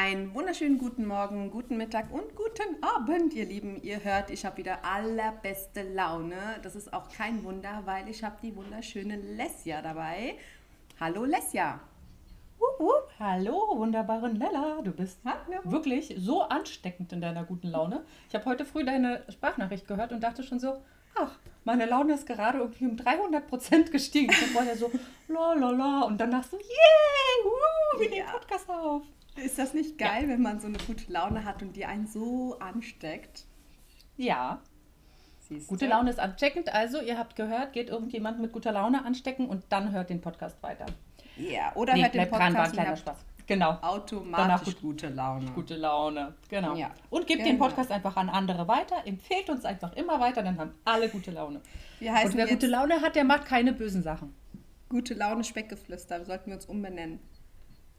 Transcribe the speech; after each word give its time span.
Einen 0.00 0.32
wunderschönen 0.32 0.78
guten 0.78 1.06
Morgen, 1.06 1.50
guten 1.50 1.76
Mittag 1.76 2.12
und 2.12 2.36
guten 2.36 2.80
Abend, 2.84 3.34
ihr 3.34 3.46
Lieben. 3.46 3.82
Ihr 3.82 4.04
hört, 4.04 4.30
ich 4.30 4.46
habe 4.46 4.58
wieder 4.58 4.84
allerbeste 4.84 5.82
Laune. 5.92 6.36
Das 6.62 6.76
ist 6.76 6.92
auch 6.92 7.08
kein 7.08 7.42
Wunder, 7.42 7.82
weil 7.84 8.08
ich 8.08 8.22
habe 8.22 8.36
die 8.40 8.54
wunderschöne 8.54 9.16
Lesja 9.16 9.82
dabei. 9.82 10.36
Hallo 11.00 11.24
Lesja. 11.24 11.80
Wupp, 12.60 12.78
wupp. 12.78 13.10
Hallo, 13.18 13.76
wunderbare 13.76 14.32
Nella. 14.32 14.82
Du 14.84 14.92
bist 14.92 15.18
Hallo. 15.24 15.62
wirklich 15.64 16.14
so 16.16 16.42
ansteckend 16.42 17.12
in 17.12 17.20
deiner 17.20 17.42
guten 17.42 17.66
Laune. 17.66 18.04
Ich 18.28 18.36
habe 18.36 18.44
heute 18.44 18.64
früh 18.64 18.84
deine 18.84 19.24
Sprachnachricht 19.28 19.88
gehört 19.88 20.12
und 20.12 20.20
dachte 20.20 20.44
schon 20.44 20.60
so, 20.60 20.80
ach, 21.16 21.40
meine 21.64 21.86
Laune 21.86 22.14
ist 22.14 22.24
gerade 22.24 22.58
irgendwie 22.58 22.86
um 22.86 22.96
300 22.96 23.48
Prozent 23.48 23.90
gestiegen. 23.90 24.30
Ich 24.30 24.42
war 24.42 24.62
vorher 24.62 24.76
so, 24.76 24.92
la 25.26 25.54
la 25.54 25.70
la. 25.70 26.00
Und 26.02 26.20
danach 26.20 26.44
so, 26.44 26.56
yay, 26.56 27.44
wuh, 27.44 27.98
wir 28.00 28.10
nehmen 28.10 28.26
Ja. 28.28 28.32
Podcast 28.32 28.70
auf. 28.70 29.02
Ist 29.44 29.58
das 29.58 29.74
nicht 29.74 29.98
geil, 29.98 30.28
wenn 30.28 30.42
man 30.42 30.60
so 30.60 30.66
eine 30.66 30.78
gute 30.78 31.10
Laune 31.12 31.44
hat 31.44 31.62
und 31.62 31.74
die 31.76 31.84
einen 31.84 32.06
so 32.06 32.58
ansteckt? 32.58 33.44
Ja, 34.16 34.60
Siehst 35.40 35.68
gute? 35.68 35.86
Laune 35.86 36.10
ist 36.10 36.18
ansteckend. 36.20 36.72
Also, 36.74 37.00
ihr 37.00 37.16
habt 37.18 37.34
gehört, 37.36 37.72
geht 37.72 37.88
irgendjemand 37.88 38.38
mit 38.40 38.52
guter 38.52 38.72
Laune 38.72 39.04
anstecken 39.04 39.48
und 39.48 39.64
dann 39.70 39.92
hört 39.92 40.10
den 40.10 40.20
Podcast 40.20 40.62
weiter. 40.62 40.84
Ja, 41.36 41.74
oder 41.74 41.94
Nee, 41.94 42.02
hört 42.02 42.14
den 42.14 42.18
bleibt 42.28 42.32
dran, 42.32 42.40
war 42.40 42.46
ein 42.48 42.54
Podcast 42.54 42.72
kleiner 42.74 42.96
Spaß. 42.96 43.18
Genau. 43.46 43.70
automatisch 43.80 44.36
Danach 44.46 44.64
gut- 44.64 44.80
gute 44.82 45.08
Laune. 45.08 45.50
Gute 45.52 45.76
Laune, 45.76 46.34
genau. 46.50 46.74
Ja, 46.74 46.90
Und 47.08 47.26
gebt 47.26 47.40
den 47.46 47.52
genau. 47.52 47.64
Podcast 47.66 47.90
einfach 47.90 48.14
an 48.16 48.28
andere 48.28 48.68
weiter, 48.68 48.96
empfehlt 49.06 49.48
uns 49.48 49.64
einfach 49.64 49.94
immer 49.94 50.20
weiter, 50.20 50.42
dann 50.42 50.58
haben 50.58 50.74
alle 50.84 51.08
gute 51.08 51.30
Laune. 51.30 51.62
Wir 51.98 52.12
heißen 52.12 52.32
Und 52.32 52.36
wer 52.36 52.46
gute 52.46 52.66
Laune 52.66 53.00
hat, 53.00 53.16
der 53.16 53.24
macht 53.24 53.46
keine 53.46 53.72
bösen 53.72 54.02
Sachen. 54.02 54.34
gute 54.90 55.14
Laune 55.14 55.44
Speckgeflüster. 55.44 56.26
Sollten 56.26 56.48
wir 56.50 56.56
uns 56.56 56.66
umbenennen. 56.66 57.20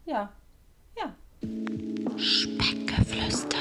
Ja, 0.06 0.32
ja. 0.96 1.14
Speckgeflüster. 2.16 3.56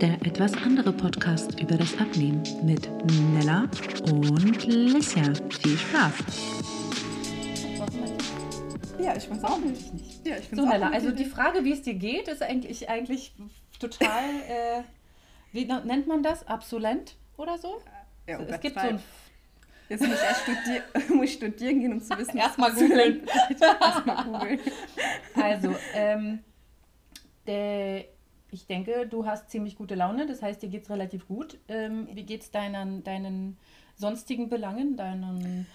Der 0.00 0.14
etwas 0.26 0.52
andere 0.54 0.92
Podcast 0.92 1.58
über 1.60 1.76
das 1.76 1.98
Abnehmen 1.98 2.42
mit 2.62 2.88
Nella 3.32 3.68
und 4.10 4.66
Lissia. 4.66 5.32
Viel 5.62 5.78
Spaß. 5.78 6.12
Ja, 9.00 9.16
ich 9.16 9.30
weiß 9.30 9.44
auch 9.44 9.58
nicht. 9.58 9.82
Ja, 10.24 10.36
ich 10.36 10.48
So, 10.52 10.62
auch 10.62 10.68
Nella, 10.68 10.90
also 10.90 11.10
die. 11.10 11.24
Frage, 11.24 11.64
wie 11.64 11.72
es 11.72 11.82
dir 11.82 11.94
geht, 11.94 12.28
ist 12.28 12.42
eigentlich, 12.42 12.88
eigentlich 12.90 13.32
total, 13.80 14.24
äh, 14.48 14.82
wie 15.52 15.64
nennt 15.64 16.06
man 16.06 16.22
das? 16.22 16.46
Absolent 16.46 17.16
oder 17.38 17.56
so? 17.56 17.80
Ja, 18.26 18.40
es 18.40 18.60
gibt 18.60 18.74
so 18.74 18.80
ein. 18.80 19.00
Jetzt 19.88 20.00
muss 20.00 20.14
ich 20.14 20.22
erst 20.22 20.42
studier 20.42 20.82
muss 21.14 21.32
studieren 21.32 21.80
gehen, 21.80 21.92
um 21.92 22.00
zu 22.00 22.16
wissen, 22.16 22.38
Erstmal 22.38 22.72
was 22.72 22.82
Absolent 22.82 23.26
googeln. 23.26 23.80
Erstmal 23.80 24.24
googeln. 24.24 24.60
Also, 25.34 25.74
ähm, 25.94 26.40
der, 27.46 28.04
ich 28.50 28.66
denke, 28.66 29.06
du 29.06 29.26
hast 29.26 29.50
ziemlich 29.50 29.76
gute 29.76 29.94
Laune, 29.94 30.26
das 30.26 30.42
heißt, 30.42 30.62
dir 30.62 30.68
geht 30.68 30.84
es 30.84 30.90
relativ 30.90 31.28
gut. 31.28 31.58
Ähm, 31.68 32.08
wie 32.12 32.22
geht 32.22 32.42
es 32.42 32.50
deinen, 32.50 33.04
deinen 33.04 33.58
sonstigen 33.96 34.48
Belangen, 34.48 34.96
deinen 34.96 35.66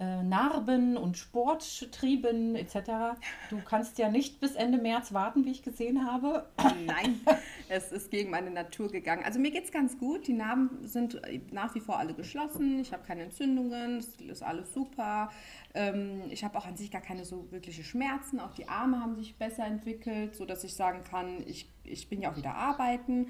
äh, 0.00 0.22
Narben 0.22 0.96
und 0.96 1.16
Sporttrieben 1.16 2.54
etc.? 2.54 3.18
Du 3.50 3.60
kannst 3.64 3.98
ja 3.98 4.10
nicht 4.10 4.40
bis 4.40 4.54
Ende 4.54 4.78
März 4.78 5.12
warten, 5.12 5.44
wie 5.44 5.50
ich 5.50 5.62
gesehen 5.62 6.06
habe. 6.06 6.46
Nein, 6.86 7.20
es 7.68 7.92
ist 7.92 8.10
gegen 8.10 8.30
meine 8.30 8.50
Natur 8.50 8.88
gegangen. 8.88 9.24
Also 9.24 9.38
mir 9.38 9.50
geht 9.50 9.64
es 9.64 9.72
ganz 9.72 9.98
gut. 9.98 10.26
Die 10.26 10.32
Narben 10.32 10.86
sind 10.86 11.20
nach 11.52 11.74
wie 11.74 11.80
vor 11.80 11.98
alle 11.98 12.14
geschlossen. 12.14 12.78
Ich 12.80 12.92
habe 12.92 13.04
keine 13.04 13.24
Entzündungen. 13.24 13.98
Es 13.98 14.20
ist 14.20 14.42
alles 14.42 14.72
super. 14.72 15.30
Ähm, 15.74 16.22
ich 16.30 16.44
habe 16.44 16.56
auch 16.58 16.66
an 16.66 16.76
sich 16.76 16.90
gar 16.90 17.02
keine 17.02 17.24
so 17.24 17.50
wirkliche 17.50 17.82
Schmerzen. 17.84 18.40
Auch 18.40 18.52
die 18.52 18.68
Arme 18.68 19.00
haben 19.00 19.16
sich 19.16 19.36
besser 19.36 19.66
entwickelt, 19.66 20.34
sodass 20.36 20.64
ich 20.64 20.74
sagen 20.74 21.04
kann, 21.04 21.42
ich, 21.46 21.68
ich 21.84 22.08
bin 22.08 22.20
ja 22.20 22.32
auch 22.32 22.36
wieder 22.36 22.54
arbeiten. 22.54 23.28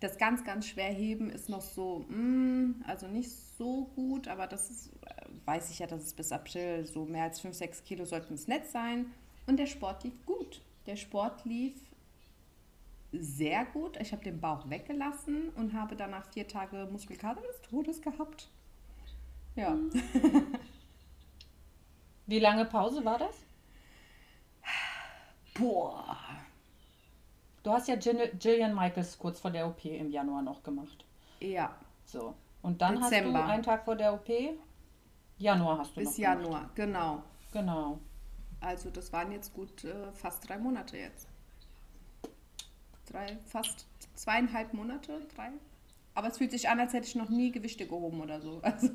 Das 0.00 0.16
ganz, 0.16 0.44
ganz 0.44 0.66
schwer 0.66 0.90
heben 0.90 1.30
ist 1.30 1.48
noch 1.48 1.60
so, 1.60 2.06
mm, 2.08 2.82
also 2.86 3.06
nicht 3.06 3.30
so 3.30 3.49
gut, 3.94 4.28
aber 4.28 4.46
das 4.46 4.70
ist, 4.70 4.88
äh, 5.06 5.26
weiß 5.44 5.70
ich 5.70 5.78
ja, 5.80 5.86
dass 5.86 6.02
es 6.02 6.14
bis 6.14 6.32
April 6.32 6.86
so 6.86 7.04
mehr 7.04 7.24
als 7.24 7.40
5, 7.40 7.54
6 7.54 7.84
Kilo 7.84 8.04
sollten 8.04 8.34
es 8.34 8.48
nicht 8.48 8.66
sein. 8.66 9.06
Und 9.46 9.56
der 9.58 9.66
Sport 9.66 10.04
lief 10.04 10.24
gut. 10.26 10.60
Der 10.86 10.96
Sport 10.96 11.44
lief 11.44 11.74
sehr 13.12 13.64
gut. 13.66 13.98
Ich 14.00 14.12
habe 14.12 14.22
den 14.22 14.40
Bauch 14.40 14.68
weggelassen 14.70 15.48
und 15.56 15.72
habe 15.74 15.96
danach 15.96 16.26
vier 16.32 16.46
Tage 16.46 16.88
Muskelkater 16.90 17.42
des 17.42 17.60
Todes 17.62 18.00
gehabt. 18.00 18.48
Ja, 19.56 19.76
Wie 22.26 22.38
lange 22.38 22.64
Pause 22.66 23.04
war 23.04 23.18
das? 23.18 23.34
boah. 25.54 26.16
Du 27.62 27.70
hast 27.72 27.88
ja 27.88 27.96
Gin- 27.96 28.38
Gillian 28.38 28.74
Michaels 28.74 29.18
kurz 29.18 29.40
vor 29.40 29.50
der 29.50 29.66
OP 29.66 29.84
im 29.84 30.10
Januar 30.10 30.42
noch 30.42 30.62
gemacht. 30.62 31.04
Ja, 31.40 31.74
So. 32.06 32.34
Und 32.62 32.82
dann 32.82 33.00
Dezember. 33.00 33.38
hast 33.38 33.48
du 33.48 33.52
einen 33.52 33.62
Tag 33.62 33.84
vor 33.84 33.96
der 33.96 34.12
OP, 34.14 34.28
Januar 35.38 35.78
hast 35.78 35.96
du 35.96 36.00
bis 36.00 36.16
gemacht. 36.16 36.42
Januar, 36.42 36.70
genau. 36.74 37.22
Genau. 37.52 37.98
Also 38.60 38.90
das 38.90 39.12
waren 39.12 39.32
jetzt 39.32 39.54
gut 39.54 39.84
äh, 39.84 40.12
fast 40.12 40.48
drei 40.48 40.58
Monate 40.58 40.98
jetzt. 40.98 41.28
Drei, 43.06 43.38
fast 43.46 43.86
zweieinhalb 44.14 44.74
Monate, 44.74 45.26
drei. 45.34 45.50
Aber 46.14 46.28
es 46.28 46.38
fühlt 46.38 46.50
sich 46.50 46.68
an, 46.68 46.78
als 46.78 46.92
hätte 46.92 47.06
ich 47.06 47.14
noch 47.14 47.30
nie 47.30 47.50
Gewichte 47.50 47.86
gehoben 47.86 48.20
oder 48.20 48.40
so. 48.40 48.60
Also, 48.62 48.88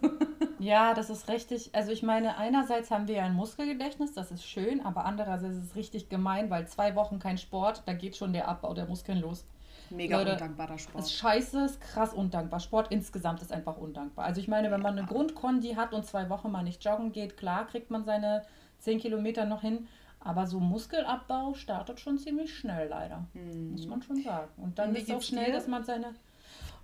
Ja, 0.60 0.94
das 0.94 1.10
ist 1.10 1.28
richtig. 1.28 1.74
Also 1.74 1.92
ich 1.92 2.04
meine, 2.04 2.38
einerseits 2.38 2.92
haben 2.92 3.08
wir 3.08 3.16
ja 3.16 3.26
ein 3.26 3.34
Muskelgedächtnis, 3.34 4.14
das 4.14 4.32
ist 4.32 4.46
schön, 4.46 4.86
aber 4.86 5.06
andererseits 5.06 5.58
ist 5.58 5.64
es 5.72 5.76
richtig 5.76 6.10
gemein, 6.10 6.50
weil 6.50 6.68
zwei 6.68 6.96
Wochen 6.96 7.20
kein 7.20 7.38
Sport, 7.38 7.84
da 7.88 7.94
geht 7.94 8.16
schon 8.16 8.34
der 8.34 8.48
Abbau 8.48 8.74
der 8.74 8.86
Muskeln 8.86 9.20
los. 9.20 9.46
Mega 9.90 10.18
Leute, 10.20 10.34
undankbarer 10.34 10.74
Das 10.74 10.82
ist 10.82 10.90
Sport. 10.90 11.10
scheiße, 11.10 11.66
ist 11.66 11.82
krass 11.82 12.14
undankbar. 12.14 12.60
Sport 12.60 12.92
insgesamt 12.92 13.42
ist 13.42 13.52
einfach 13.52 13.78
undankbar. 13.78 14.26
Also 14.26 14.42
ich 14.42 14.48
meine, 14.48 14.72
wenn 14.72 14.82
man 14.82 14.98
eine 14.98 15.08
Grundkondi 15.08 15.76
hat 15.76 15.94
und 15.94 16.06
zwei 16.06 16.30
Wochen 16.30 16.52
mal 16.52 16.64
nicht 16.64 16.84
joggen 16.84 17.12
geht, 17.12 17.38
klar 17.38 17.68
kriegt 17.68 17.92
man 17.92 18.04
seine 18.06 18.44
10 18.80 19.00
Kilometer 19.00 19.46
noch 19.46 19.62
hin. 19.62 19.88
Aber 20.20 20.48
so 20.48 20.60
Muskelabbau 20.60 21.54
startet 21.54 22.00
schon 22.00 22.18
ziemlich 22.18 22.58
schnell, 22.58 22.88
leider. 22.90 23.28
Muss 23.72 23.86
man 23.86 24.02
schon 24.02 24.22
sagen. 24.24 24.50
Und 24.58 24.80
dann 24.80 24.94
wie 24.96 25.00
ist 25.00 25.10
es 25.10 25.16
auch 25.16 25.22
schnell, 25.22 25.48
dir? 25.48 25.54
dass 25.54 25.68
man 25.68 25.84
seine. 25.84 26.16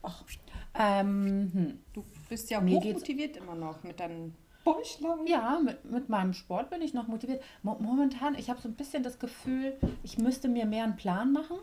Ach, 0.03 0.23
ähm, 0.75 1.51
hm. 1.53 1.79
Du 1.93 2.03
bist 2.29 2.49
ja 2.49 2.61
Mir 2.61 2.77
hochmotiviert 2.77 3.37
immer 3.37 3.55
noch 3.55 3.81
mit 3.83 3.99
deinen 3.99 4.35
Bäuchlein. 4.63 5.25
Ja, 5.25 5.59
mit, 5.63 5.83
mit 5.85 6.09
meinem 6.09 6.33
Sport 6.33 6.69
bin 6.69 6.81
ich 6.81 6.93
noch 6.93 7.07
motiviert. 7.07 7.41
Mo 7.63 7.77
momentan, 7.79 8.35
ich 8.35 8.49
habe 8.49 8.61
so 8.61 8.69
ein 8.69 8.75
bisschen 8.75 9.03
das 9.03 9.17
Gefühl, 9.19 9.75
ich 10.03 10.17
müsste 10.17 10.47
mir 10.47 10.65
mehr 10.65 10.83
einen 10.83 10.95
Plan 10.95 11.33
machen, 11.33 11.57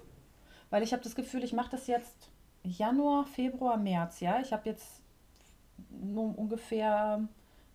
weil 0.71 0.83
ich 0.83 0.93
habe 0.93 1.03
das 1.03 1.15
Gefühl, 1.15 1.45
ich 1.45 1.53
mache 1.53 1.71
das 1.71 1.87
jetzt 1.87 2.31
Januar, 2.63 3.25
Februar, 3.25 3.77
März, 3.77 4.21
ja. 4.21 4.41
Ich 4.41 4.53
habe 4.53 4.69
jetzt 4.69 5.03
nur 5.91 6.37
ungefähr 6.39 7.27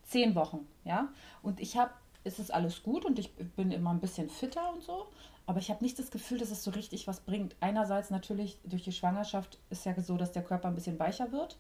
zehn 0.04 0.36
Wochen, 0.36 0.68
ja. 0.84 1.10
Und 1.42 1.60
ich 1.60 1.78
habe, 1.78 1.92
es 2.24 2.40
ist 2.40 2.54
alles 2.54 2.84
gut 2.84 3.06
und 3.06 3.20
ich 3.20 3.34
bin 3.36 3.72
immer 3.72 3.92
ein 3.92 4.00
bisschen 4.00 4.30
fitter 4.30 4.74
und 4.74 4.84
so, 4.84 5.08
aber 5.46 5.60
ich 5.60 5.70
habe 5.70 5.84
nicht 5.84 6.00
das 6.00 6.12
Gefühl, 6.12 6.38
dass 6.38 6.52
es 6.52 6.64
so 6.64 6.72
richtig 6.72 7.08
was 7.08 7.22
bringt. 7.22 7.56
Einerseits 7.60 8.10
natürlich 8.10 8.60
durch 8.64 8.84
die 8.84 8.92
Schwangerschaft 8.92 9.60
ist 9.70 9.86
ja 9.86 10.00
so, 10.00 10.18
dass 10.18 10.32
der 10.32 10.44
Körper 10.44 10.68
ein 10.68 10.76
bisschen 10.76 11.00
weicher 11.00 11.32
wird. 11.32 11.58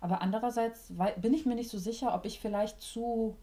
Aber 0.00 0.20
andererseits 0.22 0.92
bin 1.16 1.34
ich 1.34 1.46
mir 1.46 1.54
nicht 1.54 1.70
so 1.70 1.78
sicher, 1.78 2.14
ob 2.14 2.26
ich 2.26 2.38
vielleicht 2.38 2.80
zu 2.80 3.36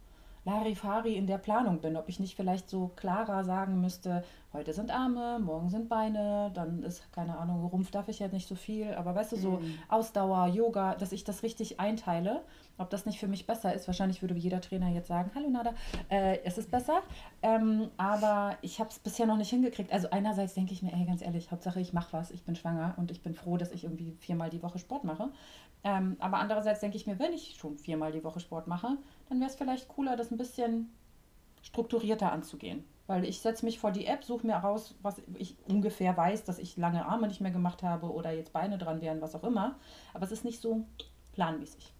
Larifari 0.43 1.15
in 1.15 1.27
der 1.27 1.37
Planung 1.37 1.81
bin, 1.81 1.95
ob 1.95 2.09
ich 2.09 2.19
nicht 2.19 2.35
vielleicht 2.35 2.69
so 2.69 2.91
klarer 2.95 3.43
sagen 3.43 3.79
müsste, 3.79 4.23
heute 4.53 4.73
sind 4.73 4.89
Arme, 4.89 5.39
morgen 5.39 5.69
sind 5.69 5.87
Beine, 5.87 6.51
dann 6.53 6.81
ist, 6.83 7.11
keine 7.13 7.37
Ahnung, 7.37 7.63
Rumpf 7.65 7.91
darf 7.91 8.09
ich 8.09 8.19
ja 8.19 8.27
nicht 8.27 8.47
so 8.47 8.55
viel, 8.55 8.93
aber 8.95 9.13
weißt 9.13 9.33
du, 9.33 9.35
so 9.37 9.61
Ausdauer, 9.87 10.47
Yoga, 10.47 10.95
dass 10.95 11.11
ich 11.11 11.23
das 11.23 11.43
richtig 11.43 11.79
einteile, 11.79 12.41
ob 12.79 12.89
das 12.89 13.05
nicht 13.05 13.19
für 13.19 13.27
mich 13.27 13.45
besser 13.45 13.73
ist. 13.73 13.87
Wahrscheinlich 13.87 14.21
würde 14.23 14.33
jeder 14.33 14.59
Trainer 14.59 14.89
jetzt 14.89 15.07
sagen, 15.07 15.29
hallo 15.35 15.49
Nada, 15.49 15.73
äh, 16.09 16.39
es 16.43 16.57
ist 16.57 16.71
besser, 16.71 17.01
ähm, 17.43 17.89
aber 17.97 18.57
ich 18.61 18.79
habe 18.79 18.89
es 18.89 18.97
bisher 18.97 19.27
noch 19.27 19.37
nicht 19.37 19.51
hingekriegt. 19.51 19.93
Also 19.93 20.09
einerseits 20.09 20.55
denke 20.55 20.73
ich 20.73 20.81
mir, 20.81 20.91
ey, 20.91 21.05
ganz 21.05 21.21
ehrlich, 21.21 21.51
Hauptsache 21.51 21.79
ich 21.79 21.93
mache 21.93 22.13
was, 22.13 22.31
ich 22.31 22.43
bin 22.43 22.55
schwanger 22.55 22.95
und 22.97 23.11
ich 23.11 23.21
bin 23.21 23.35
froh, 23.35 23.57
dass 23.57 23.71
ich 23.71 23.83
irgendwie 23.83 24.11
viermal 24.19 24.49
die 24.49 24.63
Woche 24.63 24.79
Sport 24.79 25.03
mache. 25.03 25.29
Ähm, 25.83 26.15
aber 26.19 26.37
andererseits 26.37 26.79
denke 26.79 26.97
ich 26.97 27.07
mir, 27.07 27.19
wenn 27.19 27.33
ich 27.33 27.55
schon 27.57 27.77
viermal 27.77 28.11
die 28.11 28.23
Woche 28.23 28.39
Sport 28.39 28.67
mache, 28.67 28.97
dann 29.31 29.39
wäre 29.39 29.49
es 29.49 29.55
vielleicht 29.55 29.87
cooler, 29.87 30.17
das 30.17 30.29
ein 30.29 30.37
bisschen 30.37 30.91
strukturierter 31.61 32.33
anzugehen. 32.33 32.83
Weil 33.07 33.23
ich 33.23 33.39
setze 33.39 33.63
mich 33.63 33.79
vor 33.79 33.91
die 33.91 34.05
App, 34.05 34.25
suche 34.25 34.45
mir 34.45 34.57
raus, 34.57 34.93
was 35.01 35.21
ich 35.35 35.55
ungefähr 35.69 36.17
weiß, 36.17 36.43
dass 36.43 36.59
ich 36.59 36.75
lange 36.75 37.05
Arme 37.05 37.29
nicht 37.29 37.39
mehr 37.39 37.51
gemacht 37.51 37.81
habe 37.81 38.11
oder 38.11 38.31
jetzt 38.31 38.51
Beine 38.51 38.77
dran 38.77 38.99
wären, 38.99 39.21
was 39.21 39.33
auch 39.33 39.45
immer. 39.45 39.79
Aber 40.13 40.25
es 40.25 40.33
ist 40.33 40.43
nicht 40.43 40.61
so 40.61 40.85
planmäßig. 41.31 41.93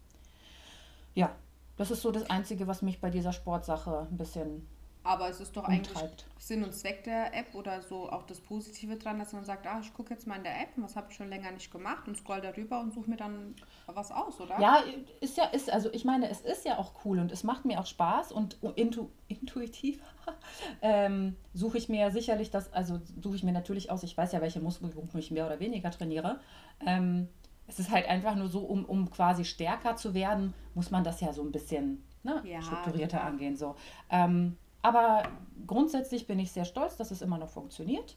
Ja, 1.14 1.34
das 1.78 1.90
ist 1.90 2.02
so 2.02 2.10
das 2.10 2.28
Einzige, 2.28 2.66
was 2.66 2.82
mich 2.82 3.00
bei 3.00 3.08
dieser 3.08 3.32
Sportsache 3.32 4.06
ein 4.10 4.18
bisschen 4.18 4.68
Aber 5.04 5.28
es 5.28 5.40
ist 5.40 5.56
doch 5.56 5.64
eigentlich. 5.64 5.98
Sinn 6.38 6.64
und 6.64 6.74
Zweck 6.74 7.04
der 7.04 7.34
App 7.34 7.54
oder 7.54 7.82
so 7.82 8.10
auch 8.10 8.24
das 8.24 8.40
Positive 8.40 8.96
dran, 8.96 9.18
dass 9.18 9.32
man 9.32 9.44
sagt, 9.44 9.66
ah, 9.66 9.78
ich 9.80 9.92
gucke 9.94 10.10
jetzt 10.10 10.26
mal 10.26 10.36
in 10.36 10.42
der 10.42 10.60
App, 10.60 10.70
was 10.76 10.96
habe 10.96 11.06
ich 11.10 11.16
schon 11.16 11.28
länger 11.28 11.50
nicht 11.52 11.70
gemacht 11.70 12.06
und 12.08 12.16
scroll 12.16 12.40
darüber 12.40 12.80
und 12.80 12.92
suche 12.92 13.10
mir 13.10 13.16
dann 13.16 13.54
was 13.86 14.10
aus, 14.10 14.40
oder? 14.40 14.60
Ja, 14.60 14.82
ist 15.20 15.36
ja, 15.36 15.44
ist, 15.46 15.70
also 15.70 15.92
ich 15.92 16.04
meine, 16.04 16.28
es 16.28 16.40
ist 16.40 16.64
ja 16.64 16.78
auch 16.78 16.92
cool 17.04 17.18
und 17.18 17.30
es 17.30 17.44
macht 17.44 17.64
mir 17.64 17.80
auch 17.80 17.86
Spaß 17.86 18.32
und 18.32 18.58
intu, 18.76 19.08
intuitiv 19.28 20.00
ähm, 20.82 21.36
suche 21.54 21.78
ich 21.78 21.88
mir 21.88 22.10
sicherlich 22.10 22.50
das, 22.50 22.72
also 22.72 23.00
suche 23.20 23.36
ich 23.36 23.42
mir 23.44 23.52
natürlich 23.52 23.90
aus, 23.90 24.02
ich 24.02 24.16
weiß 24.16 24.32
ja, 24.32 24.40
welche 24.40 24.60
Muskelgruppen 24.60 25.18
ich 25.20 25.30
mehr 25.30 25.46
oder 25.46 25.60
weniger 25.60 25.90
trainiere. 25.90 26.40
Ähm, 26.84 27.28
es 27.68 27.78
ist 27.78 27.90
halt 27.90 28.08
einfach 28.08 28.34
nur 28.34 28.48
so, 28.48 28.60
um, 28.60 28.84
um 28.84 29.10
quasi 29.10 29.44
stärker 29.44 29.96
zu 29.96 30.14
werden, 30.14 30.54
muss 30.74 30.90
man 30.90 31.04
das 31.04 31.20
ja 31.20 31.32
so 31.32 31.42
ein 31.42 31.52
bisschen 31.52 32.02
ne, 32.22 32.42
Ja, 32.44 32.60
strukturierter 32.62 33.18
klar. 33.18 33.30
angehen. 33.30 33.56
So. 33.56 33.76
Ähm, 34.10 34.56
aber 34.82 35.22
grundsätzlich 35.66 36.26
bin 36.26 36.38
ich 36.38 36.52
sehr 36.52 36.64
stolz, 36.64 36.96
dass 36.96 37.10
es 37.10 37.22
immer 37.22 37.38
noch 37.38 37.48
funktioniert. 37.48 38.16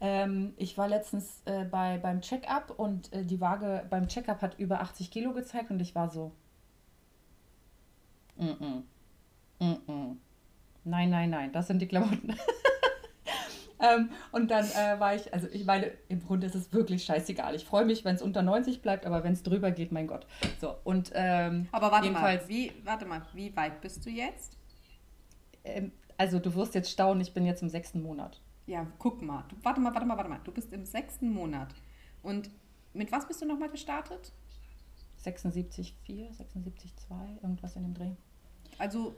Ähm, 0.00 0.54
ich 0.56 0.76
war 0.76 0.88
letztens 0.88 1.42
äh, 1.44 1.64
bei, 1.64 1.98
beim 1.98 2.20
Check-up 2.20 2.74
und 2.76 3.12
äh, 3.12 3.24
die 3.24 3.40
Waage 3.40 3.86
beim 3.88 4.08
Check-up 4.08 4.42
hat 4.42 4.58
über 4.58 4.80
80 4.80 5.10
Kilo 5.10 5.32
gezeigt 5.32 5.70
und 5.70 5.80
ich 5.80 5.94
war 5.94 6.10
so. 6.10 6.32
Mm 8.36 8.46
-mm. 8.46 8.82
Mm. 9.60 10.16
Nein, 10.84 11.10
nein, 11.10 11.30
nein, 11.30 11.52
das 11.52 11.68
sind 11.68 11.80
die 11.80 11.86
Klamotten. 11.86 12.34
ähm, 13.80 14.10
und 14.32 14.50
dann 14.50 14.64
äh, 14.64 14.98
war 14.98 15.14
ich, 15.14 15.32
also 15.32 15.46
ich 15.52 15.66
meine, 15.66 15.92
im 16.08 16.24
Grunde 16.26 16.46
ist 16.46 16.54
es 16.54 16.72
wirklich 16.72 17.04
scheißegal. 17.04 17.54
Ich 17.54 17.66
freue 17.66 17.84
mich, 17.84 18.04
wenn 18.04 18.16
es 18.16 18.22
unter 18.22 18.42
90 18.42 18.80
bleibt, 18.80 19.04
aber 19.04 19.22
wenn 19.22 19.34
es 19.34 19.42
drüber 19.42 19.70
geht, 19.70 19.92
mein 19.92 20.06
Gott. 20.06 20.26
So, 20.60 20.74
und 20.84 21.12
ähm, 21.14 21.68
Aber 21.70 21.92
warte 21.92 22.10
mal, 22.10 22.40
wie, 22.48 22.72
warte 22.84 23.04
mal, 23.04 23.22
wie 23.34 23.54
weit 23.54 23.82
bist 23.82 24.04
du 24.06 24.10
jetzt? 24.10 24.56
Also 26.20 26.38
du 26.38 26.54
wirst 26.54 26.74
jetzt 26.74 26.90
staunen, 26.90 27.22
ich 27.22 27.32
bin 27.32 27.46
jetzt 27.46 27.62
im 27.62 27.70
sechsten 27.70 28.02
Monat. 28.02 28.42
Ja, 28.66 28.86
guck 28.98 29.22
mal. 29.22 29.42
Du, 29.48 29.56
warte 29.62 29.80
mal, 29.80 29.94
warte 29.94 30.04
mal, 30.04 30.18
warte 30.18 30.28
mal. 30.28 30.40
Du 30.44 30.52
bist 30.52 30.70
im 30.70 30.84
sechsten 30.84 31.30
Monat. 31.30 31.74
Und 32.22 32.50
mit 32.92 33.10
was 33.10 33.26
bist 33.26 33.40
du 33.40 33.46
nochmal 33.46 33.70
gestartet? 33.70 34.30
76,4, 35.24 35.94
76,2, 36.06 37.42
irgendwas 37.42 37.74
in 37.74 37.84
dem 37.84 37.94
Dreh. 37.94 38.10
Also 38.76 39.16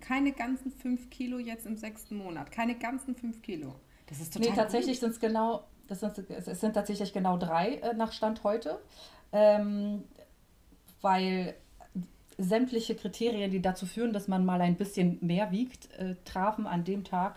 keine 0.00 0.32
ganzen 0.32 0.70
fünf 0.70 1.08
Kilo 1.08 1.38
jetzt 1.38 1.64
im 1.64 1.78
sechsten 1.78 2.16
Monat. 2.18 2.52
Keine 2.52 2.78
ganzen 2.78 3.14
fünf 3.14 3.40
Kilo. 3.40 3.76
Das 4.04 4.20
ist 4.20 4.34
total 4.34 4.50
Nee, 4.50 4.54
tatsächlich 4.54 5.00
sind 5.00 5.12
es 5.12 5.18
genau, 5.18 5.64
das 5.88 6.00
sind, 6.00 6.18
es 6.18 6.60
sind 6.60 6.74
tatsächlich 6.74 7.14
genau 7.14 7.38
drei 7.38 7.76
äh, 7.76 7.94
nach 7.94 8.12
Stand 8.12 8.44
heute, 8.44 8.82
ähm, 9.32 10.04
weil 11.00 11.54
sämtliche 12.38 12.94
Kriterien, 12.94 13.50
die 13.50 13.60
dazu 13.62 13.86
führen, 13.86 14.12
dass 14.12 14.28
man 14.28 14.44
mal 14.44 14.60
ein 14.60 14.76
bisschen 14.76 15.18
mehr 15.20 15.50
wiegt, 15.52 15.90
äh, 15.98 16.14
trafen 16.24 16.66
an 16.66 16.84
dem 16.84 17.04
Tag 17.04 17.36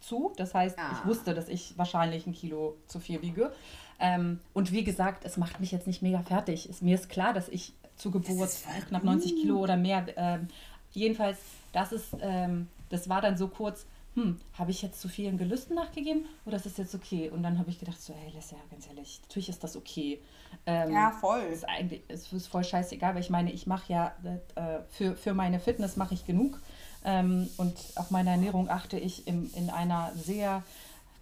zu. 0.00 0.32
Das 0.36 0.54
heißt, 0.54 0.78
Ah. 0.78 0.90
ich 1.00 1.06
wusste, 1.08 1.34
dass 1.34 1.48
ich 1.48 1.76
wahrscheinlich 1.76 2.26
ein 2.26 2.32
Kilo 2.32 2.76
zu 2.86 3.00
viel 3.00 3.20
wiege. 3.22 3.52
Ähm, 4.00 4.38
und 4.54 4.70
wie 4.72 4.84
gesagt, 4.84 5.24
es 5.24 5.36
macht 5.36 5.58
mich 5.60 5.72
jetzt 5.72 5.86
nicht 5.86 6.02
mega 6.02 6.20
fertig. 6.22 6.68
Es, 6.70 6.82
mir 6.82 6.94
ist 6.94 7.08
klar, 7.08 7.32
dass 7.32 7.48
ich 7.48 7.72
zu 7.96 8.10
Geburt 8.12 8.50
knapp 8.88 9.02
90 9.02 9.34
Kilo 9.40 9.56
oder 9.58 9.76
mehr. 9.76 10.06
Ähm, 10.16 10.46
jedenfalls, 10.92 11.38
das 11.72 11.90
ist, 11.92 12.16
ähm, 12.20 12.68
das 12.90 13.08
war 13.08 13.20
dann 13.20 13.36
so 13.36 13.48
kurz, 13.48 13.86
hm, 14.14 14.40
habe 14.54 14.70
ich 14.70 14.82
jetzt 14.82 15.00
zu 15.00 15.08
vielen 15.08 15.38
Gelüsten 15.38 15.76
nachgegeben 15.76 16.26
oder 16.44 16.56
ist 16.56 16.66
das 16.66 16.76
jetzt 16.76 16.94
okay? 16.94 17.30
Und 17.30 17.42
dann 17.42 17.58
habe 17.58 17.70
ich 17.70 17.78
gedacht, 17.78 18.00
so, 18.00 18.14
hey, 18.14 18.32
Lesja, 18.34 18.58
ganz 18.70 18.86
ehrlich, 18.88 19.20
natürlich 19.22 19.48
ist 19.48 19.62
das 19.62 19.76
okay. 19.76 20.20
Ähm, 20.66 20.92
Ja, 20.92 21.10
voll. 21.12 21.40
Ist 21.42 21.68
eigentlich, 21.68 22.02
es 22.08 22.32
ist 22.32 22.48
voll 22.48 22.64
scheißegal, 22.64 23.14
weil 23.14 23.20
ich 23.20 23.30
meine, 23.30 23.52
ich 23.52 23.66
mache 23.66 23.92
ja 23.92 24.12
äh, 24.54 24.80
für, 24.90 25.14
für 25.16 25.34
meine 25.34 25.60
Fitness 25.60 25.96
mache 25.96 26.14
ich 26.14 26.26
genug. 26.26 26.60
Ähm, 27.04 27.48
und 27.58 27.74
auf 27.94 28.10
meine 28.10 28.30
Ernährung 28.30 28.68
achte 28.68 28.98
ich 28.98 29.26
im, 29.28 29.50
in 29.54 29.70
einer 29.70 30.10
sehr, 30.16 30.62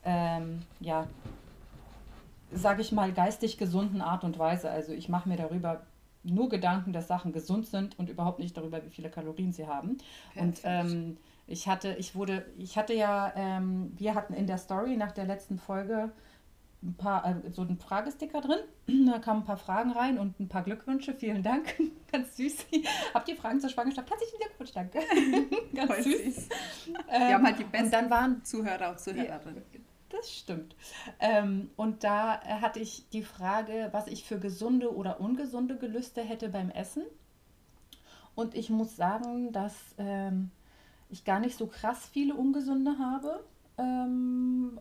ähm, 0.04 0.62
ja, 0.80 1.06
sage 2.52 2.80
ich 2.80 2.92
mal, 2.92 3.12
geistig 3.12 3.58
gesunden 3.58 4.00
Art 4.00 4.24
und 4.24 4.38
Weise. 4.38 4.70
Also 4.70 4.92
ich 4.92 5.08
mache 5.08 5.28
mir 5.28 5.36
darüber 5.36 5.82
nur 6.22 6.48
Gedanken, 6.48 6.92
dass 6.92 7.08
Sachen 7.08 7.32
gesund 7.32 7.66
sind 7.66 7.98
und 7.98 8.08
überhaupt 8.08 8.38
nicht 8.38 8.56
darüber, 8.56 8.84
wie 8.84 8.90
viele 8.90 9.10
Kalorien 9.10 9.52
sie 9.52 9.66
haben. 9.66 9.98
Und 10.34 10.62
Perfekt. 10.62 10.92
ähm, 10.92 11.16
ich 11.46 11.68
hatte, 11.68 11.94
ich 11.98 12.14
wurde, 12.14 12.44
ich 12.58 12.76
hatte 12.76 12.92
ja, 12.94 13.32
ähm, 13.36 13.92
wir 13.96 14.14
hatten 14.14 14.34
in 14.34 14.46
der 14.46 14.58
Story 14.58 14.96
nach 14.96 15.12
der 15.12 15.26
letzten 15.26 15.58
Folge 15.58 16.10
ein 16.82 16.94
paar, 16.94 17.24
äh, 17.26 17.50
so 17.50 17.62
einen 17.62 17.78
Fragesticker 17.78 18.40
drin. 18.40 18.58
Da 19.06 19.18
kamen 19.18 19.40
ein 19.40 19.44
paar 19.46 19.56
Fragen 19.56 19.90
rein 19.92 20.18
und 20.18 20.38
ein 20.40 20.48
paar 20.48 20.62
Glückwünsche. 20.62 21.14
Vielen 21.14 21.42
Dank. 21.42 21.74
Ganz 22.12 22.36
süß. 22.36 22.66
Habt 23.14 23.28
ihr 23.28 23.36
Fragen 23.36 23.60
zur 23.60 23.70
Schwangerschaft? 23.70 24.10
Herzlichen 24.10 24.38
Glückwunsch, 24.38 24.72
danke. 24.72 25.00
Ganz 25.74 25.92
Voll 25.92 26.02
süß. 26.02 26.24
süß. 26.36 26.48
Ähm, 26.86 27.28
Wir 27.28 27.34
haben 27.34 27.44
halt 27.46 27.58
die 27.58 27.64
und 27.64 27.72
besten 27.72 27.90
dann 27.90 28.10
waren 28.10 28.44
Zuhörer 28.44 28.90
und 28.90 29.00
Zuhörerinnen. 29.00 29.62
das 30.10 30.32
stimmt. 30.32 30.76
Ähm, 31.20 31.70
und 31.76 32.04
da 32.04 32.40
äh, 32.42 32.60
hatte 32.60 32.80
ich 32.80 33.08
die 33.10 33.22
Frage, 33.22 33.88
was 33.92 34.06
ich 34.08 34.24
für 34.24 34.38
gesunde 34.38 34.94
oder 34.94 35.20
ungesunde 35.20 35.76
Gelüste 35.76 36.22
hätte 36.22 36.48
beim 36.48 36.70
Essen. 36.70 37.02
Und 38.34 38.54
ich 38.54 38.68
muss 38.68 38.96
sagen, 38.96 39.50
dass 39.52 39.74
ähm, 39.98 40.50
ich 41.08 41.24
gar 41.24 41.38
nicht 41.40 41.56
so 41.56 41.66
krass 41.66 42.08
viele 42.12 42.34
ungesunde 42.34 42.96
habe. 42.98 43.44
Ähm, 43.78 44.78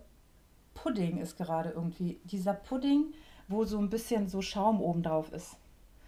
Pudding 0.73 1.17
ist 1.17 1.37
gerade 1.37 1.69
irgendwie. 1.71 2.19
Dieser 2.23 2.53
Pudding, 2.53 3.13
wo 3.47 3.63
so 3.65 3.77
ein 3.79 3.89
bisschen 3.89 4.27
so 4.27 4.41
Schaum 4.41 4.81
oben 4.81 5.03
drauf 5.03 5.31
ist. 5.31 5.57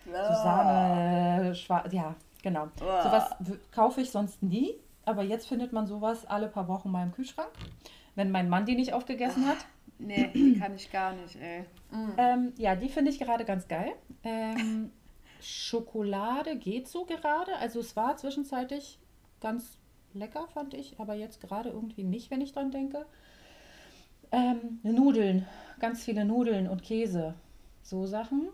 So 0.05 0.11
Sahne, 0.11 1.53
schwarz, 1.55 1.91
ja, 1.93 2.15
genau. 2.41 2.67
Uah. 2.81 3.03
Sowas 3.03 3.35
w- 3.39 3.57
kaufe 3.71 4.01
ich 4.01 4.09
sonst 4.11 4.41
nie, 4.41 4.75
aber 5.05 5.23
jetzt 5.23 5.47
findet 5.47 5.73
man 5.73 5.85
sowas 5.85 6.25
alle 6.25 6.47
paar 6.47 6.67
Wochen 6.69 6.89
mal 6.91 7.03
im 7.03 7.11
Kühlschrank, 7.11 7.49
wenn 8.15 8.31
mein 8.31 8.47
Mann 8.49 8.65
die 8.65 8.75
nicht 8.75 8.93
aufgegessen 8.93 9.45
hat. 9.47 9.57
Nee, 9.99 10.29
die 10.33 10.57
kann 10.59 10.75
ich 10.75 10.91
gar 10.91 11.11
nicht, 11.13 11.35
ey. 11.41 11.65
Ähm, 12.17 12.53
ja, 12.57 12.75
die 12.75 12.87
finde 12.89 13.11
ich 13.11 13.19
gerade 13.19 13.43
ganz 13.45 13.67
geil. 13.67 13.93
Ähm, 14.23 14.91
Schokolade 15.41 16.55
geht 16.57 16.87
so 16.87 17.03
gerade, 17.05 17.55
also 17.57 17.79
es 17.79 17.95
war 17.95 18.15
zwischenzeitlich 18.15 18.99
ganz 19.41 19.77
lecker, 20.13 20.47
fand 20.53 20.73
ich, 20.73 20.99
aber 20.99 21.13
jetzt 21.13 21.41
gerade 21.41 21.69
irgendwie 21.69 22.03
nicht, 22.03 22.31
wenn 22.31 22.41
ich 22.41 22.53
dran 22.53 22.71
denke. 22.71 23.05
Ähm, 24.31 24.79
Nudeln, 24.83 25.45
ganz 25.79 26.03
viele 26.03 26.25
Nudeln 26.25 26.67
und 26.67 26.83
Käse, 26.83 27.35
so 27.81 28.05
Sachen. 28.05 28.49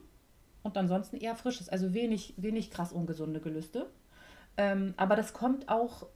Und 0.61 0.77
ansonsten 0.77 1.17
eher 1.17 1.35
frisches, 1.35 1.69
also 1.69 1.93
wenig, 1.93 2.35
wenig 2.37 2.71
krass 2.71 2.93
ungesunde 2.93 3.41
Gelüste. 3.41 3.89
Ähm, 4.55 4.93
aber 4.97 5.15
das 5.15 5.33
kommt 5.33 5.67
auch 5.67 6.07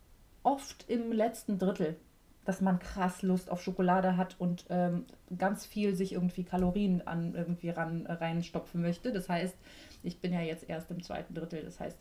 oft 0.43 0.89
im 0.89 1.11
letzten 1.11 1.57
Drittel, 1.57 1.97
dass 2.45 2.61
man 2.61 2.79
krass 2.79 3.23
Lust 3.23 3.51
auf 3.51 3.61
Schokolade 3.61 4.15
hat 4.15 4.39
und 4.39 4.65
ähm, 4.69 5.05
ganz 5.37 5.65
viel 5.65 5.95
sich 5.95 6.13
irgendwie 6.13 6.45
Kalorien 6.45 7.05
an 7.05 7.35
irgendwie 7.35 7.69
ran, 7.69 8.05
reinstopfen 8.05 8.81
möchte. 8.81 9.11
Das 9.11 9.27
heißt, 9.27 9.57
ich 10.03 10.21
bin 10.21 10.31
ja 10.31 10.39
jetzt 10.39 10.69
erst 10.69 10.89
im 10.91 11.03
zweiten 11.03 11.33
Drittel. 11.33 11.63
Das 11.63 11.81
heißt, 11.81 11.99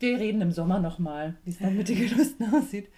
wir 0.00 0.18
reden 0.18 0.40
im 0.40 0.52
Sommer 0.52 0.80
nochmal, 0.80 1.36
wie 1.44 1.50
es 1.50 1.58
dann 1.58 1.76
mit 1.76 1.88
den 1.88 2.08
Gelüsten 2.08 2.54
aussieht. 2.54 2.90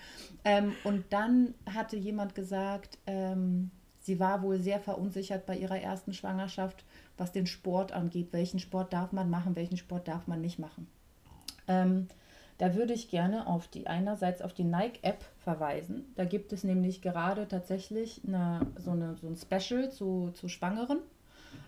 Ähm, 0.45 0.73
und 0.85 1.05
dann 1.11 1.55
hatte 1.73 1.97
jemand 1.97 2.35
gesagt, 2.35 2.99
ähm, 3.07 3.71
sie 4.01 4.21
war 4.21 4.43
wohl 4.43 4.61
sehr 4.61 4.81
verunsichert 4.81 5.47
bei 5.47 5.57
ihrer 5.57 5.79
ersten 5.79 6.13
Schwangerschaft, 6.13 6.85
was 7.17 7.33
den 7.33 7.47
Sport 7.47 7.93
angeht. 7.93 8.29
Welchen 8.33 8.61
Sport 8.61 8.93
darf 8.93 9.13
man 9.13 9.31
machen, 9.31 9.57
welchen 9.57 9.77
Sport 9.77 10.09
darf 10.09 10.27
man 10.27 10.41
nicht 10.41 10.59
machen. 10.59 10.87
Ähm, 11.69 12.09
da 12.59 12.75
würde 12.75 12.95
ich 12.95 13.11
gerne 13.11 13.47
auf 13.47 13.69
die 13.69 13.87
einerseits 13.87 14.41
auf 14.41 14.55
die 14.55 14.65
Nike-App 14.65 15.25
verweisen. 15.39 16.07
Da 16.15 16.25
gibt 16.25 16.53
es 16.53 16.65
nämlich 16.65 17.03
gerade 17.03 17.49
tatsächlich 17.49 18.23
eine, 18.27 18.67
so, 18.79 18.93
eine, 18.93 19.17
so 19.17 19.27
ein 19.27 19.37
Special 19.37 19.91
zu, 19.91 20.31
zu 20.33 20.49
Schwangeren. 20.49 20.99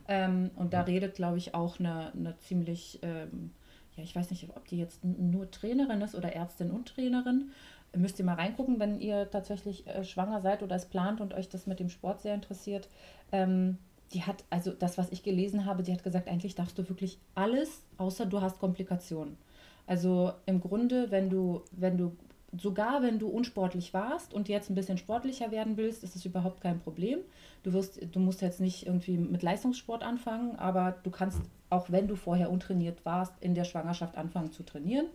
Ähm, 0.06 0.50
und 0.56 0.72
da 0.72 0.82
redet, 0.82 1.14
glaube 1.14 1.36
ich, 1.36 1.54
auch 1.54 1.78
eine, 1.78 2.12
eine 2.12 2.38
ziemlich, 2.38 3.00
ähm, 3.02 3.50
ja, 3.98 4.04
ich 4.04 4.14
weiß 4.14 4.30
nicht, 4.30 4.48
ob 4.56 4.66
die 4.68 4.78
jetzt 4.78 5.04
nur 5.04 5.50
Trainerin 5.50 6.00
ist 6.00 6.14
oder 6.14 6.32
Ärztin 6.32 6.70
und 6.70 6.88
Trainerin. 6.88 7.50
Müsst 7.96 8.18
ihr 8.18 8.24
mal 8.24 8.34
reingucken, 8.34 8.78
wenn 8.78 9.00
ihr 9.00 9.28
tatsächlich 9.30 9.86
äh, 9.86 10.04
schwanger 10.04 10.40
seid 10.40 10.62
oder 10.62 10.76
es 10.76 10.86
plant 10.86 11.20
und 11.20 11.34
euch 11.34 11.48
das 11.48 11.66
mit 11.66 11.80
dem 11.80 11.88
Sport 11.88 12.20
sehr 12.20 12.34
interessiert. 12.34 12.88
Ähm, 13.32 13.78
die 14.12 14.22
hat, 14.22 14.44
also 14.50 14.70
das, 14.70 14.98
was 14.98 15.10
ich 15.10 15.22
gelesen 15.22 15.66
habe, 15.66 15.82
die 15.82 15.92
hat 15.92 16.04
gesagt, 16.04 16.28
eigentlich 16.28 16.54
darfst 16.54 16.78
du 16.78 16.88
wirklich 16.88 17.18
alles, 17.34 17.82
außer 17.96 18.24
du 18.24 18.40
hast 18.40 18.58
Komplikationen. 18.58 19.36
Also 19.86 20.32
im 20.46 20.60
Grunde, 20.60 21.10
wenn 21.10 21.28
du, 21.28 21.62
wenn 21.72 21.98
du, 21.98 22.16
sogar 22.56 23.02
wenn 23.02 23.18
du 23.18 23.28
unsportlich 23.28 23.92
warst 23.92 24.32
und 24.32 24.48
jetzt 24.48 24.70
ein 24.70 24.74
bisschen 24.74 24.96
sportlicher 24.96 25.50
werden 25.50 25.76
willst, 25.76 26.04
ist 26.04 26.14
es 26.14 26.24
überhaupt 26.24 26.60
kein 26.60 26.78
Problem. 26.78 27.18
Du 27.64 27.72
wirst, 27.72 28.00
du 28.14 28.20
musst 28.20 28.42
jetzt 28.42 28.60
nicht 28.60 28.86
irgendwie 28.86 29.18
mit 29.18 29.42
Leistungssport 29.42 30.02
anfangen, 30.02 30.56
aber 30.56 30.96
du 31.02 31.10
kannst, 31.10 31.40
auch 31.70 31.90
wenn 31.90 32.08
du 32.08 32.16
vorher 32.16 32.50
untrainiert 32.50 33.04
warst, 33.04 33.34
in 33.40 33.54
der 33.54 33.64
Schwangerschaft 33.64 34.16
anfangen 34.16 34.52
zu 34.52 34.62
trainieren. 34.62 35.06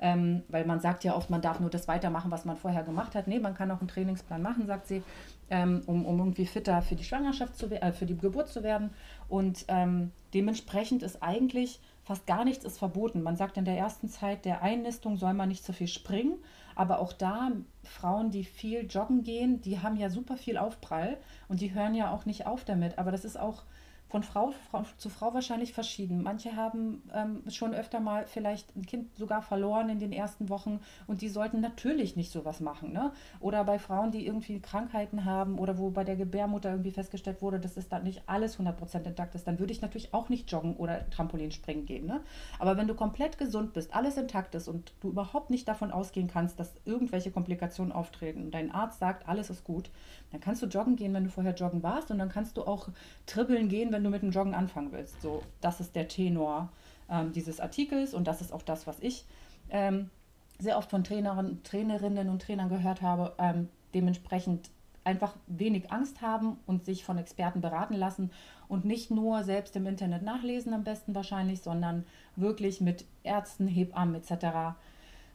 Ähm, 0.00 0.42
weil 0.48 0.64
man 0.64 0.78
sagt 0.78 1.02
ja 1.02 1.16
oft, 1.16 1.28
man 1.28 1.42
darf 1.42 1.58
nur 1.58 1.70
das 1.70 1.88
weitermachen, 1.88 2.30
was 2.30 2.44
man 2.44 2.56
vorher 2.56 2.84
gemacht 2.84 3.16
hat. 3.16 3.26
Nee, 3.26 3.40
man 3.40 3.54
kann 3.54 3.70
auch 3.72 3.80
einen 3.80 3.88
Trainingsplan 3.88 4.40
machen, 4.40 4.66
sagt 4.66 4.86
sie, 4.86 5.02
ähm, 5.50 5.82
um, 5.86 6.06
um 6.06 6.18
irgendwie 6.20 6.46
fitter 6.46 6.82
für 6.82 6.94
die 6.94 7.02
Schwangerschaft 7.02 7.56
zu 7.56 7.66
äh, 7.70 7.92
für 7.92 8.06
die 8.06 8.16
Geburt 8.16 8.48
zu 8.48 8.62
werden. 8.62 8.90
Und 9.28 9.64
ähm, 9.66 10.12
dementsprechend 10.34 11.02
ist 11.02 11.20
eigentlich 11.20 11.80
fast 12.04 12.26
gar 12.26 12.44
nichts 12.44 12.64
ist 12.64 12.78
verboten. 12.78 13.22
Man 13.22 13.36
sagt 13.36 13.58
in 13.58 13.64
der 13.66 13.76
ersten 13.76 14.08
Zeit 14.08 14.44
der 14.44 14.62
Einnistung 14.62 15.18
soll 15.18 15.34
man 15.34 15.48
nicht 15.48 15.64
so 15.64 15.74
viel 15.74 15.88
springen, 15.88 16.38
Aber 16.74 17.00
auch 17.00 17.12
da, 17.12 17.50
Frauen, 17.82 18.30
die 18.30 18.44
viel 18.44 18.86
joggen 18.86 19.24
gehen, 19.24 19.60
die 19.60 19.80
haben 19.80 19.96
ja 19.96 20.08
super 20.08 20.36
viel 20.36 20.56
Aufprall 20.56 21.18
und 21.48 21.60
die 21.60 21.74
hören 21.74 21.94
ja 21.94 22.12
auch 22.12 22.24
nicht 22.24 22.46
auf 22.46 22.64
damit. 22.64 22.98
Aber 22.98 23.10
das 23.10 23.24
ist 23.24 23.38
auch 23.38 23.64
von 24.08 24.22
Frau, 24.22 24.52
Frau 24.70 24.84
zu 24.96 25.10
Frau 25.10 25.34
wahrscheinlich 25.34 25.72
verschieden. 25.72 26.22
Manche 26.22 26.56
haben 26.56 27.02
ähm, 27.14 27.42
schon 27.48 27.74
öfter 27.74 28.00
mal 28.00 28.26
vielleicht 28.26 28.74
ein 28.74 28.86
Kind 28.86 29.14
sogar 29.16 29.42
verloren 29.42 29.90
in 29.90 29.98
den 29.98 30.12
ersten 30.12 30.48
Wochen 30.48 30.80
und 31.06 31.20
die 31.20 31.28
sollten 31.28 31.60
natürlich 31.60 32.16
nicht 32.16 32.32
sowas 32.32 32.60
machen. 32.60 32.92
Ne? 32.92 33.12
Oder 33.40 33.64
bei 33.64 33.78
Frauen, 33.78 34.10
die 34.10 34.26
irgendwie 34.26 34.60
Krankheiten 34.60 35.24
haben 35.26 35.58
oder 35.58 35.76
wo 35.78 35.90
bei 35.90 36.04
der 36.04 36.16
Gebärmutter 36.16 36.70
irgendwie 36.70 36.90
festgestellt 36.90 37.42
wurde, 37.42 37.60
dass 37.60 37.76
es 37.76 37.88
da 37.88 37.98
nicht 37.98 38.22
alles 38.26 38.58
100% 38.58 39.04
intakt 39.04 39.34
ist, 39.34 39.46
dann 39.46 39.58
würde 39.58 39.72
ich 39.72 39.82
natürlich 39.82 40.14
auch 40.14 40.30
nicht 40.30 40.50
joggen 40.50 40.76
oder 40.76 41.08
Trampolinspringen 41.10 41.84
gehen. 41.84 42.06
Ne? 42.06 42.22
Aber 42.58 42.76
wenn 42.78 42.88
du 42.88 42.94
komplett 42.94 43.36
gesund 43.36 43.74
bist, 43.74 43.94
alles 43.94 44.16
intakt 44.16 44.54
ist 44.54 44.68
und 44.68 44.92
du 45.00 45.10
überhaupt 45.10 45.50
nicht 45.50 45.68
davon 45.68 45.90
ausgehen 45.90 46.28
kannst, 46.28 46.58
dass 46.58 46.74
irgendwelche 46.86 47.30
Komplikationen 47.30 47.92
auftreten 47.92 48.44
und 48.44 48.54
dein 48.54 48.70
Arzt 48.70 49.00
sagt, 49.00 49.28
alles 49.28 49.50
ist 49.50 49.64
gut, 49.64 49.90
dann 50.30 50.40
kannst 50.40 50.62
du 50.62 50.66
joggen 50.66 50.96
gehen, 50.96 51.12
wenn 51.14 51.24
du 51.24 51.30
vorher 51.30 51.54
joggen 51.54 51.82
warst 51.82 52.10
und 52.10 52.18
dann 52.18 52.28
kannst 52.28 52.56
du 52.56 52.62
auch 52.62 52.88
tribbeln 53.26 53.68
gehen, 53.68 53.92
wenn 53.92 53.97
du 54.04 54.10
mit 54.10 54.22
dem 54.22 54.30
Joggen 54.30 54.54
anfangen 54.54 54.92
willst. 54.92 55.20
So, 55.22 55.42
das 55.60 55.80
ist 55.80 55.96
der 55.96 56.08
Tenor 56.08 56.70
ähm, 57.10 57.32
dieses 57.32 57.60
Artikels 57.60 58.14
und 58.14 58.26
das 58.26 58.40
ist 58.40 58.52
auch 58.52 58.62
das, 58.62 58.86
was 58.86 59.00
ich 59.00 59.24
ähm, 59.70 60.10
sehr 60.58 60.78
oft 60.78 60.90
von 60.90 61.04
Trainerinnen, 61.04 61.62
Trainerinnen 61.62 62.28
und 62.28 62.42
Trainern 62.42 62.68
gehört 62.68 63.02
habe. 63.02 63.34
Ähm, 63.38 63.68
dementsprechend 63.94 64.70
einfach 65.04 65.34
wenig 65.46 65.90
Angst 65.90 66.20
haben 66.20 66.58
und 66.66 66.84
sich 66.84 67.04
von 67.04 67.16
Experten 67.16 67.62
beraten 67.62 67.94
lassen 67.94 68.30
und 68.68 68.84
nicht 68.84 69.10
nur 69.10 69.42
selbst 69.42 69.74
im 69.76 69.86
Internet 69.86 70.22
nachlesen 70.22 70.74
am 70.74 70.84
besten 70.84 71.14
wahrscheinlich, 71.14 71.62
sondern 71.62 72.04
wirklich 72.36 72.82
mit 72.82 73.06
Ärzten, 73.22 73.66
Hebammen 73.66 74.16
etc. 74.16 74.76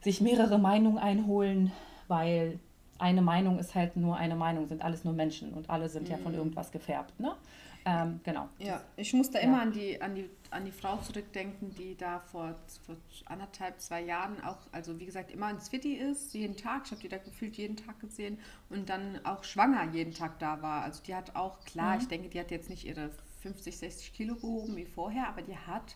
sich 0.02 0.22
mehrere 0.22 0.60
Meinungen 0.60 1.00
einholen, 1.00 1.72
weil 2.08 2.60
eine 3.00 3.24
Meinung 3.24 3.58
ist 3.58 3.74
halt 3.74 3.98
nur 3.98 4.16
eine 4.16 4.36
Meinung, 4.36 4.68
sind 4.68 4.84
alles 4.84 5.04
nur 5.04 5.14
Menschen 5.14 5.54
und 5.54 5.72
alle 5.72 5.90
sind 5.90 6.04
mhm. 6.04 6.12
ja 6.12 6.18
von 6.18 6.34
mhm. 6.34 6.38
irgendwas 6.38 6.72
gefärbt. 6.72 7.20
Ne? 7.20 7.34
Ähm, 7.86 8.20
genau. 8.24 8.50
Ja, 8.60 8.82
ich 8.96 9.14
muss 9.14 9.30
da 9.30 9.40
ja. 9.40 9.46
immer 9.46 9.62
an 9.62 9.72
die, 9.72 10.02
an, 10.02 10.16
die, 10.16 10.30
an 10.52 10.66
die 10.66 10.72
Frau 10.72 10.98
zurückdenken, 10.98 11.74
die 11.76 11.96
da 11.96 12.20
vor, 12.20 12.56
vor 12.86 12.96
anderthalb, 13.26 13.82
zwei 13.82 14.02
Jahren 14.02 14.42
auch, 14.44 14.58
also 14.72 15.00
wie 15.00 15.06
gesagt, 15.06 15.32
immer 15.32 15.50
ins 15.50 15.70
Fitti 15.70 15.94
ist, 15.96 16.34
jeden 16.34 16.56
Tag. 16.56 16.84
Ich 16.86 16.92
habe 16.92 17.02
die 17.02 17.10
da 17.10 17.18
gefühlt 17.18 17.58
jeden 17.58 17.76
Tag 17.76 18.00
gesehen 18.00 18.40
und 18.70 18.90
dann 18.90 19.20
auch 19.26 19.44
schwanger 19.44 19.92
jeden 19.92 20.14
Tag 20.14 20.40
da 20.40 20.62
war. 20.62 20.84
Also 20.84 21.04
die 21.04 21.16
hat 21.16 21.36
auch, 21.36 21.60
klar, 21.66 21.96
mhm. 21.96 22.02
ich 22.02 22.08
denke, 22.08 22.30
die 22.30 22.40
hat 22.40 22.52
jetzt 22.52 22.70
nicht 22.70 22.86
ihre 22.86 23.12
50, 23.42 23.78
60 23.78 24.14
Kilo 24.14 24.36
gehoben 24.36 24.76
wie 24.78 24.86
vorher, 24.86 25.28
aber 25.28 25.42
die 25.42 25.58
hat 25.58 25.96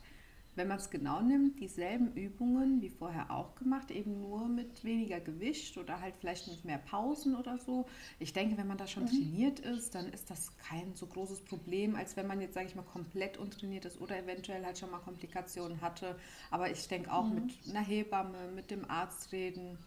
wenn 0.57 0.67
man 0.67 0.77
es 0.77 0.89
genau 0.89 1.21
nimmt, 1.21 1.59
dieselben 1.59 2.13
Übungen 2.13 2.81
wie 2.81 2.89
vorher 2.89 3.31
auch 3.31 3.55
gemacht, 3.55 3.91
eben 3.91 4.19
nur 4.19 4.47
mit 4.47 4.83
weniger 4.83 5.19
Gewicht 5.19 5.77
oder 5.77 6.01
halt 6.01 6.15
vielleicht 6.19 6.47
mit 6.47 6.65
mehr 6.65 6.79
Pausen 6.79 7.35
oder 7.35 7.57
so. 7.59 7.85
Ich 8.19 8.33
denke, 8.33 8.57
wenn 8.57 8.67
man 8.67 8.77
da 8.77 8.87
schon 8.87 9.03
mhm. 9.03 9.09
trainiert 9.09 9.59
ist, 9.59 9.95
dann 9.95 10.07
ist 10.07 10.29
das 10.29 10.57
kein 10.57 10.95
so 10.95 11.05
großes 11.05 11.41
Problem, 11.41 11.95
als 11.95 12.17
wenn 12.17 12.27
man 12.27 12.41
jetzt, 12.41 12.55
sage 12.55 12.67
ich 12.67 12.75
mal, 12.75 12.81
komplett 12.81 13.37
untrainiert 13.37 13.85
ist 13.85 14.01
oder 14.01 14.17
eventuell 14.17 14.65
halt 14.65 14.77
schon 14.77 14.91
mal 14.91 14.99
Komplikationen 14.99 15.79
hatte. 15.81 16.15
Aber 16.51 16.69
ich 16.71 16.87
denke 16.87 17.13
auch 17.13 17.25
mhm. 17.25 17.35
mit 17.35 17.53
einer 17.69 17.85
Hebamme, 17.85 18.51
mit 18.55 18.71
dem 18.71 18.89
Arzt 18.89 19.31
reden, 19.31 19.77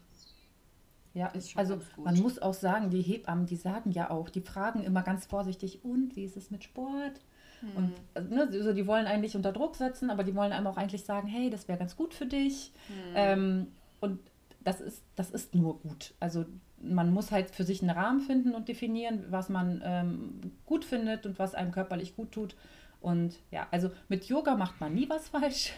ja, 1.13 1.33
also 1.57 1.81
man 1.97 2.17
muss 2.21 2.39
auch 2.39 2.55
sagen, 2.55 2.91
die 2.91 3.03
Hebammen, 3.03 3.47
die 3.47 3.57
sagen 3.57 3.91
ja 3.91 4.11
auch, 4.11 4.29
die 4.29 4.43
fragen 4.43 4.85
immer 4.85 5.03
ganz 5.03 5.27
vorsichtig, 5.27 5.85
und 5.85 6.15
wie 6.15 6.25
ist 6.25 6.37
es 6.37 6.53
mit 6.53 6.63
Sport? 6.63 7.21
Mhm. 7.63 7.77
Und 7.77 7.93
also, 8.15 8.35
ne, 8.35 8.49
also 8.51 8.73
die 8.73 8.87
wollen 8.87 9.07
eigentlich 9.07 9.37
unter 9.37 9.53
Druck 9.53 9.77
setzen, 9.77 10.11
aber 10.11 10.25
die 10.25 10.35
wollen 10.35 10.53
einem 10.53 10.67
auch 10.67 10.77
eigentlich 10.77 11.05
sagen, 11.05 11.29
hey, 11.29 11.51
das 11.51 11.69
wäre 11.69 11.79
ganz 11.79 11.97
gut 11.97 12.15
für 12.15 12.27
dich. 12.27 12.73
Mhm. 12.89 13.13
Ähm, 13.15 13.67
und 14.01 14.19
das 14.65 14.81
ist, 14.81 15.03
das 15.17 15.31
ist 15.31 15.55
nur 15.55 15.79
gut. 15.81 16.15
Also 16.21 16.45
man 16.83 17.13
muss 17.13 17.31
halt 17.31 17.51
für 17.51 17.65
sich 17.65 17.83
einen 17.83 17.91
Rahmen 17.91 18.21
finden 18.21 18.55
und 18.55 18.69
definieren, 18.69 19.25
was 19.31 19.49
man 19.49 19.83
ähm, 19.85 20.53
gut 20.67 20.85
findet 20.85 21.27
und 21.27 21.39
was 21.39 21.55
einem 21.55 21.73
körperlich 21.73 22.17
gut 22.17 22.33
tut. 22.33 22.57
Und 23.01 23.39
ja, 23.51 23.67
also 23.71 23.91
mit 24.09 24.27
Yoga 24.27 24.57
macht 24.57 24.81
man 24.81 24.95
nie 24.95 25.09
was 25.09 25.29
falsch. 25.31 25.73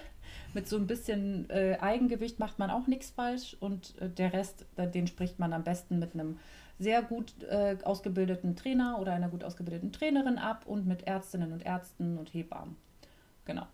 Mit 0.55 0.69
so 0.69 0.77
ein 0.77 0.87
bisschen 0.87 1.49
äh, 1.51 1.79
Eigengewicht 1.81 2.39
macht 2.39 2.59
man 2.59 2.71
auch 2.71 2.87
nichts 2.87 3.11
falsch. 3.11 3.57
Und 3.61 3.99
äh, 4.01 4.09
der 4.09 4.33
Rest, 4.33 4.67
den 4.77 5.07
spricht 5.07 5.39
man 5.39 5.53
am 5.53 5.65
besten 5.65 5.99
mit 5.99 6.15
einem 6.15 6.39
sehr 6.83 7.03
gut 7.03 7.43
äh, 7.45 7.77
ausgebildeten 7.85 8.57
Trainer 8.57 8.99
oder 9.01 9.13
einer 9.13 9.29
gut 9.29 9.45
ausgebildeten 9.45 9.93
Trainerin 9.93 10.39
ab 10.39 10.67
und 10.67 10.87
mit 10.87 11.07
Ärztinnen 11.07 11.53
und 11.53 11.65
Ärzten 11.65 12.19
und 12.19 12.35
Hebammen. 12.35 12.77
Genau. 13.45 13.67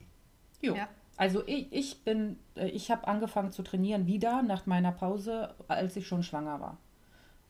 Jo. 0.61 0.75
Ja. 0.75 0.89
Also 1.17 1.43
ich, 1.47 1.73
ich 1.73 2.05
bin, 2.05 2.39
äh, 2.55 2.69
ich 2.69 2.91
habe 2.91 3.09
angefangen 3.09 3.51
zu 3.51 3.63
trainieren 3.63 4.07
wieder 4.07 4.43
nach 4.43 4.67
meiner 4.67 4.93
Pause, 4.93 5.55
als 5.67 5.97
ich 5.97 6.07
schon 6.07 6.23
schwanger 6.23 6.61
war. 6.61 6.79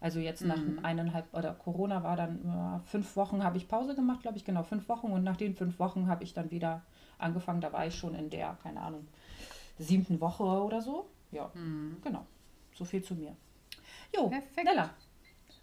Also 0.00 0.21
jetzt 0.21 0.45
nach 0.45 0.59
mhm. 0.59 0.79
eineinhalb, 0.85 1.35
oder 1.35 1.55
Corona 1.55 2.05
war 2.05 2.17
dann 2.17 2.45
äh, 2.45 2.88
fünf 2.88 3.17
Wochen 3.17 3.43
habe 3.43 3.57
ich 3.57 3.67
Pause 3.67 3.97
gemacht, 3.97 4.23
glaube 4.23 4.37
ich, 4.37 4.45
genau, 4.45 4.62
fünf 4.62 4.88
Wochen. 4.88 5.09
Und 5.09 5.25
nach 5.25 5.37
den 5.37 5.55
fünf 5.55 5.79
Wochen 5.79 6.07
habe 6.07 6.23
ich 6.23 6.35
dann 6.35 6.50
wieder 6.50 6.83
angefangen. 7.19 7.61
Da 7.61 7.73
war 7.73 7.87
ich 7.87 7.97
schon 7.97 8.15
in 8.15 8.31
der, 8.31 8.57
keine 8.62 8.81
Ahnung, 8.81 9.09
siebten 9.79 10.21
Woche 10.21 10.45
oder 10.45 10.81
so. 10.81 11.11
Ja, 11.33 11.50
mhm. 11.55 11.97
genau. 12.03 12.25
So 12.75 12.85
viel 12.85 13.03
zu 13.03 13.17
mir. 13.17 13.37
Jo, 14.15 14.29
Perfekt. 14.29 14.65
Nella, 14.65 14.91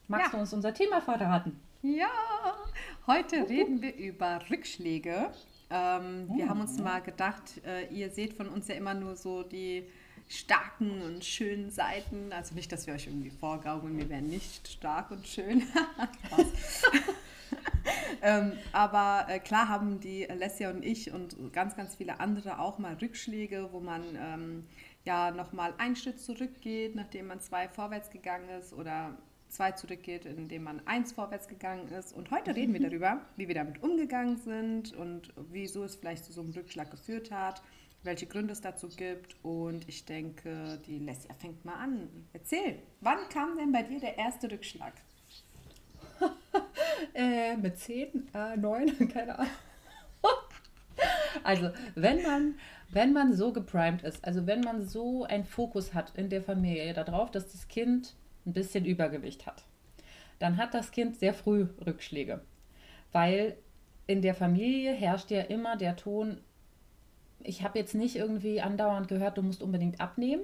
Magst 0.07 0.27
ja. 0.27 0.31
du 0.31 0.37
uns 0.37 0.53
unser 0.53 0.73
Thema 0.73 1.01
verraten? 1.01 1.59
Ja, 1.81 2.09
heute 3.07 3.43
uh 3.43 3.47
reden 3.47 3.81
wir 3.81 3.95
über 3.95 4.39
Rückschläge. 4.49 5.31
Ähm, 5.69 6.27
oh. 6.29 6.37
Wir 6.37 6.47
haben 6.47 6.61
uns 6.61 6.79
mal 6.79 7.01
gedacht, 7.01 7.61
äh, 7.65 7.87
ihr 7.87 8.11
seht 8.11 8.33
von 8.33 8.47
uns 8.49 8.67
ja 8.67 8.75
immer 8.75 8.93
nur 8.93 9.15
so 9.15 9.41
die 9.41 9.87
starken 10.27 11.01
und 11.01 11.25
schönen 11.25 11.71
Seiten. 11.71 12.31
Also 12.31 12.53
nicht, 12.53 12.71
dass 12.71 12.85
wir 12.85 12.93
euch 12.93 13.07
irgendwie 13.07 13.31
vorgaukeln, 13.31 13.97
wir 13.97 14.09
wären 14.09 14.27
nicht 14.27 14.67
stark 14.67 15.09
und 15.09 15.27
schön. 15.27 15.63
ähm, 18.21 18.53
aber 18.73 19.25
äh, 19.29 19.39
klar 19.39 19.69
haben 19.69 19.99
die 19.99 20.29
Alessia 20.29 20.69
und 20.69 20.85
ich 20.85 21.11
und 21.11 21.35
ganz, 21.51 21.75
ganz 21.75 21.95
viele 21.95 22.19
andere 22.19 22.59
auch 22.59 22.77
mal 22.77 22.95
Rückschläge, 22.95 23.69
wo 23.71 23.79
man 23.79 24.03
ähm, 24.19 24.67
ja 25.03 25.31
nochmal 25.31 25.73
einen 25.77 25.95
Schritt 25.95 26.19
zurückgeht, 26.19 26.95
nachdem 26.95 27.27
man 27.27 27.39
zwei 27.39 27.67
vorwärts 27.67 28.11
gegangen 28.11 28.49
ist 28.49 28.73
oder 28.73 29.15
zwei 29.49 29.71
zurückgeht, 29.71 30.25
indem 30.25 30.63
man 30.63 30.85
eins 30.85 31.11
vorwärts 31.11 31.47
gegangen 31.47 31.87
ist. 31.89 32.13
Und 32.13 32.31
heute 32.31 32.55
reden 32.55 32.73
wir 32.73 32.79
mhm. 32.81 32.85
darüber, 32.85 33.21
wie 33.37 33.47
wir 33.47 33.55
damit 33.55 33.81
umgegangen 33.81 34.37
sind 34.37 34.93
und 34.93 35.33
wieso 35.51 35.83
es 35.83 35.95
vielleicht 35.95 36.25
zu 36.25 36.33
so 36.33 36.41
einem 36.41 36.51
Rückschlag 36.51 36.91
geführt 36.91 37.31
hat, 37.31 37.61
welche 38.03 38.27
Gründe 38.27 38.53
es 38.53 38.61
dazu 38.61 38.89
gibt. 38.89 39.35
Und 39.43 39.87
ich 39.87 40.05
denke, 40.05 40.79
die 40.85 40.99
Lessia 40.99 41.33
fängt 41.33 41.65
mal 41.65 41.75
an. 41.75 42.09
Erzähl, 42.33 42.79
wann 43.01 43.19
kam 43.29 43.57
denn 43.57 43.71
bei 43.71 43.83
dir 43.83 43.99
der 43.99 44.17
erste 44.17 44.51
Rückschlag? 44.51 44.93
äh, 47.13 47.57
mit 47.57 47.77
zehn, 47.77 48.27
äh, 48.33 48.55
neun, 48.57 49.09
keine 49.13 49.39
Ahnung. 49.39 49.51
also, 51.43 51.69
wenn 51.95 52.23
man, 52.23 52.55
wenn 52.89 53.13
man 53.13 53.33
so 53.33 53.51
geprimed 53.51 54.03
ist, 54.03 54.23
also 54.23 54.47
wenn 54.47 54.61
man 54.61 54.85
so 54.85 55.23
einen 55.25 55.45
Fokus 55.45 55.93
hat 55.93 56.13
in 56.15 56.29
der 56.29 56.41
Familie 56.41 56.93
darauf, 56.93 57.31
dass 57.31 57.51
das 57.51 57.67
Kind 57.67 58.15
ein 58.45 58.53
bisschen 58.53 58.85
Übergewicht 58.85 59.45
hat, 59.45 59.65
dann 60.39 60.57
hat 60.57 60.73
das 60.73 60.91
Kind 60.91 61.17
sehr 61.17 61.33
früh 61.33 61.67
Rückschläge, 61.85 62.41
weil 63.11 63.57
in 64.07 64.21
der 64.21 64.35
Familie 64.35 64.93
herrscht 64.93 65.31
ja 65.31 65.41
immer 65.41 65.77
der 65.77 65.95
Ton, 65.95 66.41
ich 67.39 67.63
habe 67.63 67.79
jetzt 67.79 67.95
nicht 67.95 68.15
irgendwie 68.15 68.61
andauernd 68.61 69.07
gehört, 69.07 69.37
du 69.37 69.43
musst 69.43 69.61
unbedingt 69.61 69.99
abnehmen, 69.99 70.43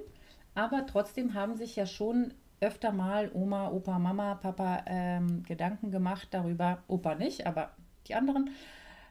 aber 0.54 0.86
trotzdem 0.86 1.34
haben 1.34 1.56
sich 1.56 1.76
ja 1.76 1.86
schon 1.86 2.34
öfter 2.60 2.92
mal 2.92 3.30
Oma, 3.34 3.70
Opa, 3.70 3.98
Mama, 3.98 4.36
Papa 4.36 4.84
ähm, 4.86 5.42
Gedanken 5.42 5.90
gemacht 5.90 6.28
darüber, 6.30 6.82
Opa 6.86 7.14
nicht, 7.14 7.46
aber 7.46 7.70
die 8.06 8.14
anderen, 8.14 8.50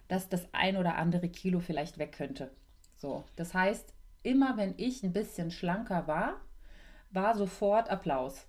dass 0.08 0.30
das 0.30 0.48
ein 0.54 0.78
oder 0.78 0.96
andere 0.96 1.30
Kilo 1.30 1.60
vielleicht 1.60 1.98
weg 1.98 2.14
könnte. 2.14 2.52
So, 2.96 3.24
das 3.36 3.54
heißt, 3.54 3.94
immer 4.24 4.58
wenn 4.58 4.74
ich 4.78 5.04
ein 5.04 5.14
bisschen 5.14 5.52
schlanker 5.52 6.08
war, 6.08 6.40
war 7.12 7.36
sofort 7.36 7.90
Applaus. 7.90 8.48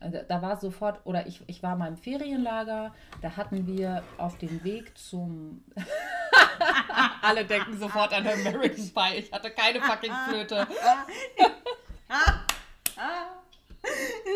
Äh, 0.00 0.24
da 0.28 0.42
war 0.42 0.56
sofort, 0.56 1.00
oder 1.04 1.26
ich, 1.26 1.40
ich 1.46 1.62
war 1.62 1.76
mal 1.76 1.88
im 1.88 1.96
Ferienlager, 1.96 2.94
da 3.22 3.36
hatten 3.36 3.66
wir 3.66 4.02
auf 4.16 4.38
dem 4.38 4.62
Weg 4.64 4.96
zum. 4.96 5.64
Alle 7.22 7.44
denken 7.44 7.78
sofort 7.78 8.12
an 8.12 8.26
American 8.26 8.90
Pie. 8.90 9.18
Ich 9.18 9.32
hatte 9.32 9.50
keine 9.50 9.80
fucking 9.80 10.12
Flöte. 10.28 10.66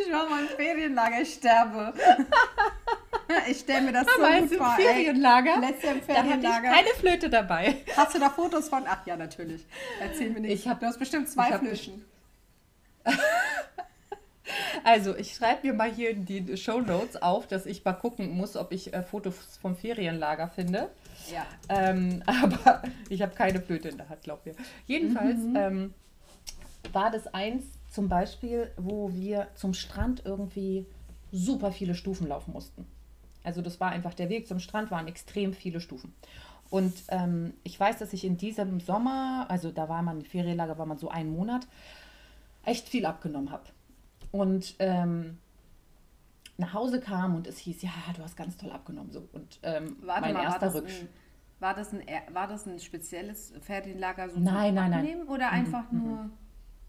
ich 0.06 0.12
war 0.12 0.28
mal 0.28 0.42
im 0.42 0.48
Ferienlager, 0.48 1.20
ich 1.20 1.34
sterbe. 1.34 1.92
Ich 3.48 3.60
stelle 3.60 3.80
mir 3.80 3.92
das 3.92 4.06
so 4.06 4.20
gut 4.20 4.54
vor. 4.58 4.74
Ferienlager, 4.76 5.56
Letzte 5.58 5.86
im 5.86 6.02
Ferienlager. 6.02 6.42
Da 6.42 6.52
hatte 6.52 6.66
ich 6.66 6.70
keine 6.74 6.88
Flöte 6.98 7.30
dabei. 7.30 7.76
Hast 7.96 8.14
du 8.14 8.18
da 8.18 8.28
Fotos 8.28 8.68
von? 8.68 8.84
Ach 8.86 9.06
ja, 9.06 9.16
natürlich. 9.16 9.64
Erzähl 10.00 10.28
mir 10.30 10.40
nicht. 10.40 10.52
Ich 10.52 10.68
hab, 10.68 10.80
du 10.80 10.86
hast 10.86 10.98
bestimmt 10.98 11.30
zwei 11.30 11.56
Flöten. 11.56 12.04
Also, 14.84 15.16
ich 15.16 15.34
schreibe 15.34 15.66
mir 15.66 15.72
mal 15.74 15.92
hier 15.92 16.10
in 16.10 16.24
die 16.24 16.56
Show 16.56 16.80
Notes 16.80 17.20
auf, 17.20 17.46
dass 17.46 17.66
ich 17.66 17.84
mal 17.84 17.92
gucken 17.92 18.30
muss, 18.30 18.56
ob 18.56 18.72
ich 18.72 18.92
äh, 18.92 19.02
Fotos 19.02 19.58
vom 19.60 19.76
Ferienlager 19.76 20.48
finde. 20.48 20.90
Ja. 21.32 21.46
Ähm, 21.68 22.22
aber 22.26 22.82
ich 23.08 23.22
habe 23.22 23.34
keine 23.34 23.60
Flöte 23.60 23.88
in 23.88 23.96
der 23.96 24.08
Hand, 24.08 24.22
glaub 24.22 24.44
mir. 24.46 24.54
Jedenfalls 24.86 25.38
mhm. 25.38 25.56
ähm, 25.56 25.94
war 26.92 27.10
das 27.10 27.32
eins 27.32 27.64
zum 27.90 28.08
Beispiel, 28.08 28.70
wo 28.76 29.12
wir 29.12 29.48
zum 29.54 29.74
Strand 29.74 30.22
irgendwie 30.24 30.86
super 31.30 31.72
viele 31.72 31.94
Stufen 31.94 32.28
laufen 32.28 32.52
mussten. 32.52 32.86
Also 33.44 33.60
das 33.62 33.80
war 33.80 33.90
einfach 33.90 34.14
der 34.14 34.28
Weg 34.28 34.46
zum 34.46 34.60
Strand, 34.60 34.90
waren 34.90 35.08
extrem 35.08 35.52
viele 35.52 35.80
Stufen. 35.80 36.14
Und 36.70 36.94
ähm, 37.08 37.54
ich 37.64 37.78
weiß, 37.78 37.98
dass 37.98 38.12
ich 38.12 38.24
in 38.24 38.38
diesem 38.38 38.80
Sommer, 38.80 39.46
also 39.48 39.70
da 39.70 39.88
war 39.88 40.02
man, 40.02 40.22
Ferienlager 40.22 40.78
war 40.78 40.86
man 40.86 40.96
so 40.96 41.10
einen 41.10 41.30
Monat, 41.30 41.66
echt 42.64 42.88
viel 42.88 43.04
abgenommen 43.04 43.50
habe. 43.50 43.64
Und 44.32 44.74
ähm, 44.80 45.38
nach 46.56 46.74
Hause 46.74 47.00
kam 47.00 47.36
und 47.36 47.46
es 47.46 47.58
hieß, 47.58 47.82
ja, 47.82 47.90
du 48.16 48.22
hast 48.22 48.36
ganz 48.36 48.56
toll 48.56 48.72
abgenommen. 48.72 49.12
So. 49.12 49.28
Und 49.32 49.60
ähm, 49.62 49.96
Warte 50.00 50.22
mein 50.22 50.34
mal, 50.34 50.40
war 50.40 50.44
erster 50.44 50.66
das, 50.66 50.74
Rücksch. 50.74 51.00
ein, 51.00 51.08
war, 51.60 51.74
das 51.74 51.92
ein, 51.92 52.02
war 52.32 52.48
das 52.48 52.66
ein 52.66 52.80
spezielles 52.80 53.52
Ferienlager 53.60 54.28
so 54.30 54.40
Nein, 54.40 54.74
nein, 54.74 54.90
nein. 54.90 55.22
Oder 55.28 55.50
einfach 55.50 55.92
nur... 55.92 56.30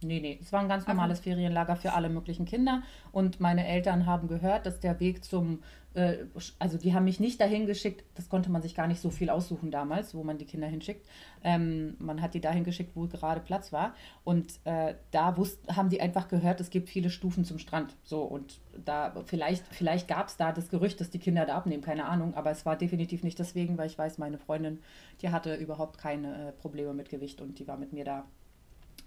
Nee, 0.03 0.19
nee, 0.19 0.39
es 0.41 0.51
war 0.51 0.59
ein 0.59 0.69
ganz 0.69 0.87
normales 0.87 1.19
Ferienlager 1.19 1.75
für 1.75 1.93
alle 1.93 2.09
möglichen 2.09 2.45
Kinder. 2.45 2.83
Und 3.11 3.39
meine 3.39 3.67
Eltern 3.67 4.05
haben 4.05 4.27
gehört, 4.27 4.65
dass 4.65 4.79
der 4.79 4.99
Weg 4.99 5.23
zum, 5.23 5.61
äh, 5.93 6.17
also 6.59 6.77
die 6.77 6.93
haben 6.93 7.05
mich 7.05 7.19
nicht 7.19 7.39
dahin 7.39 7.65
geschickt, 7.65 8.03
das 8.15 8.29
konnte 8.29 8.51
man 8.51 8.61
sich 8.61 8.75
gar 8.75 8.87
nicht 8.87 9.01
so 9.01 9.09
viel 9.09 9.29
aussuchen 9.29 9.71
damals, 9.71 10.15
wo 10.15 10.23
man 10.23 10.37
die 10.37 10.45
Kinder 10.45 10.67
hinschickt. 10.67 11.05
Ähm, 11.43 11.95
man 11.99 12.21
hat 12.21 12.33
die 12.33 12.41
dahin 12.41 12.63
geschickt, 12.63 12.95
wo 12.95 13.07
gerade 13.07 13.41
Platz 13.41 13.71
war. 13.71 13.95
Und 14.23 14.59
äh, 14.65 14.95
da 15.11 15.37
wusst, 15.37 15.59
haben 15.75 15.89
die 15.89 16.01
einfach 16.01 16.27
gehört, 16.27 16.59
es 16.59 16.69
gibt 16.69 16.89
viele 16.89 17.09
Stufen 17.09 17.45
zum 17.45 17.59
Strand. 17.59 17.95
So, 18.03 18.23
und 18.23 18.59
da 18.85 19.13
vielleicht, 19.25 19.63
vielleicht 19.71 20.07
gab 20.07 20.27
es 20.27 20.37
da 20.37 20.51
das 20.51 20.69
Gerücht, 20.69 20.99
dass 20.99 21.09
die 21.09 21.19
Kinder 21.19 21.45
da 21.45 21.55
abnehmen, 21.55 21.83
keine 21.83 22.05
Ahnung. 22.05 22.33
Aber 22.35 22.51
es 22.51 22.65
war 22.65 22.75
definitiv 22.75 23.23
nicht 23.23 23.39
deswegen, 23.39 23.77
weil 23.77 23.87
ich 23.87 23.97
weiß, 23.97 24.17
meine 24.17 24.37
Freundin, 24.37 24.79
die 25.21 25.29
hatte 25.29 25.55
überhaupt 25.55 25.97
keine 25.97 26.49
äh, 26.49 26.51
Probleme 26.51 26.93
mit 26.93 27.09
Gewicht 27.09 27.41
und 27.41 27.59
die 27.59 27.67
war 27.67 27.77
mit 27.77 27.93
mir 27.93 28.05
da 28.05 28.25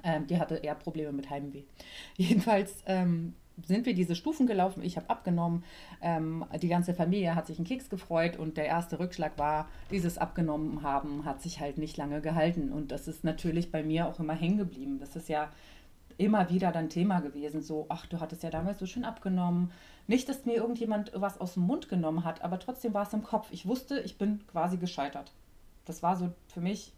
ähm, 0.07 0.27
die 0.27 0.39
hatte 0.39 0.57
eher 0.57 0.77
Probleme 0.77 1.13
mit 1.13 1.29
Heimweh. 1.29 1.65
Jedenfalls 2.17 2.83
ähm, 2.87 3.35
sind 3.65 3.87
wir 3.87 3.95
diese 3.95 4.15
Stufen 4.15 4.47
gelaufen. 4.47 4.83
Ich 4.83 4.97
habe 4.97 5.11
abgenommen. 5.11 5.65
Ähm, 6.01 6.45
die 6.63 6.69
ganze 6.69 6.95
Familie 6.95 7.35
hat 7.35 7.47
sich 7.47 7.59
einen 7.59 7.67
Keks 7.67 7.91
gefreut 7.91 8.37
und 8.37 8.57
der 8.57 8.67
erste 8.67 8.99
Rückschlag 8.99 9.37
war, 9.39 9.69
dieses 9.91 10.17
abgenommen 10.17 10.83
haben 10.83 11.25
hat 11.25 11.43
sich 11.43 11.61
halt 11.61 11.77
nicht 11.77 11.97
lange 11.97 12.21
gehalten. 12.21 12.73
Und 12.73 12.93
das 12.93 13.09
ist 13.09 13.25
natürlich 13.25 13.73
bei 13.73 13.83
mir 13.83 14.07
auch 14.07 14.21
immer 14.21 14.35
hängen 14.35 14.59
geblieben. 14.59 14.99
Das 15.01 15.17
ist 15.17 15.29
ja 15.29 15.51
immer 16.19 16.49
wieder 16.51 16.71
dann 16.71 16.89
Thema 16.89 17.21
gewesen. 17.21 17.63
So, 17.63 17.87
ach, 17.89 18.07
du 18.07 18.21
hattest 18.21 18.43
ja 18.43 18.51
damals 18.51 18.79
so 18.79 18.87
schön 18.87 19.05
abgenommen. 19.05 19.73
Nicht, 20.07 20.29
dass 20.29 20.47
mir 20.47 20.55
irgendjemand 20.55 21.11
was 21.15 21.41
aus 21.41 21.55
dem 21.55 21.65
Mund 21.65 21.89
genommen 21.89 22.25
hat, 22.25 22.43
aber 22.43 22.61
trotzdem 22.61 22.95
war 22.95 23.03
es 23.03 23.13
im 23.13 23.25
Kopf. 23.25 23.49
Ich 23.51 23.67
wusste, 23.67 24.01
ich 24.01 24.19
bin 24.19 24.47
quasi 24.47 24.77
gescheitert. 24.77 25.33
Das 25.85 26.03
war 26.03 26.17
so 26.17 26.33
für 26.49 26.61
mich 26.61 26.93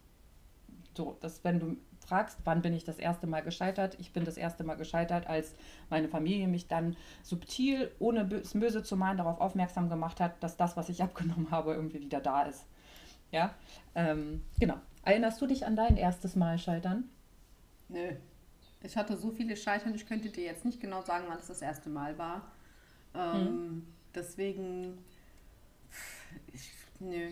so, 0.97 1.17
dass 1.21 1.45
wenn 1.45 1.61
du 1.61 1.77
fragst, 2.09 2.39
wann 2.45 2.63
bin 2.63 2.75
ich 2.75 2.85
das 2.85 2.99
erste 2.99 3.27
Mal 3.27 3.43
gescheitert, 3.43 3.97
ich 4.01 4.13
bin 4.13 4.25
das 4.25 4.37
erste 4.37 4.65
Mal 4.65 4.77
gescheitert, 4.77 5.27
als 5.27 5.55
meine 5.91 6.09
Familie 6.09 6.49
mich 6.49 6.69
dann 6.69 6.97
subtil, 7.23 7.91
ohne 7.99 8.25
bö- 8.25 8.59
böse 8.59 8.83
zu 8.83 8.97
meinen, 8.97 9.19
darauf 9.19 9.41
aufmerksam 9.41 9.89
gemacht 9.89 10.21
hat, 10.21 10.43
dass 10.43 10.57
das, 10.57 10.77
was 10.77 10.89
ich 10.89 11.03
abgenommen 11.05 11.51
habe, 11.51 11.75
irgendwie 11.75 12.01
wieder 12.01 12.21
da 12.21 12.43
ist. 12.43 12.67
Ja, 13.31 13.55
ähm, 13.95 14.43
genau. 14.59 14.77
Erinnerst 15.05 15.41
du 15.41 15.47
dich 15.47 15.67
an 15.67 15.77
dein 15.77 15.97
erstes 15.97 16.37
Mal 16.37 16.59
scheitern? 16.59 17.05
Nö. 17.89 18.13
Ich 18.83 18.97
hatte 18.97 19.17
so 19.17 19.31
viele 19.31 19.57
Scheitern, 19.57 19.95
ich 19.95 20.07
könnte 20.07 20.31
dir 20.31 20.45
jetzt 20.45 20.65
nicht 20.65 20.81
genau 20.81 21.03
sagen, 21.03 21.25
wann 21.29 21.39
es 21.39 21.49
das 21.49 21.63
erste 21.63 21.91
Mal 21.91 22.19
war. 22.19 22.53
Ähm, 23.15 23.85
Deswegen, 24.15 24.99
ich, 26.53 26.71
nö. 27.01 27.31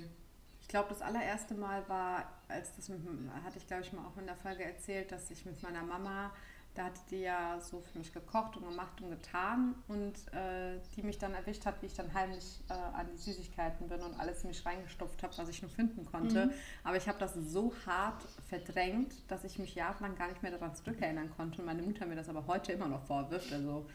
Ich 0.60 0.68
glaube, 0.68 0.88
das 0.88 1.02
allererste 1.02 1.54
Mal 1.54 1.88
war, 1.88 2.24
als 2.48 2.74
das 2.76 2.88
mit, 2.88 3.00
hatte 3.44 3.58
ich 3.58 3.66
glaube 3.66 3.82
ich 3.82 3.92
mal 3.92 4.04
auch 4.04 4.16
in 4.16 4.26
der 4.26 4.36
Folge 4.36 4.64
erzählt, 4.64 5.12
dass 5.12 5.30
ich 5.30 5.44
mit 5.44 5.62
meiner 5.62 5.82
Mama, 5.82 6.32
da 6.74 6.84
hatte 6.84 7.00
die 7.10 7.20
ja 7.20 7.58
so 7.60 7.80
für 7.80 7.98
mich 7.98 8.12
gekocht 8.12 8.56
und 8.56 8.64
gemacht 8.64 9.00
und 9.00 9.10
getan 9.10 9.74
und 9.88 10.12
äh, 10.34 10.78
die 10.94 11.02
mich 11.02 11.18
dann 11.18 11.32
erwischt 11.32 11.64
hat, 11.64 11.80
wie 11.80 11.86
ich 11.86 11.94
dann 11.94 12.12
heimlich 12.12 12.60
äh, 12.68 12.74
an 12.74 13.06
die 13.12 13.16
Süßigkeiten 13.16 13.88
bin 13.88 14.02
und 14.02 14.18
alles 14.20 14.42
in 14.42 14.48
mich 14.48 14.64
reingestopft 14.64 15.22
habe, 15.22 15.36
was 15.38 15.48
ich 15.48 15.62
nur 15.62 15.70
finden 15.70 16.04
konnte. 16.04 16.50
Aber 16.84 16.96
ich 16.96 17.08
habe 17.08 17.18
das 17.18 17.34
so 17.34 17.72
hart 17.86 18.22
verdrängt, 18.48 19.14
dass 19.28 19.44
ich 19.44 19.58
mich 19.58 19.74
jahrelang 19.74 20.16
gar 20.16 20.28
nicht 20.28 20.42
mehr 20.42 20.52
daran 20.52 20.74
zurückerinnern 20.74 21.30
konnte 21.30 21.60
und 21.60 21.66
meine 21.66 21.82
Mutter 21.82 22.04
mir 22.06 22.16
das 22.16 22.28
aber 22.28 22.46
heute 22.46 22.72
immer 22.72 22.88
noch 22.88 23.02
vorwirft. 23.06 23.52
Also 23.52 23.86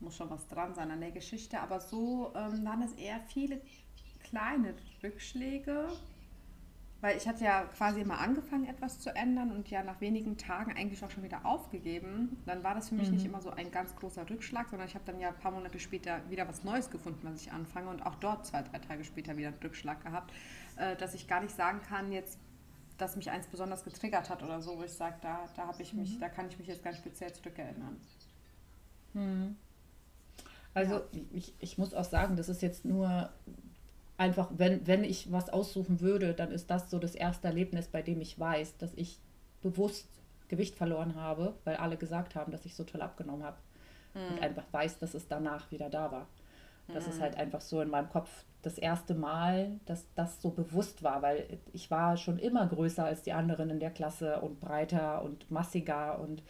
muss 0.00 0.16
schon 0.16 0.30
was 0.30 0.46
dran 0.48 0.74
sein 0.74 0.90
an 0.90 1.00
der 1.00 1.10
Geschichte. 1.10 1.60
Aber 1.60 1.80
so 1.80 2.32
ähm, 2.34 2.64
waren 2.64 2.82
es 2.82 2.92
eher 2.94 3.20
viele 3.28 3.60
kleine 4.24 4.74
Rückschläge, 5.02 5.88
weil 7.00 7.16
ich 7.16 7.26
hatte 7.26 7.44
ja 7.44 7.62
quasi 7.76 8.00
immer 8.00 8.18
angefangen, 8.18 8.66
etwas 8.68 9.00
zu 9.00 9.14
ändern 9.14 9.52
und 9.52 9.70
ja 9.70 9.82
nach 9.82 10.00
wenigen 10.00 10.36
Tagen 10.36 10.72
eigentlich 10.72 11.02
auch 11.04 11.10
schon 11.10 11.22
wieder 11.22 11.46
aufgegeben. 11.46 12.42
Dann 12.46 12.62
war 12.62 12.74
das 12.74 12.90
für 12.90 12.94
mich 12.94 13.10
nicht 13.10 13.24
immer 13.24 13.40
so 13.40 13.50
ein 13.50 13.70
ganz 13.70 13.96
großer 13.96 14.28
Rückschlag, 14.28 14.68
sondern 14.68 14.86
ich 14.88 14.94
habe 14.94 15.04
dann 15.06 15.18
ja 15.18 15.28
ein 15.28 15.38
paar 15.38 15.52
Monate 15.52 15.78
später 15.80 16.20
wieder 16.28 16.46
was 16.46 16.62
Neues 16.64 16.90
gefunden, 16.90 17.20
was 17.22 17.40
ich 17.40 17.52
anfange 17.52 17.88
und 17.90 18.04
auch 18.04 18.16
dort 18.16 18.46
zwei, 18.46 18.62
drei 18.62 18.78
Tage 18.78 19.04
später 19.04 19.36
wieder 19.36 19.48
einen 19.48 19.58
Rückschlag 19.62 20.02
gehabt, 20.02 20.32
äh, 20.76 20.96
dass 20.96 21.14
ich 21.14 21.26
gar 21.26 21.40
nicht 21.42 21.54
sagen 21.56 21.80
kann 21.82 22.12
jetzt, 22.12 22.38
dass 22.98 23.16
mich 23.16 23.30
eins 23.30 23.46
besonders 23.46 23.84
getriggert 23.84 24.28
hat 24.28 24.42
oder 24.42 24.60
so, 24.60 24.78
wo 24.78 24.82
ich 24.82 24.92
sage, 24.92 25.16
da, 25.22 25.48
da 25.56 25.66
habe 25.68 25.82
ich 25.82 25.94
mich, 25.94 26.18
da 26.18 26.28
kann 26.28 26.48
ich 26.48 26.58
mich 26.58 26.68
jetzt 26.68 26.82
ganz 26.84 26.98
speziell 26.98 27.32
zurückerinnern. 27.32 27.96
Also 30.74 30.94
Ja. 30.94 31.00
ich, 31.32 31.54
ich 31.58 31.78
muss 31.78 31.94
auch 31.94 32.04
sagen, 32.04 32.36
das 32.36 32.48
ist 32.48 32.62
jetzt 32.62 32.84
nur 32.84 33.30
einfach, 34.20 34.50
wenn, 34.54 34.86
wenn 34.86 35.02
ich 35.02 35.32
was 35.32 35.48
aussuchen 35.48 36.00
würde, 36.00 36.34
dann 36.34 36.52
ist 36.52 36.70
das 36.70 36.90
so 36.90 36.98
das 36.98 37.14
erste 37.14 37.48
Erlebnis, 37.48 37.88
bei 37.88 38.02
dem 38.02 38.20
ich 38.20 38.38
weiß, 38.38 38.76
dass 38.76 38.92
ich 38.94 39.18
bewusst 39.62 40.08
Gewicht 40.48 40.74
verloren 40.74 41.14
habe, 41.14 41.54
weil 41.64 41.76
alle 41.76 41.96
gesagt 41.96 42.34
haben, 42.34 42.52
dass 42.52 42.66
ich 42.66 42.74
so 42.74 42.84
toll 42.84 43.00
abgenommen 43.00 43.44
habe. 43.44 43.56
Und 44.12 44.42
einfach 44.42 44.64
weiß, 44.72 44.98
dass 44.98 45.14
es 45.14 45.26
danach 45.28 45.70
wieder 45.70 45.88
da 45.88 46.12
war. 46.12 46.26
Das 46.92 47.06
ist 47.06 47.20
halt 47.20 47.36
einfach 47.36 47.60
so 47.60 47.80
in 47.80 47.88
meinem 47.88 48.08
Kopf 48.08 48.28
das 48.62 48.76
erste 48.76 49.14
Mal, 49.14 49.78
dass 49.86 50.12
das 50.16 50.42
so 50.42 50.50
bewusst 50.50 51.04
war, 51.04 51.22
weil 51.22 51.60
ich 51.72 51.90
war 51.90 52.16
schon 52.16 52.38
immer 52.38 52.66
größer 52.66 53.04
als 53.04 53.22
die 53.22 53.32
anderen 53.32 53.70
in 53.70 53.78
der 53.78 53.92
Klasse 53.92 54.40
und 54.40 54.58
breiter 54.58 55.22
und 55.22 55.48
massiger 55.50 56.18
und 56.18 56.42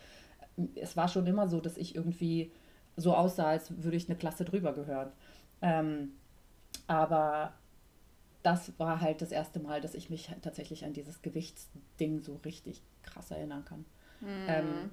es 0.75 0.97
war 0.97 1.09
schon 1.09 1.27
immer 1.27 1.47
so, 1.47 1.61
dass 1.61 1.77
ich 1.77 1.95
irgendwie 1.95 2.51
so 2.97 3.15
aussah, 3.15 3.49
als 3.49 3.83
würde 3.83 3.99
ich 3.99 4.09
eine 4.09 4.19
Klasse 4.19 4.47
drüber 4.47 4.73
gehören. 4.73 5.13
Ähm, 5.61 6.13
aber 6.87 7.53
das 8.43 8.73
war 8.79 9.01
halt 9.01 9.23
das 9.23 9.33
erste 9.33 9.61
Mal, 9.61 9.81
dass 9.81 9.95
ich 9.95 10.11
mich 10.11 10.31
halt 10.31 10.43
tatsächlich 10.43 10.85
an 10.85 10.93
dieses 10.93 11.23
Gewichtsding 11.23 12.21
so 12.21 12.41
richtig 12.45 12.83
krass 13.03 13.31
erinnern 13.31 13.65
kann. 13.65 13.85
Ähm, 14.49 14.91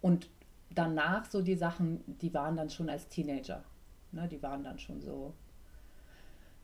und 0.00 0.28
danach 0.70 1.24
so 1.24 1.42
die 1.42 1.56
Sachen, 1.56 2.02
die 2.06 2.32
waren 2.34 2.56
dann 2.56 2.70
schon 2.70 2.88
als 2.88 3.08
Teenager. 3.08 3.64
Ne, 4.12 4.26
die 4.28 4.42
waren 4.42 4.64
dann 4.64 4.78
schon 4.78 5.00
so 5.02 5.34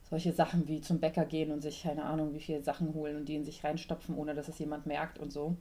solche 0.08 0.32
Sachen 0.32 0.68
wie 0.68 0.80
zum 0.80 1.00
Bäcker 1.00 1.24
gehen 1.24 1.50
und 1.50 1.62
sich 1.62 1.82
keine 1.82 2.04
Ahnung 2.04 2.34
wie 2.34 2.40
viele 2.40 2.62
Sachen 2.62 2.94
holen 2.94 3.16
und 3.16 3.28
die 3.28 3.36
in 3.36 3.44
sich 3.44 3.64
reinstopfen, 3.64 4.16
ohne 4.16 4.34
dass 4.34 4.48
es 4.48 4.58
jemand 4.58 4.86
merkt 4.86 5.18
und 5.18 5.32
so. 5.32 5.56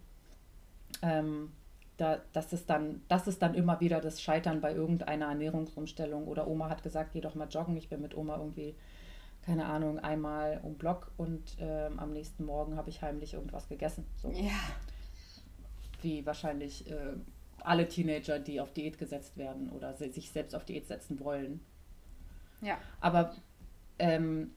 Ähm, 1.01 1.51
da, 1.97 2.21
das, 2.33 2.53
ist 2.53 2.69
dann, 2.69 3.01
das 3.07 3.27
ist 3.27 3.41
dann 3.41 3.53
immer 3.53 3.79
wieder 3.79 4.01
das 4.01 4.21
Scheitern 4.21 4.61
bei 4.61 4.73
irgendeiner 4.73 5.27
Ernährungsumstellung. 5.27 6.27
Oder 6.27 6.47
Oma 6.47 6.69
hat 6.69 6.83
gesagt, 6.83 7.13
geh 7.13 7.21
doch 7.21 7.35
mal 7.35 7.47
joggen. 7.47 7.77
Ich 7.77 7.89
bin 7.89 8.01
mit 8.01 8.15
Oma 8.17 8.37
irgendwie, 8.37 8.75
keine 9.45 9.65
Ahnung, 9.65 9.99
einmal 9.99 10.59
um 10.63 10.75
Block 10.77 11.11
und 11.17 11.57
ähm, 11.59 11.99
am 11.99 12.11
nächsten 12.13 12.45
Morgen 12.45 12.77
habe 12.77 12.89
ich 12.89 13.01
heimlich 13.01 13.33
irgendwas 13.33 13.67
gegessen. 13.67 14.05
So 14.15 14.29
Ja. 14.31 14.51
wie 16.01 16.25
wahrscheinlich 16.25 16.89
äh, 16.89 17.13
alle 17.59 17.87
Teenager, 17.87 18.39
die 18.39 18.59
auf 18.59 18.73
Diät 18.73 18.97
gesetzt 18.97 19.37
werden 19.37 19.69
oder 19.69 19.93
sich 19.95 20.31
selbst 20.31 20.55
auf 20.55 20.65
Diät 20.65 20.87
setzen 20.87 21.19
wollen. 21.19 21.61
Ja. 22.61 22.77
Aber 23.01 23.35
ähm, 23.99 24.51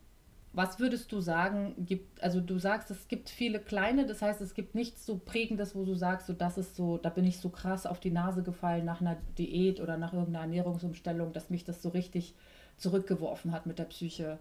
was 0.52 0.78
würdest 0.80 1.12
du 1.12 1.20
sagen, 1.20 1.74
gibt, 1.84 2.22
also 2.22 2.40
du 2.40 2.58
sagst, 2.58 2.90
es 2.90 3.08
gibt 3.08 3.28
viele 3.28 3.60
kleine, 3.60 4.06
das 4.06 4.22
heißt, 4.22 4.40
es 4.40 4.54
gibt 4.54 4.74
nichts 4.74 5.04
so 5.04 5.18
prägendes, 5.18 5.74
wo 5.74 5.84
du 5.84 5.94
sagst, 5.94 6.26
so 6.26 6.32
das 6.32 6.56
ist 6.56 6.76
so, 6.76 6.96
da 6.96 7.10
bin 7.10 7.24
ich 7.26 7.38
so 7.38 7.50
krass 7.50 7.84
auf 7.86 8.00
die 8.00 8.10
Nase 8.10 8.42
gefallen 8.42 8.84
nach 8.84 9.00
einer 9.00 9.16
Diät 9.36 9.80
oder 9.80 9.98
nach 9.98 10.12
irgendeiner 10.14 10.44
Ernährungsumstellung, 10.44 11.32
dass 11.32 11.50
mich 11.50 11.64
das 11.64 11.82
so 11.82 11.90
richtig 11.90 12.34
zurückgeworfen 12.78 13.52
hat 13.52 13.66
mit 13.66 13.78
der 13.78 13.84
Psyche, 13.84 14.38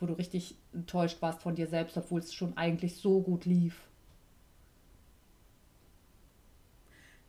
wo 0.00 0.06
du 0.06 0.14
richtig 0.14 0.56
enttäuscht 0.72 1.20
warst 1.20 1.42
von 1.42 1.54
dir 1.54 1.66
selbst, 1.66 1.96
obwohl 1.96 2.20
es 2.20 2.32
schon 2.32 2.56
eigentlich 2.56 2.96
so 2.96 3.20
gut 3.20 3.44
lief. 3.44 3.80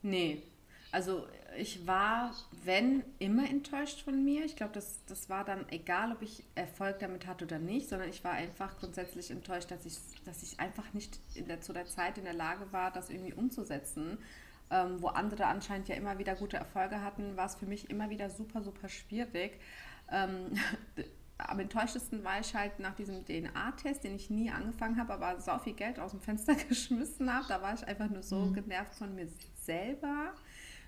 Nee. 0.02 0.42
Also 0.92 1.28
ich 1.58 1.86
war, 1.86 2.34
wenn, 2.64 3.04
immer 3.20 3.48
enttäuscht 3.50 4.02
von 4.02 4.24
mir. 4.24 4.46
Ich 4.46 4.56
glaube, 4.56 4.74
das, 4.74 5.00
das 5.06 5.30
war 5.30 5.44
dann 5.44 5.68
egal, 5.70 6.12
ob 6.12 6.22
ich 6.22 6.44
Erfolg 6.56 7.00
damit 7.00 7.28
hatte 7.28 7.46
oder 7.46 7.60
nicht, 7.60 7.90
sondern 7.90 8.10
ich 8.10 8.24
war 8.24 8.32
einfach 8.32 8.78
grundsätzlich 8.78 9.30
enttäuscht, 9.30 9.70
dass 9.72 9.86
ich, 9.86 9.98
dass 10.26 10.42
ich 10.42 10.60
einfach 10.60 10.94
nicht 10.94 11.20
der, 11.36 11.62
zu 11.62 11.74
der 11.74 11.86
Zeit 11.86 12.18
in 12.18 12.24
der 12.24 12.34
Lage 12.34 12.72
war, 12.72 12.92
das 12.92 13.10
irgendwie 13.10 13.34
umzusetzen. 13.34 14.18
Ähm, 14.72 15.02
wo 15.02 15.08
andere 15.08 15.48
anscheinend 15.48 15.88
ja 15.90 15.96
immer 15.96 16.20
wieder 16.20 16.36
gute 16.36 16.58
Erfolge 16.58 17.02
hatten, 17.02 17.36
war 17.36 17.48
es 17.48 17.56
für 17.56 17.66
mich 17.66 17.90
immer 17.90 18.12
wieder 18.12 18.30
super, 18.30 18.62
super 18.62 18.88
schwierig. 18.88 19.60
Ähm, 20.12 20.52
am 21.40 21.60
enttäuschtesten 21.60 22.24
war 22.24 22.40
ich 22.40 22.54
halt 22.54 22.80
nach 22.80 22.96
diesem 22.96 23.26
DNA-Test, 23.26 24.04
den 24.04 24.16
ich 24.16 24.30
nie 24.30 24.50
angefangen 24.52 24.98
habe, 25.00 25.14
aber 25.14 25.40
so 25.40 25.58
viel 25.60 25.74
Geld 25.74 26.00
aus 26.00 26.12
dem 26.12 26.22
Fenster 26.22 26.54
geschmissen 26.70 27.34
habe. 27.34 27.46
Da 27.48 27.62
war 27.62 27.74
ich 27.74 27.88
einfach 27.88 28.10
nur 28.10 28.24
so 28.24 28.52
genervt 28.52 28.94
von 28.96 29.16
mir 29.16 29.28
selber, 29.64 30.34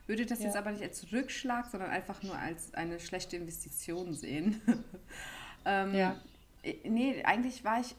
würde 0.08 0.26
das 0.26 0.40
Ja. 0.40 0.46
jetzt 0.48 0.58
aber 0.58 0.72
nicht 0.72 0.84
als 0.84 1.12
Rückschlag, 1.12 1.68
sondern 1.68 1.90
einfach 1.90 2.22
nur 2.24 2.38
als 2.38 2.74
eine 2.74 3.00
schlechte 3.00 3.38
Investition 3.38 4.14
sehen. 4.14 4.62
ähm, 5.66 5.94
Ja. 5.96 6.16
äh, 6.64 6.76
Nee, 6.90 7.24
eigentlich 7.24 7.64
war 7.64 7.80
ich 7.80 7.96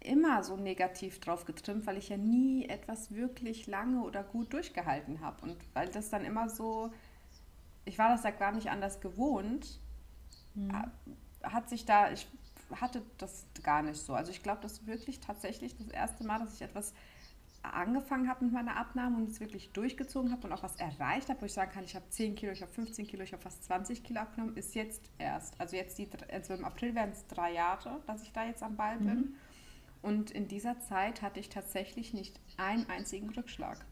immer 0.00 0.42
so 0.44 0.56
negativ 0.56 1.18
drauf 1.20 1.44
getrimmt, 1.44 1.86
weil 1.86 1.96
ich 1.98 2.08
ja 2.08 2.16
nie 2.16 2.66
etwas 2.68 3.14
wirklich 3.14 3.66
lange 3.66 4.02
oder 4.02 4.22
gut 4.22 4.52
durchgehalten 4.52 5.20
habe. 5.20 5.42
Und 5.42 5.56
weil 5.74 5.88
das 5.88 6.08
dann 6.10 6.24
immer 6.24 6.48
so, 6.48 6.90
ich 7.84 7.98
war 7.98 8.10
das 8.10 8.22
ja 8.24 8.30
gar 8.30 8.52
nicht 8.52 8.68
anders 8.70 9.00
gewohnt, 9.00 9.78
hat 11.42 11.68
sich 11.68 11.84
da, 11.84 12.10
ich 12.12 12.26
hatte 12.80 13.02
das 13.18 13.46
gar 13.62 13.82
nicht 13.82 14.00
so. 14.00 14.14
Also 14.14 14.30
ich 14.30 14.42
glaube, 14.42 14.60
das 14.62 14.72
ist 14.74 14.86
wirklich 14.86 15.20
tatsächlich 15.20 15.76
das 15.76 15.88
erste 15.88 16.24
Mal, 16.24 16.38
dass 16.40 16.54
ich 16.54 16.62
etwas 16.62 16.94
angefangen 17.62 18.28
habe 18.28 18.44
mit 18.44 18.54
meiner 18.54 18.76
Abnahme 18.76 19.18
und 19.18 19.28
es 19.28 19.40
wirklich 19.40 19.70
durchgezogen 19.72 20.32
habe 20.32 20.46
und 20.46 20.52
auch 20.52 20.62
was 20.62 20.76
erreicht 20.76 21.28
habe, 21.28 21.42
wo 21.42 21.46
ich 21.46 21.52
sagen 21.52 21.70
kann, 21.72 21.84
ich 21.84 21.94
habe 21.94 22.08
10 22.08 22.34
Kilo, 22.34 22.52
ich 22.52 22.62
habe 22.62 22.72
15 22.72 23.06
Kilo, 23.06 23.22
ich 23.22 23.32
habe 23.32 23.42
fast 23.42 23.64
20 23.64 24.02
Kilo 24.02 24.20
abgenommen, 24.20 24.56
ist 24.56 24.74
jetzt 24.74 25.10
erst. 25.18 25.60
Also 25.60 25.76
jetzt 25.76 25.98
die, 25.98 26.08
also 26.32 26.54
im 26.54 26.64
April 26.64 26.94
wären 26.94 27.10
es 27.10 27.26
drei 27.26 27.52
Jahre, 27.52 28.00
dass 28.06 28.22
ich 28.22 28.32
da 28.32 28.46
jetzt 28.46 28.62
am 28.62 28.76
Ball 28.76 28.98
bin. 28.98 29.34
Und 30.02 30.30
in 30.30 30.48
dieser 30.48 30.80
Zeit 30.80 31.22
hatte 31.22 31.40
ich 31.40 31.48
tatsächlich 31.50 32.14
nicht 32.14 32.40
einen 32.56 32.88
einzigen 32.88 33.30
Rückschlag. 33.30 33.84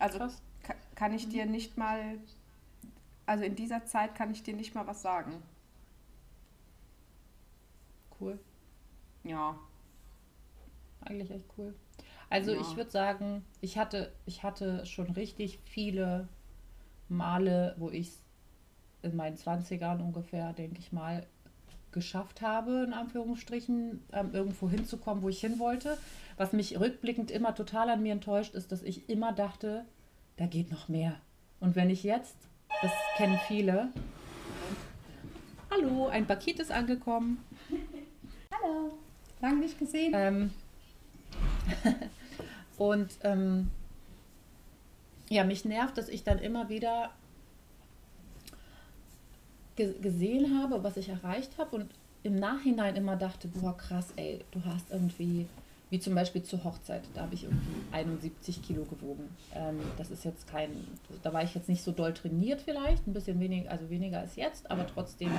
Also 0.00 0.18
Krass. 0.18 0.42
ka- 0.64 0.74
kann 0.96 1.12
ich 1.14 1.28
dir 1.28 1.46
nicht 1.46 1.76
mal, 1.76 2.18
also 3.26 3.44
in 3.44 3.54
dieser 3.56 3.86
Zeit 3.86 4.14
kann 4.14 4.30
ich 4.30 4.42
dir 4.42 4.54
nicht 4.54 4.74
mal 4.74 4.86
was 4.86 5.02
sagen. 5.02 5.42
Cool. 8.20 8.38
Ja. 9.24 9.58
Eigentlich 11.02 11.30
echt 11.30 11.46
cool. 11.56 11.74
Also 12.28 12.52
Ja. 12.52 12.60
ich 12.60 12.76
würde 12.76 12.90
sagen, 12.90 13.44
ich 13.60 13.78
hatte, 13.78 14.12
ich 14.26 14.42
hatte 14.42 14.84
schon 14.86 15.10
richtig 15.10 15.58
viele 15.64 16.28
Male, 17.08 17.74
wo 17.78 17.90
ich 17.90 18.08
es 18.08 18.22
in 19.02 19.16
meinen 19.16 19.36
20ern 19.36 20.00
ungefähr, 20.00 20.52
denke 20.52 20.78
ich 20.78 20.92
mal, 20.92 21.26
geschafft 21.92 22.40
habe, 22.40 22.84
in 22.86 22.92
Anführungsstrichen, 22.92 24.02
ähm, 24.12 24.30
irgendwo 24.32 24.70
hinzukommen, 24.70 25.22
wo 25.22 25.28
ich 25.28 25.40
hin 25.40 25.58
wollte. 25.58 25.98
Was 26.36 26.52
mich 26.52 26.78
rückblickend 26.78 27.30
immer 27.30 27.54
total 27.54 27.90
an 27.90 28.02
mir 28.02 28.12
enttäuscht, 28.12 28.54
ist, 28.54 28.70
dass 28.70 28.82
ich 28.82 29.08
immer 29.08 29.32
dachte, 29.32 29.84
da 30.36 30.46
geht 30.46 30.70
noch 30.70 30.88
mehr. 30.88 31.16
Und 31.58 31.74
wenn 31.74 31.90
ich 31.90 32.04
jetzt, 32.04 32.36
das 32.80 32.92
kennen 33.16 33.38
viele, 33.48 33.88
hallo, 35.70 36.06
ein 36.06 36.26
Paket 36.26 36.60
ist 36.60 36.70
angekommen. 36.70 37.42
Hallo. 38.62 38.92
Lange 39.40 39.60
nicht 39.60 39.78
gesehen. 39.78 40.12
Ähm, 40.14 40.50
und 42.78 43.10
ähm, 43.22 43.70
ja, 45.28 45.44
mich 45.44 45.64
nervt, 45.64 45.96
dass 45.96 46.08
ich 46.08 46.24
dann 46.24 46.38
immer 46.38 46.68
wieder 46.68 47.10
ge 49.76 49.94
gesehen 50.00 50.58
habe, 50.60 50.82
was 50.82 50.96
ich 50.96 51.08
erreicht 51.08 51.56
habe 51.58 51.76
und 51.76 51.90
im 52.22 52.34
Nachhinein 52.34 52.96
immer 52.96 53.16
dachte, 53.16 53.48
boah, 53.48 53.76
krass, 53.76 54.12
ey, 54.16 54.44
du 54.50 54.62
hast 54.64 54.90
irgendwie, 54.90 55.46
wie 55.88 56.00
zum 56.00 56.14
Beispiel 56.14 56.42
zur 56.42 56.62
Hochzeit, 56.64 57.02
da 57.14 57.22
habe 57.22 57.34
ich 57.34 57.44
irgendwie 57.44 57.82
71 57.92 58.62
Kilo 58.62 58.84
gewogen. 58.84 59.34
Ähm, 59.54 59.78
das 59.96 60.10
ist 60.10 60.24
jetzt 60.24 60.46
kein, 60.46 60.70
da 61.22 61.32
war 61.32 61.42
ich 61.42 61.54
jetzt 61.54 61.68
nicht 61.68 61.82
so 61.82 61.92
doll 61.92 62.12
trainiert 62.12 62.60
vielleicht, 62.60 63.06
ein 63.06 63.14
bisschen 63.14 63.40
weniger, 63.40 63.70
also 63.70 63.88
weniger 63.88 64.18
als 64.18 64.36
jetzt, 64.36 64.70
aber 64.70 64.86
trotzdem 64.86 65.30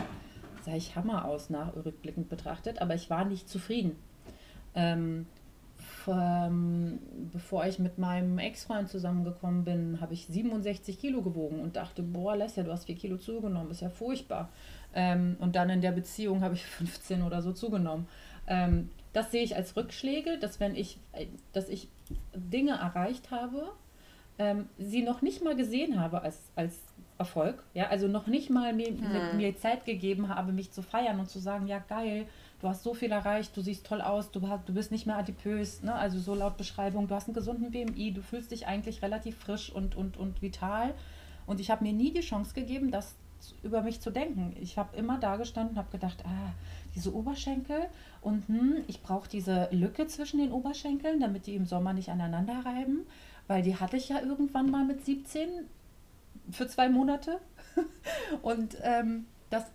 sah 0.64 0.76
ich 0.76 0.96
Hammer 0.96 1.26
aus 1.26 1.50
nach 1.50 1.76
rückblickend 1.76 2.30
betrachtet, 2.30 2.82
aber 2.82 2.96
ich 2.96 3.10
war 3.10 3.26
nicht 3.26 3.50
zufrieden. 3.50 3.96
Ähm, 4.76 5.26
vom, 6.06 7.00
bevor 7.32 7.66
ich 7.66 7.80
mit 7.80 7.98
meinem 7.98 8.38
Ex-Freund 8.38 8.90
zusammengekommen 8.90 9.64
bin, 9.64 10.02
habe 10.02 10.14
ich 10.14 10.26
67 10.28 11.00
Kilo 11.00 11.22
gewogen 11.22 11.60
und 11.60 11.76
dachte, 11.76 12.02
boah, 12.02 12.36
Lesja, 12.36 12.64
du 12.64 12.72
hast 12.72 12.86
4 12.86 12.96
Kilo 12.96 13.18
zugenommen, 13.18 13.72
ist 13.72 13.82
ja 13.82 13.90
furchtbar. 13.90 14.50
Ähm, 14.94 15.38
und 15.40 15.56
dann 15.56 15.70
in 15.70 15.82
der 15.82 15.92
Beziehung 15.92 16.42
habe 16.42 16.56
ich 16.56 16.64
15 16.66 17.22
oder 17.24 17.42
so 17.42 17.52
zugenommen. 17.52 18.08
Ähm, 18.48 18.90
das 19.14 19.32
sehe 19.32 19.44
ich 19.44 19.56
als 19.56 19.76
Rückschläge, 19.76 20.38
dass 20.40 20.60
wenn 20.60 20.76
ich, 20.76 20.98
äh, 21.14 21.28
dass 21.54 21.70
ich 21.70 21.88
Dinge 22.34 22.72
erreicht 22.72 23.32
habe, 23.32 23.72
ähm, 24.40 24.70
sie 24.78 25.04
noch 25.04 25.22
nicht 25.22 25.44
mal 25.44 25.56
gesehen 25.56 26.00
habe 26.00 26.22
als, 26.22 26.52
als 26.56 26.80
Erfolg, 27.18 27.64
ja, 27.74 27.88
also 27.88 28.08
noch 28.08 28.28
nicht 28.28 28.50
mal 28.50 28.74
mir, 28.74 28.92
mir, 28.92 29.34
mir 29.36 29.58
Zeit 29.58 29.86
gegeben 29.86 30.30
habe, 30.30 30.52
mich 30.52 30.72
zu 30.72 30.82
feiern 30.82 31.20
und 31.20 31.30
zu 31.30 31.40
sagen, 31.40 31.68
ja 31.68 31.80
geil, 31.80 32.26
du 32.62 32.68
hast 32.68 32.84
so 32.84 32.94
viel 32.94 33.12
erreicht, 33.12 33.56
du 33.56 33.62
siehst 33.62 33.86
toll 33.86 34.02
aus, 34.02 34.32
du, 34.32 34.48
hast, 34.48 34.68
du 34.68 34.74
bist 34.74 34.92
nicht 34.92 35.06
mehr 35.06 35.18
adipös, 35.18 35.84
ne? 35.84 35.94
also 35.94 36.20
so 36.20 36.34
laut 36.34 36.58
Beschreibung, 36.58 37.08
du 37.08 37.16
hast 37.16 37.28
einen 37.28 37.36
gesunden 37.36 37.72
BMI, 37.72 38.12
du 38.12 38.22
fühlst 38.22 38.52
dich 38.52 38.68
eigentlich 38.68 39.02
relativ 39.02 39.38
frisch 39.38 39.72
und, 39.72 39.96
und, 39.96 40.18
und 40.18 40.42
vital 40.42 40.94
und 41.46 41.60
ich 41.60 41.70
habe 41.70 41.84
mir 41.84 41.94
nie 41.94 42.12
die 42.12 42.22
Chance 42.22 42.54
gegeben, 42.54 42.92
das 42.92 43.16
über 43.64 43.82
mich 43.82 44.00
zu 44.02 44.12
denken. 44.12 44.56
Ich 44.62 44.78
habe 44.78 44.96
immer 44.96 45.18
da 45.20 45.36
gestanden 45.36 45.74
und 45.74 45.80
habe 45.80 45.92
gedacht, 45.92 46.24
ah, 46.26 46.54
diese 46.96 47.14
Oberschenkel 47.14 47.88
und 48.22 48.48
hm, 48.48 48.84
ich 48.88 49.02
brauche 49.02 49.30
diese 49.30 49.68
Lücke 49.72 50.08
zwischen 50.08 50.40
den 50.40 50.52
Oberschenkeln, 50.52 51.20
damit 51.20 51.48
die 51.48 51.56
im 51.56 51.66
Sommer 51.66 51.94
nicht 51.94 52.10
aneinander 52.10 52.64
reiben, 52.66 53.06
weil 53.48 53.64
die 53.64 53.76
hatte 53.76 53.98
ich 53.98 54.10
ja 54.10 54.22
irgendwann 54.22 54.70
mal 54.70 54.86
mit 54.86 55.04
17 55.04 55.50
für 56.52 56.68
zwei 56.68 56.90
Monate. 56.90 57.40
Und 58.42 58.78
ähm, 58.82 59.26
das, 59.50 59.66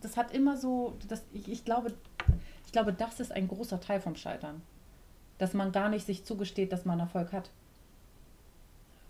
das 0.00 0.16
hat 0.16 0.32
immer 0.32 0.56
so, 0.56 0.96
das, 1.08 1.22
ich, 1.32 1.48
ich, 1.48 1.64
glaube, 1.64 1.92
ich 2.66 2.72
glaube, 2.72 2.92
das 2.92 3.20
ist 3.20 3.32
ein 3.32 3.48
großer 3.48 3.80
Teil 3.80 4.00
vom 4.00 4.16
Scheitern. 4.16 4.62
Dass 5.38 5.54
man 5.54 5.72
gar 5.72 5.88
nicht 5.88 6.06
sich 6.06 6.24
zugesteht, 6.24 6.72
dass 6.72 6.84
man 6.84 7.00
Erfolg 7.00 7.32
hat. 7.32 7.50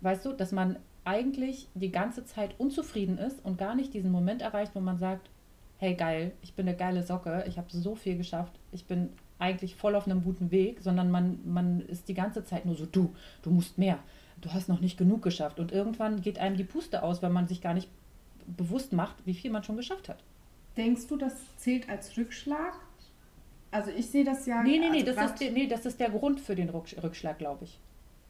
Weißt 0.01 0.25
du, 0.25 0.33
dass 0.33 0.51
man 0.51 0.77
eigentlich 1.03 1.67
die 1.75 1.91
ganze 1.91 2.25
Zeit 2.25 2.55
unzufrieden 2.59 3.17
ist 3.17 3.43
und 3.45 3.57
gar 3.57 3.75
nicht 3.75 3.93
diesen 3.93 4.11
Moment 4.11 4.41
erreicht, 4.41 4.73
wo 4.73 4.79
man 4.79 4.97
sagt, 4.97 5.29
hey 5.77 5.93
geil, 5.93 6.31
ich 6.41 6.53
bin 6.53 6.67
eine 6.67 6.75
geile 6.75 7.03
Socke, 7.03 7.45
ich 7.47 7.57
habe 7.57 7.67
so 7.69 7.95
viel 7.95 8.17
geschafft, 8.17 8.53
ich 8.71 8.85
bin 8.85 9.09
eigentlich 9.37 9.75
voll 9.75 9.95
auf 9.95 10.07
einem 10.07 10.23
guten 10.23 10.51
Weg, 10.51 10.81
sondern 10.81 11.11
man, 11.11 11.39
man 11.45 11.81
ist 11.81 12.07
die 12.07 12.13
ganze 12.13 12.43
Zeit 12.43 12.65
nur 12.65 12.75
so, 12.75 12.85
du, 12.85 13.13
du 13.43 13.51
musst 13.51 13.77
mehr, 13.77 13.99
du 14.45 14.53
hast 14.53 14.69
noch 14.69 14.79
nicht 14.79 14.97
genug 14.97 15.21
geschafft. 15.21 15.59
Und 15.59 15.71
irgendwann 15.71 16.21
geht 16.21 16.37
einem 16.39 16.55
die 16.55 16.63
Puste 16.63 17.03
aus, 17.03 17.21
weil 17.23 17.31
man 17.31 17.47
sich 17.47 17.61
gar 17.61 17.73
nicht 17.73 17.89
bewusst 18.47 18.93
macht, 18.93 19.15
wie 19.25 19.33
viel 19.33 19.51
man 19.51 19.63
schon 19.63 19.75
geschafft 19.75 20.07
hat. 20.07 20.23
Denkst 20.77 21.07
du, 21.07 21.17
das 21.17 21.33
zählt 21.57 21.89
als 21.89 22.15
Rückschlag? 22.17 22.73
Also 23.71 23.91
ich 23.91 24.09
sehe 24.09 24.23
das 24.23 24.45
ja. 24.45 24.61
Nee, 24.63 24.77
nee, 24.79 24.89
nee, 24.89 25.01
also 25.01 25.13
das 25.13 25.31
ist, 25.31 25.41
der- 25.41 25.51
nee, 25.51 25.67
das 25.67 25.85
ist 25.85 25.99
der 25.99 26.09
Grund 26.09 26.39
für 26.39 26.55
den 26.55 26.69
Rücksch- 26.69 27.01
Rückschlag, 27.01 27.37
glaube 27.39 27.63
ich. 27.65 27.79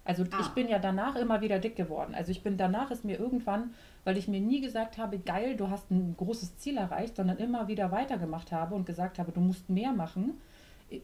Also 0.06 0.24
ich 0.24 0.34
Ah. 0.34 0.52
bin 0.56 0.68
ja 0.70 0.78
danach 0.80 1.16
immer 1.16 1.42
wieder 1.42 1.60
dick 1.60 1.76
geworden. 1.76 2.14
Also 2.16 2.32
ich 2.32 2.44
bin 2.44 2.58
danach 2.58 2.92
ist 2.92 3.04
mir 3.04 3.20
irgendwann, 3.20 3.74
weil 4.04 4.18
ich 4.18 4.28
mir 4.28 4.40
nie 4.40 4.62
gesagt 4.62 4.98
habe, 5.00 5.18
geil, 5.18 5.58
du 5.58 5.70
hast 5.70 5.90
ein 5.92 6.16
großes 6.16 6.58
Ziel 6.58 6.78
erreicht, 6.78 7.16
sondern 7.16 7.38
immer 7.38 7.68
wieder 7.68 7.92
weitergemacht 7.92 8.52
habe 8.52 8.76
und 8.76 8.86
gesagt 8.86 9.18
habe, 9.20 9.32
du 9.32 9.42
musst 9.42 9.68
mehr 9.70 9.92
machen, 9.94 10.40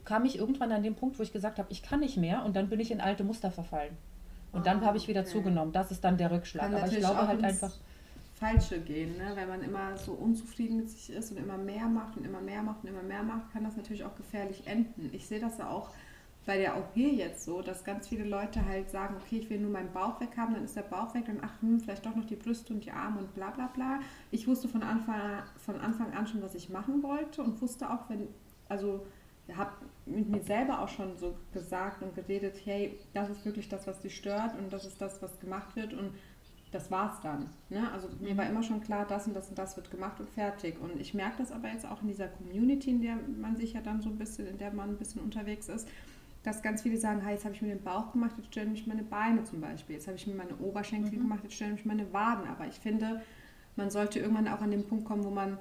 kam 0.05 0.23
ich 0.25 0.37
irgendwann 0.37 0.71
an 0.71 0.83
den 0.83 0.93
Punkt, 0.95 1.17
wo 1.17 1.23
ich 1.23 1.33
gesagt 1.33 1.57
habe, 1.57 1.67
ich 1.71 1.81
kann 1.81 1.99
nicht 2.01 2.15
mehr 2.17 2.45
und 2.45 2.55
dann 2.55 2.69
bin 2.69 2.79
ich 2.79 2.91
in 2.91 3.01
alte 3.01 3.23
Muster 3.23 3.49
verfallen. 3.49 3.97
Und 4.51 4.65
dann 4.65 4.85
habe 4.85 4.97
ich 4.97 5.07
wieder 5.07 5.21
okay. 5.21 5.31
zugenommen. 5.31 5.71
Das 5.71 5.91
ist 5.91 6.03
dann 6.03 6.17
der 6.17 6.31
Rückschlag. 6.31 6.71
Kann 6.71 6.75
Aber 6.75 6.91
ich 6.91 6.97
glaube 6.97 7.21
auch 7.21 7.27
halt 7.27 7.43
einfach, 7.43 7.71
Falsche 8.41 8.79
gehen, 8.79 9.17
ne? 9.17 9.33
wenn 9.35 9.47
man 9.47 9.61
immer 9.61 9.95
so 9.97 10.13
unzufrieden 10.13 10.77
mit 10.77 10.89
sich 10.89 11.15
ist 11.15 11.31
und 11.31 11.37
immer 11.37 11.57
mehr 11.57 11.85
macht 11.85 12.17
und 12.17 12.25
immer 12.25 12.41
mehr 12.41 12.63
macht 12.63 12.83
und 12.83 12.89
immer 12.89 13.03
mehr 13.03 13.21
macht, 13.21 13.53
kann 13.53 13.63
das 13.63 13.77
natürlich 13.77 14.03
auch 14.03 14.15
gefährlich 14.15 14.65
enden. 14.65 15.11
Ich 15.13 15.27
sehe 15.27 15.39
das 15.39 15.59
ja 15.59 15.69
auch 15.69 15.91
bei 16.47 16.57
der 16.57 16.75
OP 16.75 16.95
jetzt 16.95 17.45
so, 17.45 17.61
dass 17.61 17.83
ganz 17.83 18.07
viele 18.07 18.23
Leute 18.23 18.65
halt 18.65 18.89
sagen, 18.89 19.15
okay, 19.21 19.37
ich 19.37 19.49
will 19.51 19.59
nur 19.59 19.69
meinen 19.69 19.93
Bauch 19.93 20.19
weg 20.19 20.29
haben, 20.37 20.55
dann 20.55 20.63
ist 20.63 20.75
der 20.75 20.81
Bauch 20.81 21.13
weg, 21.13 21.25
dann 21.27 21.37
ach, 21.43 21.61
hm, 21.61 21.79
vielleicht 21.81 22.03
doch 22.03 22.15
noch 22.15 22.25
die 22.25 22.35
Brüste 22.35 22.73
und 22.73 22.83
die 22.83 22.91
Arme 22.91 23.19
und 23.19 23.35
bla 23.35 23.51
bla 23.51 23.67
bla. 23.67 23.99
Ich 24.31 24.47
wusste 24.47 24.67
von 24.67 24.81
Anfang, 24.81 25.43
von 25.63 25.79
Anfang 25.79 26.11
an 26.13 26.25
schon, 26.25 26.41
was 26.41 26.55
ich 26.55 26.69
machen 26.69 27.03
wollte 27.03 27.43
und 27.43 27.61
wusste 27.61 27.91
auch, 27.91 28.09
wenn, 28.09 28.27
also 28.69 29.05
habe 29.57 29.71
mit 30.05 30.29
mir 30.29 30.41
selber 30.41 30.81
auch 30.81 30.89
schon 30.89 31.17
so 31.17 31.35
gesagt 31.53 32.01
und 32.01 32.15
geredet, 32.15 32.55
hey, 32.65 32.99
das 33.13 33.29
ist 33.29 33.45
wirklich 33.45 33.69
das, 33.69 33.87
was 33.87 34.01
dich 34.01 34.15
stört 34.15 34.57
und 34.57 34.71
das 34.71 34.85
ist 34.85 35.01
das, 35.01 35.21
was 35.21 35.39
gemacht 35.39 35.75
wird 35.75 35.93
und 35.93 36.11
das 36.71 36.89
war's 36.89 37.19
dann. 37.21 37.49
Ne? 37.69 37.91
Also 37.91 38.07
mir 38.19 38.35
war 38.37 38.47
immer 38.49 38.63
schon 38.63 38.81
klar, 38.81 39.05
das 39.05 39.27
und 39.27 39.35
das 39.35 39.49
und 39.49 39.57
das 39.57 39.75
wird 39.75 39.91
gemacht 39.91 40.19
und 40.19 40.29
fertig. 40.29 40.79
Und 40.81 40.99
ich 40.99 41.13
merke 41.13 41.39
das 41.39 41.51
aber 41.51 41.69
jetzt 41.69 41.85
auch 41.85 42.01
in 42.01 42.07
dieser 42.07 42.27
Community, 42.27 42.91
in 42.91 43.01
der 43.01 43.17
man 43.39 43.57
sich 43.57 43.73
ja 43.73 43.81
dann 43.81 44.01
so 44.01 44.09
ein 44.09 44.17
bisschen, 44.17 44.47
in 44.47 44.57
der 44.57 44.71
man 44.71 44.89
ein 44.89 44.97
bisschen 44.97 45.21
unterwegs 45.21 45.67
ist, 45.67 45.87
dass 46.43 46.61
ganz 46.61 46.81
viele 46.81 46.97
sagen, 46.97 47.21
hey, 47.21 47.33
jetzt 47.33 47.45
habe 47.45 47.53
ich 47.53 47.61
mir 47.61 47.75
den 47.75 47.83
Bauch 47.83 48.13
gemacht, 48.13 48.33
jetzt 48.37 48.47
stören 48.47 48.71
mich 48.71 48.87
meine 48.87 49.03
Beine 49.03 49.43
zum 49.43 49.61
Beispiel. 49.61 49.95
Jetzt 49.95 50.07
habe 50.07 50.17
ich 50.17 50.25
mir 50.25 50.33
meine 50.33 50.55
Oberschenkel 50.57 51.11
gemacht, 51.11 51.41
jetzt 51.43 51.55
stören 51.55 51.73
mich 51.73 51.85
meine 51.85 52.11
Waden. 52.13 52.47
Aber 52.47 52.65
ich 52.67 52.79
finde, 52.79 53.21
man 53.75 53.91
sollte 53.91 54.19
irgendwann 54.19 54.47
auch 54.47 54.61
an 54.61 54.71
den 54.71 54.87
Punkt 54.87 55.05
kommen, 55.05 55.23
wo 55.23 55.29
man 55.29 55.59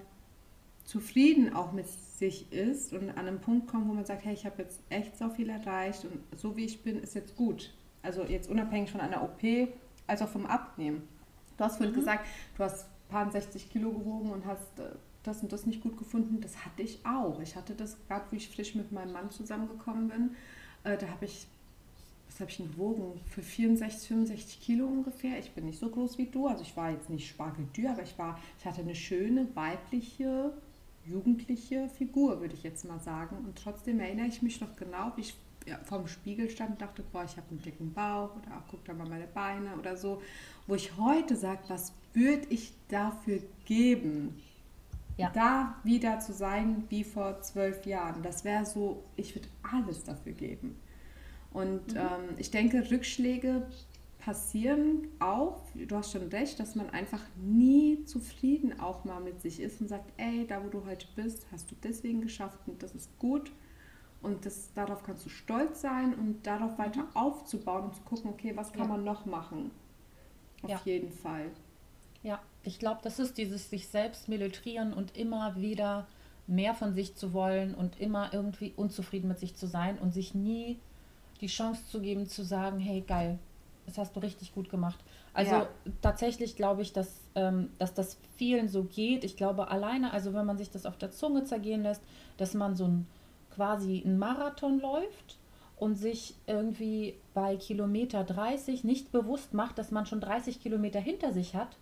zufrieden 0.90 1.54
auch 1.54 1.70
mit 1.70 1.86
sich 1.86 2.50
ist 2.52 2.92
und 2.92 3.10
an 3.10 3.28
einem 3.28 3.40
Punkt 3.40 3.68
kommen, 3.68 3.88
wo 3.88 3.92
man 3.94 4.04
sagt, 4.04 4.24
hey, 4.24 4.34
ich 4.34 4.44
habe 4.44 4.62
jetzt 4.62 4.80
echt 4.88 5.16
so 5.16 5.30
viel 5.30 5.48
erreicht 5.48 6.04
und 6.04 6.20
so 6.36 6.56
wie 6.56 6.64
ich 6.64 6.82
bin, 6.82 7.00
ist 7.00 7.14
jetzt 7.14 7.36
gut. 7.36 7.72
Also 8.02 8.24
jetzt 8.24 8.50
unabhängig 8.50 8.90
von 8.90 9.00
einer 9.00 9.22
OP, 9.22 9.40
als 10.08 10.20
auch 10.20 10.28
vom 10.28 10.46
Abnehmen. 10.46 11.06
Du 11.56 11.62
hast 11.62 11.76
vorhin 11.76 11.94
gesagt, 11.94 12.26
du 12.56 12.64
hast 12.64 12.86
ein 12.86 13.08
paar 13.08 13.30
60 13.30 13.70
Kilo 13.70 13.92
gewogen 13.92 14.30
und 14.30 14.44
hast 14.44 14.80
äh, 14.80 14.90
das 15.22 15.42
und 15.42 15.52
das 15.52 15.64
nicht 15.64 15.80
gut 15.80 15.96
gefunden. 15.96 16.40
Das 16.40 16.64
hatte 16.64 16.82
ich 16.82 16.98
auch. 17.06 17.38
Ich 17.40 17.54
hatte 17.54 17.74
das 17.74 17.96
gerade, 18.08 18.24
wie 18.32 18.36
ich 18.36 18.48
frisch 18.48 18.74
mit 18.74 18.90
meinem 18.90 19.12
Mann 19.12 19.30
zusammengekommen 19.30 20.08
bin. 20.08 20.30
Äh, 20.82 20.98
da 20.98 21.06
habe 21.06 21.24
ich, 21.24 21.46
was 22.26 22.34
was 22.34 22.40
habe 22.40 22.50
ich 22.50 22.56
denn 22.56 22.72
gewogen? 22.72 23.20
Für 23.28 23.42
64, 23.42 24.08
65 24.08 24.60
Kilo 24.60 24.86
ungefähr. 24.86 25.38
Ich 25.38 25.52
bin 25.52 25.66
nicht 25.66 25.78
so 25.78 25.88
groß 25.88 26.18
wie 26.18 26.26
du, 26.26 26.48
also 26.48 26.62
ich 26.62 26.76
war 26.76 26.90
jetzt 26.90 27.10
nicht 27.10 27.28
spargeldür, 27.28 27.90
aber 27.90 28.02
ich 28.02 28.18
war, 28.18 28.40
ich 28.58 28.64
hatte 28.64 28.80
eine 28.80 28.96
schöne 28.96 29.46
weibliche, 29.54 30.52
jugendliche 31.04 31.88
Figur, 31.88 32.40
würde 32.40 32.54
ich 32.54 32.62
jetzt 32.62 32.84
mal 32.84 32.98
sagen. 32.98 33.36
Und 33.38 33.56
trotzdem 33.56 34.00
erinnere 34.00 34.26
ich 34.26 34.42
mich 34.42 34.60
noch 34.60 34.76
genau, 34.76 35.12
wie 35.16 35.22
ich 35.22 35.34
ja, 35.66 35.78
vorm 35.84 36.06
Spiegel 36.06 36.48
stand 36.50 36.70
und 36.72 36.80
dachte, 36.80 37.02
boah, 37.12 37.24
ich 37.24 37.36
habe 37.36 37.48
einen 37.50 37.62
dicken 37.62 37.92
Bauch 37.92 38.34
oder 38.36 38.56
auch 38.56 38.68
guck 38.70 38.84
da 38.84 38.92
mal 38.92 39.08
meine 39.08 39.26
Beine 39.26 39.76
oder 39.76 39.96
so. 39.96 40.22
Wo 40.66 40.74
ich 40.74 40.96
heute 40.96 41.36
sage, 41.36 41.60
was 41.68 41.92
würde 42.12 42.46
ich 42.48 42.72
dafür 42.88 43.40
geben? 43.64 44.40
Ja. 45.16 45.30
Da 45.34 45.76
wieder 45.84 46.18
zu 46.20 46.32
sein 46.32 46.84
wie 46.88 47.04
vor 47.04 47.42
zwölf 47.42 47.84
Jahren. 47.84 48.22
Das 48.22 48.44
wäre 48.44 48.64
so, 48.64 49.02
ich 49.16 49.34
würde 49.34 49.48
alles 49.62 50.02
dafür 50.04 50.32
geben. 50.32 50.76
Und 51.52 51.92
mhm. 51.92 51.98
ähm, 51.98 52.34
ich 52.38 52.50
denke, 52.50 52.90
Rückschläge 52.90 53.66
passieren 54.20 55.08
auch, 55.18 55.62
du 55.74 55.96
hast 55.96 56.12
schon 56.12 56.28
recht, 56.28 56.60
dass 56.60 56.74
man 56.74 56.90
einfach 56.90 57.22
nie 57.36 58.04
zufrieden 58.04 58.78
auch 58.78 59.04
mal 59.04 59.20
mit 59.20 59.40
sich 59.40 59.60
ist 59.60 59.80
und 59.80 59.88
sagt, 59.88 60.12
ey, 60.16 60.46
da 60.46 60.62
wo 60.64 60.68
du 60.68 60.84
heute 60.84 61.06
bist, 61.16 61.46
hast 61.50 61.70
du 61.70 61.74
deswegen 61.82 62.20
geschafft 62.20 62.58
und 62.66 62.82
das 62.82 62.94
ist 62.94 63.18
gut. 63.18 63.50
Und 64.22 64.44
das, 64.44 64.72
darauf 64.74 65.02
kannst 65.02 65.24
du 65.24 65.30
stolz 65.30 65.80
sein 65.80 66.14
und 66.14 66.46
darauf 66.46 66.78
weiter 66.78 67.04
mhm. 67.04 67.16
aufzubauen 67.16 67.84
und 67.84 67.94
zu 67.94 68.02
gucken, 68.02 68.30
okay, 68.30 68.52
was 68.54 68.72
kann 68.72 68.82
ja. 68.82 68.88
man 68.88 69.04
noch 69.04 69.24
machen? 69.24 69.70
Auf 70.62 70.70
ja. 70.70 70.80
jeden 70.84 71.10
Fall. 71.10 71.50
Ja, 72.22 72.38
ich 72.62 72.78
glaube, 72.78 73.00
das 73.02 73.18
ist 73.18 73.38
dieses 73.38 73.70
sich 73.70 73.88
selbst 73.88 74.28
militrieren 74.28 74.92
und 74.92 75.16
immer 75.16 75.56
wieder 75.56 76.06
mehr 76.46 76.74
von 76.74 76.92
sich 76.92 77.14
zu 77.16 77.32
wollen 77.32 77.74
und 77.74 77.98
immer 77.98 78.34
irgendwie 78.34 78.74
unzufrieden 78.76 79.28
mit 79.28 79.38
sich 79.38 79.54
zu 79.54 79.66
sein 79.66 79.98
und 79.98 80.12
sich 80.12 80.34
nie 80.34 80.78
die 81.40 81.46
Chance 81.46 81.86
zu 81.86 82.02
geben, 82.02 82.26
zu 82.26 82.42
sagen, 82.42 82.78
hey, 82.78 83.02
geil, 83.06 83.38
das 83.86 83.98
hast 83.98 84.14
du 84.16 84.20
richtig 84.20 84.54
gut 84.54 84.68
gemacht. 84.70 84.98
Also 85.32 85.52
ja. 85.52 85.68
tatsächlich 86.02 86.56
glaube 86.56 86.82
ich, 86.82 86.92
dass, 86.92 87.20
ähm, 87.34 87.70
dass 87.78 87.94
das 87.94 88.18
vielen 88.36 88.68
so 88.68 88.84
geht. 88.84 89.24
Ich 89.24 89.36
glaube 89.36 89.68
alleine, 89.68 90.12
also 90.12 90.34
wenn 90.34 90.46
man 90.46 90.58
sich 90.58 90.70
das 90.70 90.86
auf 90.86 90.96
der 90.96 91.10
Zunge 91.10 91.44
zergehen 91.44 91.82
lässt, 91.82 92.02
dass 92.36 92.54
man 92.54 92.76
so 92.76 92.86
ein 92.86 93.06
quasi 93.54 94.02
einen 94.04 94.18
Marathon 94.18 94.80
läuft 94.80 95.38
und 95.76 95.96
sich 95.96 96.34
irgendwie 96.46 97.14
bei 97.34 97.56
Kilometer 97.56 98.22
30 98.22 98.84
nicht 98.84 99.12
bewusst 99.12 99.54
macht, 99.54 99.78
dass 99.78 99.90
man 99.90 100.06
schon 100.06 100.20
30 100.20 100.60
Kilometer 100.60 101.00
hinter 101.00 101.32
sich 101.32 101.54
hat, 101.54 101.76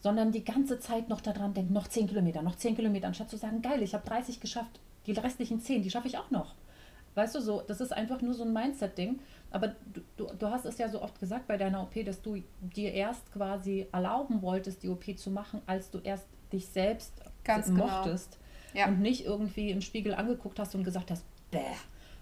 sondern 0.00 0.32
die 0.32 0.44
ganze 0.44 0.80
Zeit 0.80 1.08
noch 1.08 1.20
daran 1.20 1.54
denkt, 1.54 1.70
noch 1.70 1.86
10 1.86 2.08
Kilometer, 2.08 2.42
noch 2.42 2.56
10 2.56 2.76
Kilometer, 2.76 3.06
anstatt 3.06 3.30
zu 3.30 3.36
sagen, 3.36 3.62
geil, 3.62 3.82
ich 3.82 3.94
habe 3.94 4.06
30 4.06 4.40
geschafft, 4.40 4.80
die 5.06 5.12
restlichen 5.12 5.60
10, 5.60 5.82
die 5.82 5.90
schaffe 5.90 6.08
ich 6.08 6.18
auch 6.18 6.30
noch. 6.30 6.54
Weißt 7.14 7.34
du, 7.34 7.40
so, 7.40 7.62
das 7.66 7.80
ist 7.80 7.92
einfach 7.92 8.20
nur 8.22 8.34
so 8.34 8.44
ein 8.44 8.52
Mindset-Ding. 8.52 9.20
Aber 9.54 9.68
du, 9.68 10.00
du, 10.16 10.26
du, 10.36 10.50
hast 10.50 10.64
es 10.64 10.78
ja 10.78 10.88
so 10.88 11.00
oft 11.00 11.20
gesagt 11.20 11.46
bei 11.46 11.56
deiner 11.56 11.80
OP, 11.80 12.04
dass 12.04 12.20
du 12.20 12.42
dir 12.60 12.92
erst 12.92 13.32
quasi 13.32 13.86
erlauben 13.92 14.42
wolltest, 14.42 14.82
die 14.82 14.88
OP 14.88 15.16
zu 15.16 15.30
machen, 15.30 15.62
als 15.66 15.92
du 15.92 15.98
erst 15.98 16.26
dich 16.52 16.66
selbst 16.66 17.22
Ganz 17.44 17.66
genau. 17.66 17.86
mochtest. 17.86 18.36
Genau. 18.72 18.84
Ja. 18.84 18.88
Und 18.88 19.00
nicht 19.00 19.24
irgendwie 19.24 19.70
im 19.70 19.80
Spiegel 19.80 20.12
angeguckt 20.12 20.58
hast 20.58 20.74
und 20.74 20.82
gesagt 20.82 21.12
hast, 21.12 21.24
bäh. 21.52 21.60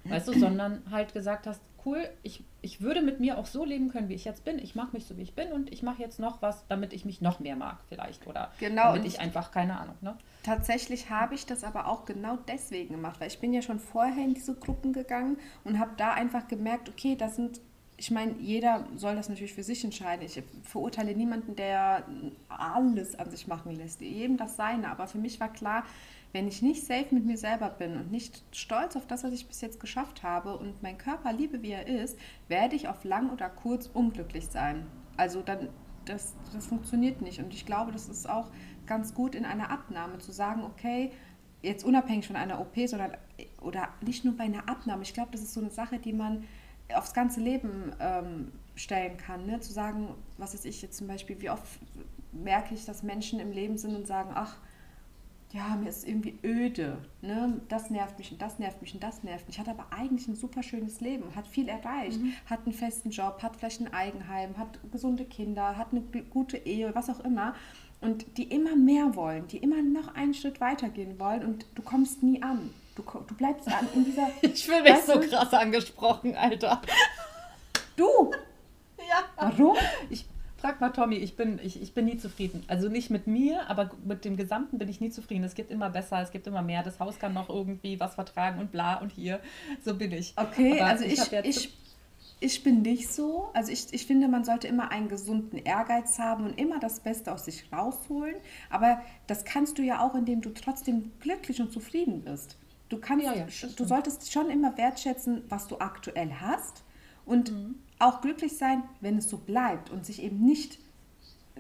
Weißt 0.05 0.29
du, 0.29 0.39
sondern 0.39 0.83
halt 0.91 1.15
gesagt 1.15 1.47
hast, 1.47 1.63
cool, 1.85 2.09
ich, 2.23 2.45
ich 2.61 2.81
würde 2.81 3.03
mit 3.03 3.21
mir 3.21 3.39
auch 3.39 3.47
so 3.47 3.65
leben 3.65 3.91
können, 3.91 4.09
wie 4.09 4.15
ich 4.15 4.25
jetzt 4.25 4.45
bin. 4.45 4.59
Ich 4.59 4.75
mache 4.75 4.93
mich 4.93 5.07
so, 5.07 5.17
wie 5.17 5.23
ich 5.23 5.35
bin 5.35 5.53
und 5.53 5.73
ich 5.73 5.83
mache 5.83 6.01
jetzt 6.01 6.19
noch 6.19 6.43
was, 6.43 6.67
damit 6.69 6.93
ich 6.93 7.05
mich 7.05 7.21
noch 7.21 7.41
mehr 7.41 7.57
mag 7.57 7.79
vielleicht 7.89 8.27
oder 8.27 8.51
genau, 8.59 8.95
damit 8.95 9.05
ich 9.05 9.21
einfach, 9.21 9.51
keine 9.51 9.79
Ahnung. 9.79 9.97
Ne? 10.01 10.17
Tatsächlich 10.43 11.11
habe 11.11 11.35
ich 11.35 11.47
das 11.47 11.65
aber 11.65 11.89
auch 11.89 12.05
genau 12.05 12.39
deswegen 12.49 12.95
gemacht, 12.95 13.21
weil 13.21 13.29
ich 13.29 13.39
bin 13.39 13.53
ja 13.53 13.63
schon 13.63 13.79
vorher 13.79 14.25
in 14.25 14.35
diese 14.35 14.55
Gruppen 14.55 14.93
gegangen 14.93 15.39
und 15.65 15.79
habe 15.79 15.93
da 15.97 16.13
einfach 16.13 16.49
gemerkt, 16.49 16.89
okay, 16.89 17.17
das 17.17 17.37
sind 17.37 17.61
ich 18.03 18.11
meine, 18.11 18.33
jeder 18.41 18.85
soll 18.97 19.15
das 19.15 19.29
natürlich 19.29 19.55
für 19.55 19.63
sich 19.63 19.85
entscheiden. 19.85 20.27
Ich 20.27 20.43
verurteile 20.65 21.15
niemanden, 21.15 21.55
der 21.55 22.05
alles 22.49 23.17
an 23.17 23.31
sich 23.31 23.47
machen 23.47 23.77
lässt. 23.77 24.01
Jedem 24.01 24.37
das 24.37 24.57
Seine. 24.57 24.89
Aber 24.89 25.07
für 25.07 25.19
mich 25.19 25.39
war 25.39 25.53
klar, 25.53 25.85
wenn 26.33 26.49
ich 26.49 26.63
nicht 26.63 26.85
safe 26.85 27.15
mit 27.15 27.27
mir 27.27 27.37
selber 27.37 27.69
bin 27.69 27.97
und 27.97 28.11
nicht 28.11 28.43
stolz 28.53 28.97
auf 28.97 29.07
das, 29.07 29.23
was 29.23 29.33
ich 29.33 29.47
bis 29.47 29.61
jetzt 29.61 29.81
geschafft 29.81 30.23
habe 30.23 30.57
und 30.57 30.83
meinen 30.83 30.99
Körper 30.99 31.33
liebe, 31.33 31.63
wie 31.63 31.73
er 31.73 31.87
ist, 31.87 32.19
werde 32.49 32.75
ich 32.75 32.89
auf 32.89 33.05
lang 33.05 33.31
oder 33.31 33.51
kurz 33.51 33.87
unglücklich 33.87 34.47
sein. 34.47 34.87
Also 35.17 35.43
dann, 35.43 35.69
das, 36.07 36.35
das 36.55 36.67
funktioniert 36.67 37.21
nicht. 37.21 37.39
Und 37.39 37.53
ich 37.53 37.67
glaube, 37.67 37.93
das 37.93 38.09
ist 38.09 38.29
auch 38.29 38.51
ganz 38.87 39.15
gut 39.15 39.35
in 39.35 39.45
einer 39.45 39.71
Abnahme 39.71 40.19
zu 40.19 40.33
sagen, 40.33 40.65
okay, 40.65 41.13
jetzt 41.61 41.85
unabhängig 41.85 42.27
von 42.27 42.37
einer 42.37 42.61
OP, 42.61 42.77
sondern 42.87 43.13
oder 43.61 43.89
nicht 44.01 44.25
nur 44.25 44.37
bei 44.37 44.45
einer 44.45 44.69
Abnahme. 44.69 45.03
Ich 45.03 45.15
glaube, 45.15 45.31
das 45.33 45.43
ist 45.43 45.53
so 45.53 45.61
eine 45.61 45.71
Sache, 45.71 45.99
die 45.99 46.13
man 46.13 46.45
aufs 46.95 47.13
ganze 47.15 47.41
Leben 47.41 47.93
ähm, 48.01 48.53
stellen 48.75 49.17
kann. 49.19 49.47
Ne? 49.47 49.61
Zu 49.61 49.73
sagen, 49.73 50.09
was 50.39 50.55
ist 50.55 50.65
ich 50.65 50.83
jetzt 50.83 50.97
zum 50.97 51.07
Beispiel, 51.07 51.41
wie 51.41 51.51
oft 51.51 51.63
merke 52.33 52.75
ich, 52.75 52.85
dass 52.85 53.03
Menschen 53.03 53.39
im 53.39 53.53
Leben 53.53 53.77
sind 53.77 53.95
und 53.95 54.07
sagen, 54.07 54.31
ach, 54.35 54.57
ja, 55.53 55.77
mir 55.77 55.91
ist 55.91 56.07
irgendwie 56.09 56.39
öde, 56.43 56.97
ne? 57.21 57.61
das 57.69 57.91
nervt 57.91 58.19
mich 58.19 58.33
und 58.33 58.41
das 58.41 58.59
nervt 58.59 58.81
mich 58.81 58.95
und 58.95 59.03
das 59.03 59.23
nervt 59.23 59.47
mich. 59.47 59.59
Hat 59.59 59.69
aber 59.69 59.87
eigentlich 59.91 60.27
ein 60.27 60.35
super 60.35 60.63
schönes 60.63 61.01
Leben, 61.01 61.35
hat 61.35 61.47
viel 61.47 61.69
erreicht, 61.69 62.21
mhm. 62.21 62.33
hat 62.47 62.61
einen 62.65 62.73
festen 62.73 63.11
Job, 63.11 63.43
hat 63.43 63.57
vielleicht 63.57 63.81
ein 63.81 63.93
Eigenheim, 63.93 64.57
hat 64.57 64.79
gesunde 64.91 65.25
Kinder, 65.25 65.77
hat 65.77 65.89
eine 65.93 66.01
gute 66.01 66.57
Ehe, 66.57 66.95
was 66.95 67.11
auch 67.11 67.21
immer. 67.21 67.55
Und 68.01 68.37
die 68.37 68.45
immer 68.45 68.75
mehr 68.75 69.15
wollen, 69.15 69.47
die 69.47 69.59
immer 69.59 69.81
noch 69.81 70.15
einen 70.15 70.35
Schritt 70.35 70.61
weitergehen 70.61 71.21
wollen 71.21 71.45
und 71.45 71.67
du 71.75 71.83
kommst 71.83 72.23
nie 72.23 72.43
an. 72.43 72.71
Du, 72.97 73.03
du 73.03 73.35
bleibst 73.35 73.69
an 73.69 73.87
in 73.95 74.05
dieser. 74.05 74.29
ich 74.43 74.67
fühle 74.67 74.83
mich 74.83 75.01
so 75.03 75.21
krass 75.21 75.53
angesprochen, 75.55 76.35
Alter. 76.35 76.83
Du! 77.97 78.33
Ja. 78.99 79.25
Warum? 79.37 79.77
Ich, 80.11 80.27
Frag 80.63 80.81
mal 80.81 80.91
Tommy, 80.91 81.17
ich 81.17 81.35
bin, 81.35 81.59
ich, 81.61 81.83
ich 81.83 81.93
bin 81.93 82.05
nie 82.05 82.19
zufrieden. 82.19 82.63
Also 82.69 82.89
nicht 82.89 83.11
mit 83.11 83.27
mir, 83.27 83.69
aber 83.69 83.91
mit 84.05 84.25
dem 84.25 84.37
Gesamten 84.37 84.79
bin 84.79 84.89
ich 84.89 85.01
nie 85.01 85.11
zufrieden. 85.11 85.43
Es 85.43 85.57
gibt 85.57 85.73
immer 85.73 85.91
besser, 85.91 86.23
es 86.23 86.31
gibt 86.31 86.47
immer 86.47 86.63
mehr. 86.63 86.85
Das 86.85 87.01
Haus 87.01 87.19
kann 87.19 87.35
noch 87.35 87.49
irgendwie 87.49 87.99
was 87.99 88.15
vertragen 88.15 88.61
und 88.61 88.71
bla 88.71 88.99
und 88.99 89.11
hier. 89.11 89.41
So 89.85 89.97
bin 89.97 90.13
ich. 90.13 90.35
Okay, 90.37 90.81
aber 90.81 90.91
also 90.91 91.05
ich, 91.05 91.21
ich, 91.43 91.77
ich, 92.39 92.63
bin 92.63 92.83
nicht 92.83 93.13
so. 93.13 93.51
Also 93.55 93.73
ich, 93.73 93.93
ich 93.93 94.07
finde, 94.07 94.29
man 94.29 94.45
sollte 94.45 94.69
immer 94.69 94.93
einen 94.93 95.09
gesunden 95.09 95.59
Ehrgeiz 95.59 96.21
haben 96.21 96.45
und 96.45 96.61
immer 96.61 96.79
das 96.79 97.01
Beste 97.01 97.33
aus 97.33 97.47
sich 97.47 97.65
rausholen. 97.73 98.37
Aber 98.71 99.03
das 99.27 99.45
kannst 99.45 99.79
du 99.79 99.83
ja 99.83 100.07
auch, 100.07 100.15
indem 100.15 100.43
du 100.43 100.51
trotzdem 100.51 101.11
glücklich 101.19 101.61
und 101.61 101.73
zufrieden 101.73 102.23
bist. 102.23 102.57
Du 102.89 102.99
kannst, 102.99 103.25
ja, 103.25 103.35
ja, 103.35 103.47
du 103.75 103.85
solltest 103.85 104.31
schon 104.31 104.49
immer 104.49 104.79
wertschätzen, 104.79 105.43
was 105.49 105.67
du 105.67 105.81
aktuell 105.81 106.31
hast 106.41 106.85
und 107.27 107.51
mhm 107.51 107.75
auch 108.03 108.21
glücklich 108.21 108.57
sein, 108.57 108.83
wenn 109.01 109.19
es 109.19 109.29
so 109.29 109.39
bleibt 109.39 109.91
und 109.91 110.05
sich 110.05 110.23
eben 110.23 110.45
nicht 110.45 110.79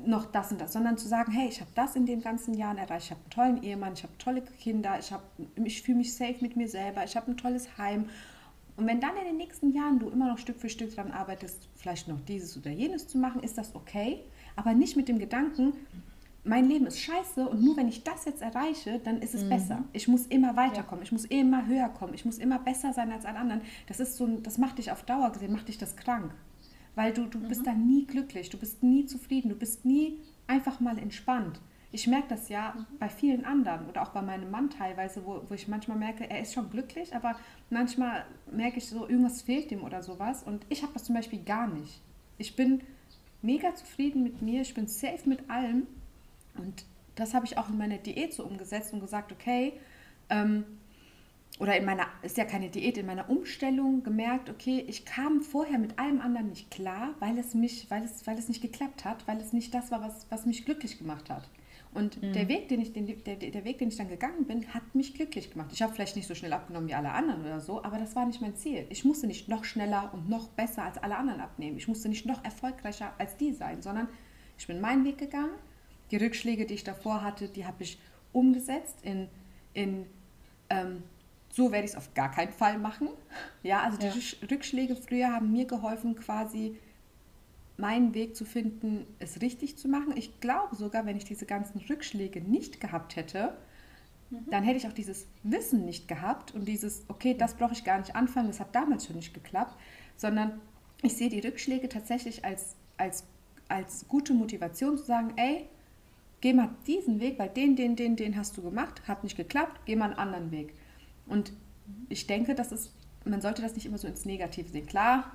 noch 0.06 0.24
das 0.24 0.50
und 0.50 0.60
das, 0.60 0.72
sondern 0.72 0.96
zu 0.96 1.06
sagen, 1.06 1.32
hey, 1.32 1.48
ich 1.48 1.60
habe 1.60 1.70
das 1.74 1.96
in 1.96 2.06
den 2.06 2.22
ganzen 2.22 2.54
Jahren 2.54 2.78
erreicht, 2.78 3.06
ich 3.06 3.10
habe 3.10 3.20
einen 3.20 3.30
tollen 3.30 3.62
Ehemann, 3.62 3.92
ich 3.92 4.02
habe 4.02 4.12
tolle 4.18 4.42
Kinder, 4.42 4.98
ich, 4.98 5.12
ich 5.62 5.82
fühle 5.82 5.98
mich 5.98 6.14
safe 6.14 6.36
mit 6.40 6.56
mir 6.56 6.68
selber, 6.68 7.04
ich 7.04 7.16
habe 7.16 7.30
ein 7.30 7.36
tolles 7.36 7.76
Heim. 7.78 8.08
Und 8.76 8.86
wenn 8.86 9.00
dann 9.00 9.16
in 9.18 9.26
den 9.26 9.36
nächsten 9.36 9.72
Jahren 9.72 9.98
du 9.98 10.08
immer 10.08 10.28
noch 10.28 10.38
Stück 10.38 10.58
für 10.58 10.70
Stück 10.70 10.96
daran 10.96 11.12
arbeitest, 11.12 11.68
vielleicht 11.76 12.08
noch 12.08 12.20
dieses 12.26 12.56
oder 12.56 12.70
jenes 12.70 13.06
zu 13.06 13.18
machen, 13.18 13.42
ist 13.42 13.58
das 13.58 13.74
okay, 13.74 14.20
aber 14.56 14.72
nicht 14.72 14.96
mit 14.96 15.08
dem 15.08 15.18
Gedanken, 15.18 15.74
mein 16.44 16.68
Leben 16.68 16.86
ist 16.86 16.98
scheiße 17.00 17.48
und 17.48 17.62
nur 17.62 17.76
wenn 17.76 17.88
ich 17.88 18.02
das 18.02 18.24
jetzt 18.24 18.42
erreiche, 18.42 18.98
dann 18.98 19.20
ist 19.20 19.34
es 19.34 19.44
mhm. 19.44 19.48
besser. 19.48 19.84
Ich 19.92 20.08
muss 20.08 20.26
immer 20.26 20.56
weiterkommen, 20.56 21.00
ja. 21.00 21.04
ich 21.04 21.12
muss 21.12 21.24
immer 21.26 21.66
höher 21.66 21.88
kommen, 21.88 22.14
ich 22.14 22.24
muss 22.24 22.38
immer 22.38 22.58
besser 22.58 22.92
sein 22.92 23.12
als 23.12 23.24
alle 23.24 23.38
anderen. 23.38 23.62
Das 23.86 24.00
ist 24.00 24.16
so, 24.16 24.26
das 24.26 24.58
macht 24.58 24.78
dich 24.78 24.90
auf 24.90 25.04
Dauer 25.04 25.30
gesehen, 25.30 25.52
macht 25.52 25.68
dich 25.68 25.78
das 25.78 25.96
krank. 25.96 26.34
Weil 26.94 27.12
du, 27.12 27.26
du 27.26 27.38
mhm. 27.38 27.48
bist 27.48 27.66
dann 27.66 27.86
nie 27.86 28.06
glücklich, 28.06 28.50
du 28.50 28.58
bist 28.58 28.82
nie 28.82 29.06
zufrieden, 29.06 29.50
du 29.50 29.54
bist 29.54 29.84
nie 29.84 30.18
einfach 30.48 30.80
mal 30.80 30.98
entspannt. 30.98 31.60
Ich 31.92 32.06
merke 32.06 32.28
das 32.28 32.48
ja 32.48 32.74
mhm. 32.76 32.86
bei 32.98 33.08
vielen 33.08 33.44
anderen 33.44 33.88
oder 33.88 34.02
auch 34.02 34.10
bei 34.10 34.22
meinem 34.22 34.50
Mann 34.50 34.68
teilweise, 34.68 35.24
wo, 35.24 35.42
wo 35.48 35.54
ich 35.54 35.68
manchmal 35.68 35.96
merke, 35.96 36.28
er 36.28 36.40
ist 36.40 36.54
schon 36.54 36.70
glücklich, 36.70 37.14
aber 37.14 37.36
manchmal 37.70 38.24
merke 38.50 38.78
ich 38.78 38.88
so, 38.88 39.06
irgendwas 39.06 39.42
fehlt 39.42 39.70
ihm 39.70 39.84
oder 39.84 40.02
sowas. 40.02 40.42
Und 40.42 40.66
ich 40.70 40.82
habe 40.82 40.92
das 40.92 41.04
zum 41.04 41.14
Beispiel 41.14 41.44
gar 41.44 41.68
nicht. 41.68 42.00
Ich 42.36 42.56
bin 42.56 42.80
mega 43.42 43.74
zufrieden 43.76 44.24
mit 44.24 44.42
mir, 44.42 44.62
ich 44.62 44.74
bin 44.74 44.88
safe 44.88 45.28
mit 45.28 45.48
allem 45.48 45.86
und 46.56 46.84
das 47.14 47.34
habe 47.34 47.46
ich 47.46 47.58
auch 47.58 47.68
in 47.68 47.78
meiner 47.78 47.98
Diät 47.98 48.32
so 48.32 48.44
umgesetzt 48.44 48.92
und 48.92 49.00
gesagt, 49.00 49.32
okay, 49.32 49.74
ähm, 50.30 50.64
oder 51.58 51.76
in 51.76 51.84
meiner, 51.84 52.06
ist 52.22 52.38
ja 52.38 52.44
keine 52.44 52.70
Diät, 52.70 52.96
in 52.96 53.06
meiner 53.06 53.28
Umstellung 53.28 54.02
gemerkt, 54.02 54.48
okay, 54.48 54.84
ich 54.88 55.04
kam 55.04 55.42
vorher 55.42 55.78
mit 55.78 55.98
allem 55.98 56.20
anderen 56.20 56.48
nicht 56.48 56.70
klar, 56.70 57.14
weil 57.20 57.38
es 57.38 57.54
mich, 57.54 57.90
weil 57.90 58.02
es, 58.04 58.26
weil 58.26 58.38
es 58.38 58.48
nicht 58.48 58.62
geklappt 58.62 59.04
hat, 59.04 59.28
weil 59.28 59.38
es 59.38 59.52
nicht 59.52 59.74
das 59.74 59.90
war, 59.90 60.00
was, 60.00 60.26
was 60.30 60.46
mich 60.46 60.64
glücklich 60.64 60.98
gemacht 60.98 61.28
hat. 61.28 61.48
Und 61.94 62.22
mhm. 62.22 62.32
der, 62.32 62.48
Weg, 62.48 62.68
den 62.68 62.80
ich, 62.80 62.94
den, 62.94 63.06
der, 63.06 63.36
der 63.36 63.64
Weg, 63.64 63.78
den 63.78 63.88
ich 63.88 63.96
dann 63.96 64.08
gegangen 64.08 64.46
bin, 64.46 64.66
hat 64.72 64.94
mich 64.94 65.14
glücklich 65.14 65.50
gemacht. 65.50 65.70
Ich 65.74 65.82
habe 65.82 65.92
vielleicht 65.92 66.16
nicht 66.16 66.26
so 66.26 66.34
schnell 66.34 66.54
abgenommen 66.54 66.88
wie 66.88 66.94
alle 66.94 67.12
anderen 67.12 67.42
oder 67.42 67.60
so, 67.60 67.84
aber 67.84 67.98
das 67.98 68.16
war 68.16 68.24
nicht 68.24 68.40
mein 68.40 68.56
Ziel. 68.56 68.86
Ich 68.88 69.04
musste 69.04 69.26
nicht 69.26 69.48
noch 69.48 69.64
schneller 69.64 70.10
und 70.14 70.30
noch 70.30 70.48
besser 70.48 70.84
als 70.84 70.96
alle 70.96 71.16
anderen 71.16 71.40
abnehmen. 71.40 71.76
Ich 71.76 71.88
musste 71.88 72.08
nicht 72.08 72.24
noch 72.24 72.42
erfolgreicher 72.44 73.12
als 73.18 73.36
die 73.36 73.52
sein, 73.52 73.82
sondern 73.82 74.08
ich 74.56 74.66
bin 74.66 74.80
meinen 74.80 75.04
Weg 75.04 75.18
gegangen 75.18 75.52
die 76.12 76.16
Rückschläge, 76.18 76.66
die 76.66 76.74
ich 76.74 76.84
davor 76.84 77.22
hatte, 77.22 77.48
die 77.48 77.66
habe 77.66 77.82
ich 77.82 77.98
umgesetzt 78.32 78.98
in, 79.02 79.28
in 79.74 80.06
ähm, 80.70 81.02
So 81.50 81.72
werde 81.72 81.84
ich 81.86 81.92
es 81.92 81.96
auf 81.96 82.14
gar 82.14 82.30
keinen 82.30 82.52
Fall 82.52 82.78
machen. 82.78 83.08
Ja, 83.62 83.82
also 83.82 83.98
die 83.98 84.06
Ja. 84.06 84.12
Rück- 84.12 84.50
Rückschläge 84.50 84.94
früher 84.96 85.32
haben 85.32 85.50
mir 85.52 85.66
geholfen, 85.66 86.14
quasi 86.14 86.78
meinen 87.78 88.14
Weg 88.14 88.36
zu 88.36 88.44
finden, 88.44 89.06
es 89.18 89.40
richtig 89.40 89.76
zu 89.78 89.88
machen. 89.88 90.14
Ich 90.16 90.40
glaube 90.40 90.76
sogar, 90.76 91.04
wenn 91.06 91.16
ich 91.16 91.24
diese 91.24 91.46
ganzen 91.46 91.78
Rückschläge 91.80 92.40
nicht 92.40 92.80
gehabt 92.80 93.16
hätte, 93.16 93.56
dann 94.50 94.62
hätte 94.64 94.78
ich 94.78 94.86
auch 94.86 94.92
dieses 94.94 95.26
Wissen 95.42 95.84
nicht 95.84 96.08
gehabt 96.08 96.54
und 96.54 96.66
dieses, 96.66 97.04
okay, 97.08 97.34
das 97.34 97.54
brauche 97.54 97.72
ich 97.72 97.84
gar 97.84 97.98
nicht 97.98 98.14
anfangen, 98.16 98.48
das 98.48 98.60
hat 98.60 98.74
damals 98.74 99.06
schon 99.06 99.16
nicht 99.16 99.34
geklappt, 99.34 99.76
sondern 100.16 100.58
ich 101.02 101.16
sehe 101.16 101.28
die 101.28 101.40
Rückschläge 101.40 101.88
tatsächlich 101.90 102.42
als, 102.44 102.76
als, 102.96 103.24
als 103.68 104.06
gute 104.08 104.32
Motivation 104.32 104.96
zu 104.96 105.04
sagen, 105.04 105.32
ey, 105.36 105.68
geh 106.42 106.52
mal 106.52 106.68
diesen 106.86 107.20
Weg, 107.20 107.38
weil 107.38 107.48
den, 107.48 107.76
den, 107.76 107.96
den, 107.96 108.16
den 108.16 108.36
hast 108.36 108.56
du 108.58 108.62
gemacht, 108.62 109.08
hat 109.08 109.24
nicht 109.24 109.36
geklappt, 109.36 109.80
geh 109.86 109.96
mal 109.96 110.06
einen 110.06 110.18
anderen 110.18 110.50
Weg. 110.50 110.74
Und 111.26 111.52
ich 112.10 112.26
denke, 112.26 112.54
das 112.54 112.72
ist, 112.72 112.92
man 113.24 113.40
sollte 113.40 113.62
das 113.62 113.74
nicht 113.74 113.86
immer 113.86 113.96
so 113.96 114.06
ins 114.06 114.26
Negative 114.26 114.68
sehen. 114.68 114.86
Klar, 114.86 115.32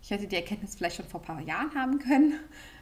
ich 0.00 0.10
hätte 0.10 0.26
die 0.26 0.36
Erkenntnis 0.36 0.76
vielleicht 0.76 0.96
schon 0.96 1.06
vor 1.06 1.20
ein 1.20 1.26
paar 1.26 1.40
Jahren 1.42 1.74
haben 1.74 1.98
können, 1.98 2.34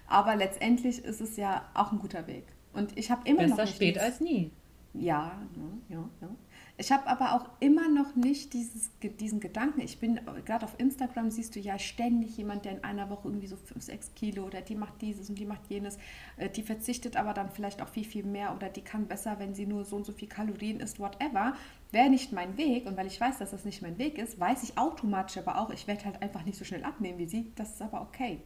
aber 0.06 0.36
letztendlich 0.36 1.02
ist 1.02 1.20
es 1.20 1.36
ja 1.36 1.66
auch 1.74 1.90
ein 1.90 1.98
guter 1.98 2.26
Weg. 2.26 2.44
Und 2.74 2.96
ich 2.96 3.10
habe 3.10 3.28
immer 3.28 3.46
noch 3.46 3.56
Besser 3.56 3.72
spät 3.72 3.98
als 3.98 4.20
nie. 4.20 4.50
ja, 4.92 5.40
ja, 5.56 5.96
ja, 5.96 6.10
ja. 6.20 6.28
Ich 6.76 6.90
habe 6.90 7.06
aber 7.06 7.34
auch 7.34 7.48
immer 7.60 7.88
noch 7.88 8.16
nicht 8.16 8.52
dieses, 8.52 8.90
diesen 9.00 9.38
Gedanken. 9.38 9.80
Ich 9.80 10.00
bin, 10.00 10.18
gerade 10.44 10.64
auf 10.64 10.74
Instagram 10.78 11.30
siehst 11.30 11.54
du 11.54 11.60
ja 11.60 11.78
ständig 11.78 12.36
jemand, 12.36 12.64
der 12.64 12.72
in 12.72 12.82
einer 12.82 13.10
Woche 13.10 13.28
irgendwie 13.28 13.46
so 13.46 13.56
5, 13.56 13.80
6 13.80 14.14
Kilo 14.16 14.44
oder 14.44 14.60
die 14.60 14.74
macht 14.74 15.00
dieses 15.00 15.28
und 15.30 15.38
die 15.38 15.46
macht 15.46 15.60
jenes. 15.68 15.98
Äh, 16.36 16.48
Die 16.48 16.62
verzichtet 16.64 17.16
aber 17.16 17.32
dann 17.32 17.50
vielleicht 17.50 17.80
auch 17.80 17.88
viel, 17.88 18.04
viel 18.04 18.24
mehr 18.24 18.52
oder 18.56 18.68
die 18.68 18.80
kann 18.82 19.06
besser, 19.06 19.38
wenn 19.38 19.54
sie 19.54 19.66
nur 19.66 19.84
so 19.84 19.94
und 19.94 20.04
so 20.04 20.12
viel 20.12 20.26
Kalorien 20.26 20.80
isst, 20.80 20.98
whatever. 20.98 21.54
Wäre 21.92 22.10
nicht 22.10 22.32
mein 22.32 22.56
Weg 22.56 22.86
und 22.86 22.96
weil 22.96 23.06
ich 23.06 23.20
weiß, 23.20 23.38
dass 23.38 23.52
das 23.52 23.64
nicht 23.64 23.80
mein 23.80 23.96
Weg 23.98 24.18
ist, 24.18 24.40
weiß 24.40 24.64
ich 24.64 24.76
automatisch 24.76 25.38
aber 25.38 25.60
auch, 25.60 25.70
ich 25.70 25.86
werde 25.86 26.04
halt 26.06 26.22
einfach 26.22 26.44
nicht 26.44 26.58
so 26.58 26.64
schnell 26.64 26.82
abnehmen 26.82 27.18
wie 27.18 27.26
sie. 27.26 27.52
Das 27.54 27.74
ist 27.74 27.82
aber 27.82 28.00
okay. 28.02 28.40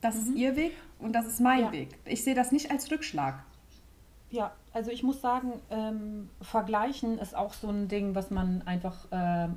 Das 0.00 0.14
ist 0.14 0.36
ihr 0.36 0.54
Weg 0.54 0.72
und 1.00 1.14
das 1.14 1.26
ist 1.26 1.40
mein 1.40 1.60
Ja. 1.60 1.72
Weg. 1.72 1.88
Ich 2.04 2.22
sehe 2.22 2.34
das 2.36 2.52
nicht 2.52 2.70
als 2.70 2.90
Rückschlag. 2.92 3.42
Ja, 4.34 4.52
also 4.72 4.90
ich 4.90 5.02
muss 5.04 5.20
sagen, 5.20 5.52
ähm, 5.70 6.28
vergleichen 6.42 7.18
ist 7.18 7.36
auch 7.36 7.54
so 7.54 7.68
ein 7.68 7.86
Ding, 7.86 8.14
was 8.16 8.30
man 8.32 8.62
einfach 8.66 9.06
ähm, 9.12 9.56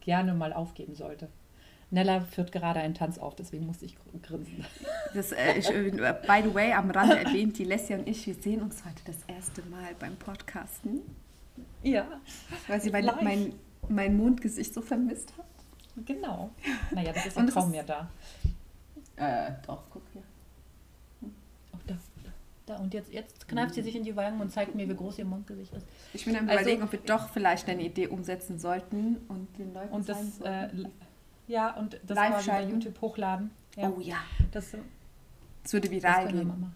gerne 0.00 0.34
mal 0.34 0.52
aufgeben 0.52 0.96
sollte. 0.96 1.28
Nella 1.92 2.20
führt 2.22 2.50
gerade 2.50 2.80
einen 2.80 2.94
Tanz 2.94 3.18
auf, 3.18 3.36
deswegen 3.36 3.66
musste 3.66 3.84
ich 3.84 3.94
gr- 3.96 4.18
grinsen. 4.20 4.64
Das, 5.14 5.30
äh, 5.30 5.52
ich, 5.58 5.70
äh, 5.70 5.90
by 6.26 6.42
the 6.42 6.52
way, 6.52 6.72
am 6.72 6.90
Rande 6.90 7.16
erwähnt, 7.24 7.56
die 7.58 7.64
Lesja 7.64 7.96
und 7.98 8.08
ich, 8.08 8.26
wir 8.26 8.34
sehen 8.34 8.62
uns 8.62 8.84
heute 8.84 9.00
das 9.04 9.16
erste 9.28 9.62
Mal 9.70 9.94
beim 10.00 10.16
Podcasten, 10.16 11.02
Ja, 11.84 12.06
weil 12.66 12.80
sie 12.80 12.90
mein, 12.90 13.06
mein, 13.22 13.52
mein 13.88 14.16
Mondgesicht 14.16 14.74
so 14.74 14.82
vermisst 14.82 15.32
hat. 15.38 15.46
genau. 16.04 16.50
Naja, 16.90 17.12
das 17.12 17.26
ist 17.26 17.36
kaum 17.36 17.46
ist- 17.46 17.70
mehr 17.70 17.84
da. 17.84 18.08
Äh, 19.14 19.52
doch, 19.64 19.84
guck 19.88 20.02
hier. 20.12 20.22
Da. 22.66 22.76
Und 22.76 22.92
jetzt, 22.94 23.12
jetzt 23.12 23.46
kneift 23.46 23.74
sie 23.74 23.82
sich 23.82 23.94
in 23.94 24.02
die 24.02 24.16
Wangen 24.16 24.40
und 24.40 24.50
zeigt 24.50 24.74
mir, 24.74 24.88
wie 24.88 24.94
groß 24.96 25.18
ihr 25.18 25.24
Mundgesicht 25.24 25.72
ist. 25.72 25.86
Ich 26.12 26.24
bin 26.24 26.34
am 26.36 26.48
Also- 26.48 26.60
überlegen, 26.62 26.82
ob 26.82 26.90
wir 26.92 26.98
doch 26.98 27.28
vielleicht 27.28 27.68
eine 27.68 27.82
Idee 27.82 28.08
umsetzen 28.08 28.58
sollten 28.58 29.18
und 29.28 29.56
den 29.56 29.72
Leuten 29.72 29.92
Und 29.94 30.08
das, 30.08 30.40
äh, 30.40 30.68
ja, 31.46 31.74
und 31.76 31.98
das 32.04 32.16
Live 32.16 32.32
quasi 32.34 32.50
bei. 32.50 32.64
YouTube 32.64 33.00
hochladen. 33.00 33.50
Ja, 33.76 33.88
Oh 33.88 34.00
ja, 34.00 34.16
das, 34.50 34.74
das 35.62 35.72
würde 35.72 35.90
viral 35.90 36.24
mal 36.24 36.32
gehen. 36.32 36.72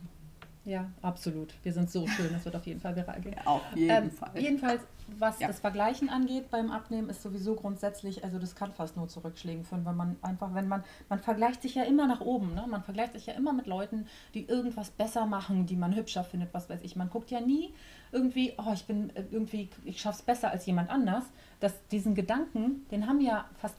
Ja, 0.65 0.91
absolut. 1.01 1.55
Wir 1.63 1.73
sind 1.73 1.91
so 1.91 2.07
schön, 2.07 2.31
das 2.33 2.45
wird 2.45 2.55
auf 2.55 2.67
jeden 2.67 2.81
Fall 2.81 2.95
viral 2.95 3.21
gehen. 3.21 3.35
Auf 3.47 3.63
jeden 3.75 3.91
Ähm, 4.05 4.11
Fall. 4.11 4.31
Jedenfalls, 4.39 4.83
was 5.19 5.41
Ja. 5.41 5.47
das 5.49 5.59
Vergleichen 5.59 6.11
angeht 6.11 6.51
beim 6.51 6.71
Abnehmen, 6.71 7.09
ist 7.09 7.23
sowieso 7.23 7.55
grundsätzlich, 7.55 8.23
also 8.25 8.39
das 8.39 8.55
kann 8.55 8.73
fast 8.73 8.97
nur 8.97 9.09
zu 9.09 9.21
Rückschlägen 9.21 9.65
führen, 9.65 9.85
weil 9.87 9.95
man 9.95 10.17
einfach, 10.21 10.55
wenn 10.55 10.69
man, 10.69 10.85
man 11.09 11.19
vergleicht 11.19 11.63
sich 11.63 11.75
ja 11.77 11.85
immer 11.85 12.07
nach 12.07 12.21
oben, 12.21 12.55
ne? 12.55 12.67
Man 12.69 12.83
vergleicht 12.83 13.15
sich 13.15 13.27
ja 13.27 13.33
immer 13.35 13.55
mit 13.55 13.67
Leuten, 13.67 14.07
die 14.35 14.45
irgendwas 14.45 14.91
besser 14.91 15.25
machen, 15.25 15.65
die 15.65 15.77
man 15.77 15.95
hübscher 15.97 16.25
findet, 16.25 16.53
was 16.53 16.69
weiß 16.69 16.83
ich. 16.83 16.95
Man 16.95 17.09
guckt 17.09 17.31
ja 17.31 17.41
nie 17.41 17.73
irgendwie, 18.13 18.53
oh, 18.59 18.73
ich 18.75 18.85
bin 18.85 19.11
äh, 19.17 19.25
irgendwie, 19.31 19.71
ich 19.85 20.01
schaff's 20.01 20.21
besser 20.23 20.51
als 20.51 20.67
jemand 20.67 20.91
anders. 20.91 21.25
Das, 21.61 21.73
diesen 21.89 22.15
Gedanken, 22.15 22.87
den 22.91 23.07
haben 23.07 23.21
ja 23.21 23.47
fast 23.57 23.77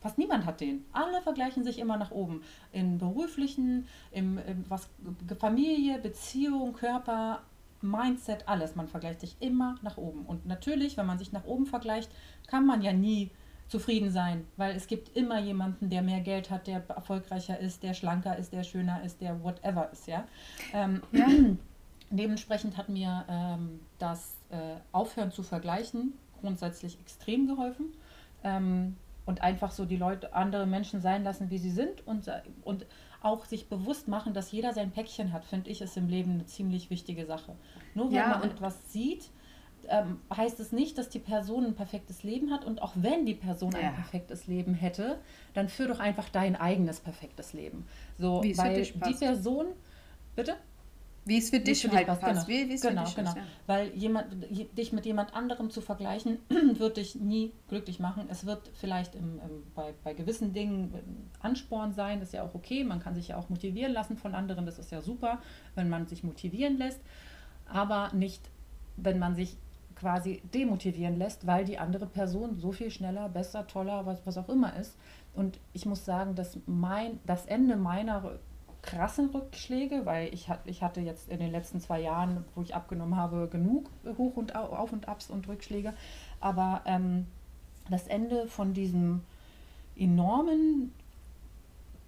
Fast 0.00 0.18
niemand 0.18 0.46
hat 0.46 0.60
den. 0.60 0.84
Alle 0.92 1.20
vergleichen 1.22 1.64
sich 1.64 1.78
immer 1.78 1.96
nach 1.96 2.10
oben. 2.10 2.42
Im 2.72 2.98
beruflichen, 2.98 3.86
im, 4.12 4.38
im 4.38 4.64
was 4.68 4.88
Familie, 5.38 5.98
Beziehung, 5.98 6.72
Körper, 6.72 7.42
Mindset, 7.80 8.46
alles. 8.48 8.76
Man 8.76 8.88
vergleicht 8.88 9.20
sich 9.20 9.36
immer 9.40 9.76
nach 9.82 9.96
oben. 9.96 10.24
Und 10.26 10.46
natürlich, 10.46 10.96
wenn 10.96 11.06
man 11.06 11.18
sich 11.18 11.32
nach 11.32 11.44
oben 11.44 11.66
vergleicht, 11.66 12.10
kann 12.46 12.66
man 12.66 12.82
ja 12.82 12.92
nie 12.92 13.30
zufrieden 13.68 14.10
sein, 14.10 14.46
weil 14.56 14.74
es 14.74 14.86
gibt 14.86 15.14
immer 15.14 15.38
jemanden, 15.40 15.90
der 15.90 16.00
mehr 16.00 16.20
Geld 16.20 16.50
hat, 16.50 16.66
der 16.66 16.88
erfolgreicher 16.88 17.58
ist, 17.58 17.82
der 17.82 17.92
schlanker 17.92 18.38
ist, 18.38 18.54
der 18.54 18.64
schöner 18.64 19.02
ist, 19.04 19.20
der 19.20 19.42
whatever 19.44 19.90
ist, 19.92 20.06
ja. 20.06 20.26
Ähm, 20.72 21.02
Dementsprechend 22.10 22.78
hat 22.78 22.88
mir 22.88 23.26
ähm, 23.28 23.80
das 23.98 24.38
äh, 24.48 24.76
Aufhören 24.92 25.30
zu 25.30 25.42
vergleichen 25.42 26.14
grundsätzlich 26.40 26.98
extrem 27.00 27.46
geholfen. 27.46 27.92
Ähm, 28.44 28.96
und 29.28 29.42
einfach 29.42 29.72
so 29.72 29.84
die 29.84 29.98
Leute, 29.98 30.32
andere 30.32 30.64
Menschen 30.66 31.02
sein 31.02 31.22
lassen, 31.22 31.50
wie 31.50 31.58
sie 31.58 31.70
sind 31.70 32.06
und, 32.06 32.30
und 32.64 32.86
auch 33.20 33.44
sich 33.44 33.68
bewusst 33.68 34.08
machen, 34.08 34.32
dass 34.32 34.50
jeder 34.52 34.72
sein 34.72 34.90
Päckchen 34.90 35.34
hat, 35.34 35.44
finde 35.44 35.68
ich, 35.68 35.82
ist 35.82 35.98
im 35.98 36.08
Leben 36.08 36.32
eine 36.32 36.46
ziemlich 36.46 36.88
wichtige 36.88 37.26
Sache. 37.26 37.54
Nur 37.94 38.06
weil 38.06 38.14
Ja, 38.16 38.28
man 38.30 38.42
etwas 38.50 38.90
sieht, 38.90 39.28
ähm, 39.88 40.22
heißt 40.34 40.58
es 40.60 40.72
nicht, 40.72 40.96
dass 40.96 41.10
die 41.10 41.18
Person 41.18 41.66
ein 41.66 41.74
perfektes 41.74 42.22
Leben 42.22 42.50
hat. 42.50 42.64
Und 42.64 42.80
auch 42.80 42.92
wenn 42.94 43.26
die 43.26 43.34
Person 43.34 43.74
Ja. 43.74 43.80
ein 43.80 43.92
perfektes 43.92 44.46
Leben 44.46 44.72
hätte, 44.72 45.18
dann 45.52 45.68
führ 45.68 45.88
doch 45.88 46.00
einfach 46.00 46.30
dein 46.30 46.56
eigenes 46.56 46.98
perfektes 47.00 47.52
Leben. 47.52 47.86
So, 48.16 48.42
weil 48.56 48.82
die. 48.82 48.92
Person, 49.24 49.66
bitte? 50.36 50.56
Wie 51.28 51.38
es 51.38 51.50
für 51.50 51.60
dich 51.60 51.82
für 51.82 51.92
halt 51.92 52.06
passt, 52.06 52.20
passt. 52.22 52.46
Genau, 52.46 52.60
Wie, 52.60 52.68
wie 52.70 52.76
genau, 52.80 53.04
dich 53.04 53.14
genau. 53.14 53.30
ist, 53.30 53.36
ja. 53.36 53.42
Weil 53.66 53.88
jemand, 53.94 54.26
je- 54.50 54.64
dich 54.76 54.92
mit 54.92 55.04
jemand 55.06 55.34
anderem 55.34 55.70
zu 55.70 55.80
vergleichen, 55.80 56.38
wird 56.78 56.96
dich 56.96 57.14
nie 57.16 57.52
glücklich 57.68 58.00
machen. 58.00 58.24
Es 58.30 58.46
wird 58.46 58.70
vielleicht 58.74 59.14
im, 59.14 59.38
im, 59.40 59.62
bei, 59.74 59.94
bei 60.02 60.14
gewissen 60.14 60.52
Dingen 60.54 60.92
ein 60.94 61.30
Ansporn 61.40 61.92
sein, 61.92 62.18
das 62.20 62.30
ist 62.30 62.32
ja 62.34 62.42
auch 62.44 62.54
okay. 62.54 62.82
Man 62.82 63.00
kann 63.00 63.14
sich 63.14 63.28
ja 63.28 63.36
auch 63.36 63.48
motivieren 63.50 63.92
lassen 63.92 64.16
von 64.16 64.34
anderen, 64.34 64.66
das 64.66 64.78
ist 64.78 64.90
ja 64.90 65.00
super, 65.02 65.38
wenn 65.74 65.88
man 65.88 66.06
sich 66.06 66.24
motivieren 66.24 66.78
lässt. 66.78 67.00
Aber 67.70 68.10
nicht, 68.14 68.42
wenn 68.96 69.18
man 69.18 69.34
sich 69.36 69.56
quasi 69.94 70.40
demotivieren 70.54 71.18
lässt, 71.18 71.46
weil 71.46 71.64
die 71.64 71.76
andere 71.78 72.06
Person 72.06 72.54
so 72.54 72.72
viel 72.72 72.90
schneller, 72.90 73.28
besser, 73.28 73.66
toller, 73.66 74.06
was, 74.06 74.24
was 74.24 74.38
auch 74.38 74.48
immer 74.48 74.74
ist. 74.76 74.96
Und 75.34 75.58
ich 75.72 75.86
muss 75.86 76.04
sagen, 76.04 76.34
dass 76.36 76.58
mein, 76.66 77.18
das 77.26 77.46
Ende 77.46 77.76
meiner 77.76 78.38
krassen 78.88 79.28
Rückschläge, 79.28 80.06
weil 80.06 80.32
ich, 80.32 80.48
ich 80.64 80.82
hatte 80.82 81.02
jetzt 81.02 81.28
in 81.28 81.40
den 81.40 81.52
letzten 81.52 81.78
zwei 81.78 82.00
Jahren, 82.00 82.44
wo 82.54 82.62
ich 82.62 82.74
abgenommen 82.74 83.16
habe, 83.16 83.46
genug 83.48 83.90
Hoch- 84.16 84.36
und 84.36 84.56
Au- 84.56 84.74
Auf- 84.74 84.94
und 84.94 85.08
Abs 85.08 85.28
und 85.28 85.46
Rückschläge. 85.46 85.92
Aber 86.40 86.80
ähm, 86.86 87.26
das 87.90 88.06
Ende 88.06 88.46
von 88.46 88.72
diesem 88.72 89.20
enormen 89.94 90.94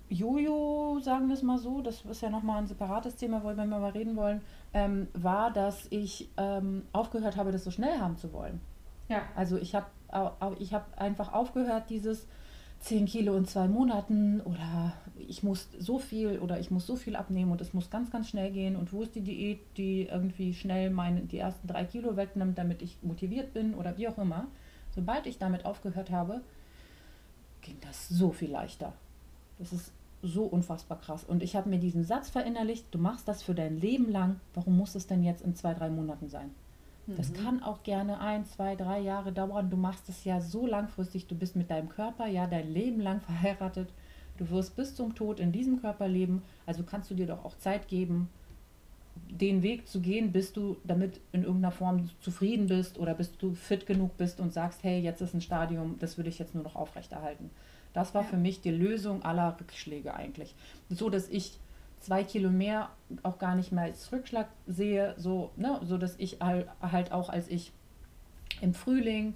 Jojo, 0.09 1.01
sagen 1.03 1.29
wir 1.29 1.35
es 1.35 1.43
mal 1.43 1.59
so, 1.59 1.83
das 1.83 2.03
ist 2.07 2.23
ja 2.23 2.31
nochmal 2.31 2.59
ein 2.59 2.67
separates 2.67 3.15
Thema, 3.17 3.45
worüber 3.45 3.67
wir 3.67 3.79
mal 3.79 3.91
reden 3.91 4.17
wollen, 4.17 4.41
ähm, 4.73 5.09
war, 5.13 5.53
dass 5.53 5.87
ich 5.91 6.31
ähm, 6.39 6.85
aufgehört 6.93 7.37
habe, 7.37 7.53
das 7.53 7.63
so 7.63 7.71
schnell 7.71 8.01
haben 8.01 8.17
zu 8.17 8.33
wollen. 8.33 8.61
Ja. 9.09 9.23
Also 9.37 9.59
ich 9.59 9.75
habe 9.75 9.87
ich 10.59 10.73
hab 10.75 10.99
einfach 10.99 11.33
aufgehört, 11.33 11.91
dieses 11.91 12.27
10 12.81 13.07
Kilo 13.07 13.37
in 13.37 13.45
zwei 13.45 13.69
Monaten 13.69 14.41
oder 14.41 14.95
ich 15.17 15.43
muss 15.43 15.69
so 15.79 15.99
viel 15.99 16.39
oder 16.39 16.59
ich 16.59 16.71
muss 16.71 16.87
so 16.87 16.97
viel 16.97 17.15
abnehmen 17.15 17.53
und 17.53 17.61
es 17.61 17.75
muss 17.75 17.91
ganz, 17.91 18.11
ganz 18.11 18.29
schnell 18.29 18.51
gehen 18.51 18.75
und 18.75 18.93
wo 18.93 19.03
ist 19.03 19.15
die 19.15 19.21
Diät, 19.21 19.61
die 19.77 20.07
irgendwie 20.07 20.55
schnell 20.55 20.91
meine, 20.91 21.21
die 21.21 21.39
ersten 21.39 21.69
drei 21.69 21.85
Kilo 21.85 22.17
wegnimmt, 22.17 22.57
damit 22.57 22.81
ich 22.83 22.97
motiviert 23.03 23.53
bin 23.53 23.75
oder 23.75 23.97
wie 23.99 24.09
auch 24.09 24.19
immer. 24.19 24.47
Sobald 24.95 25.27
ich 25.27 25.39
damit 25.39 25.67
aufgehört 25.67 26.11
habe, 26.11 26.41
ging 27.61 27.77
das 27.83 28.09
so 28.09 28.33
viel 28.33 28.51
leichter. 28.51 28.95
Das 29.59 29.73
ist 29.73 29.93
so 30.23 30.45
unfassbar 30.45 30.99
krass. 31.01 31.23
Und 31.25 31.43
ich 31.43 31.57
habe 31.57 31.69
mir 31.69 31.79
diesen 31.79 32.05
Satz 32.05 32.31
verinnerlicht, 32.31 32.87
du 32.91 32.99
machst 32.99 33.29
das 33.29 33.43
für 33.43 33.55
dein 33.55 33.79
Leben 33.79 34.11
lang, 34.11 34.41
warum 34.55 34.77
muss 34.77 34.95
es 34.95 35.07
denn 35.07 35.23
jetzt 35.23 35.43
in 35.43 35.55
zwei, 35.55 35.75
drei 35.75 35.91
Monaten 35.91 36.29
sein? 36.29 36.51
Das 37.17 37.33
kann 37.33 37.63
auch 37.63 37.83
gerne 37.83 38.21
ein, 38.21 38.45
zwei, 38.47 38.77
drei 38.77 39.01
Jahre 39.01 39.33
dauern. 39.33 39.71
Du 39.71 39.77
machst 39.77 40.09
es 40.09 40.25
ja 40.25 40.41
so 40.41 40.67
langfristig, 40.67 41.27
du 41.27 41.35
bist 41.35 41.57
mit 41.57 41.71
deinem 41.71 41.89
Körper 41.89 42.27
ja 42.27 42.47
dein 42.47 42.73
Leben 42.73 43.01
lang 43.01 43.21
verheiratet. 43.27 43.89
Du 44.39 44.49
wirst 44.51 44.77
bis 44.77 44.95
zum 44.95 45.15
Tod 45.15 45.39
in 45.41 45.53
diesem 45.53 45.81
Körper 45.81 46.09
leben. 46.09 46.43
Also 46.67 46.83
kannst 46.83 47.11
du 47.11 47.15
dir 47.15 47.27
doch 47.27 47.45
auch 47.45 47.57
Zeit 47.59 47.89
geben, 47.89 48.29
den 49.29 49.63
Weg 49.63 49.87
zu 49.89 50.01
gehen, 50.01 50.33
bis 50.33 50.53
du 50.53 50.77
damit 50.85 51.21
in 51.33 51.43
irgendeiner 51.43 51.73
Form 51.73 52.09
zufrieden 52.21 52.67
bist 52.69 52.99
oder 52.99 53.15
bis 53.15 53.37
du 53.37 53.55
fit 53.55 53.87
genug 53.87 54.17
bist 54.17 54.41
und 54.41 54.53
sagst, 54.53 54.83
hey, 54.83 55.01
jetzt 55.01 55.21
ist 55.21 55.35
ein 55.35 55.41
Stadium, 55.43 55.97
das 55.99 56.17
würde 56.17 56.31
ich 56.31 56.39
jetzt 56.39 56.55
nur 56.55 56.65
noch 56.65 56.75
aufrechterhalten. 56.77 57.51
Das 57.93 58.15
war 58.15 58.23
Ja. 58.23 58.29
für 58.29 58.37
mich 58.37 58.61
die 58.61 58.71
Lösung 58.71 59.23
aller 59.23 59.57
Rückschläge 59.61 60.15
eigentlich. 60.15 60.55
So, 60.89 61.11
dass 61.11 61.29
ich 61.29 61.59
zwei 62.01 62.25
Kilo 62.25 62.51
mehr 62.51 62.91
auch 63.23 63.39
gar 63.39 63.55
nicht 63.55 63.73
mehr 63.73 63.85
als 63.85 64.11
Rückschlag 64.13 64.49
sehe, 64.67 65.15
so, 65.17 65.51
ne, 65.57 65.81
so 65.85 65.99
dass 65.99 66.17
ich 66.19 66.39
halt, 66.41 67.13
auch 67.13 67.29
als 67.29 67.49
ich 67.49 67.73
im 68.61 68.75
Frühling 68.75 69.35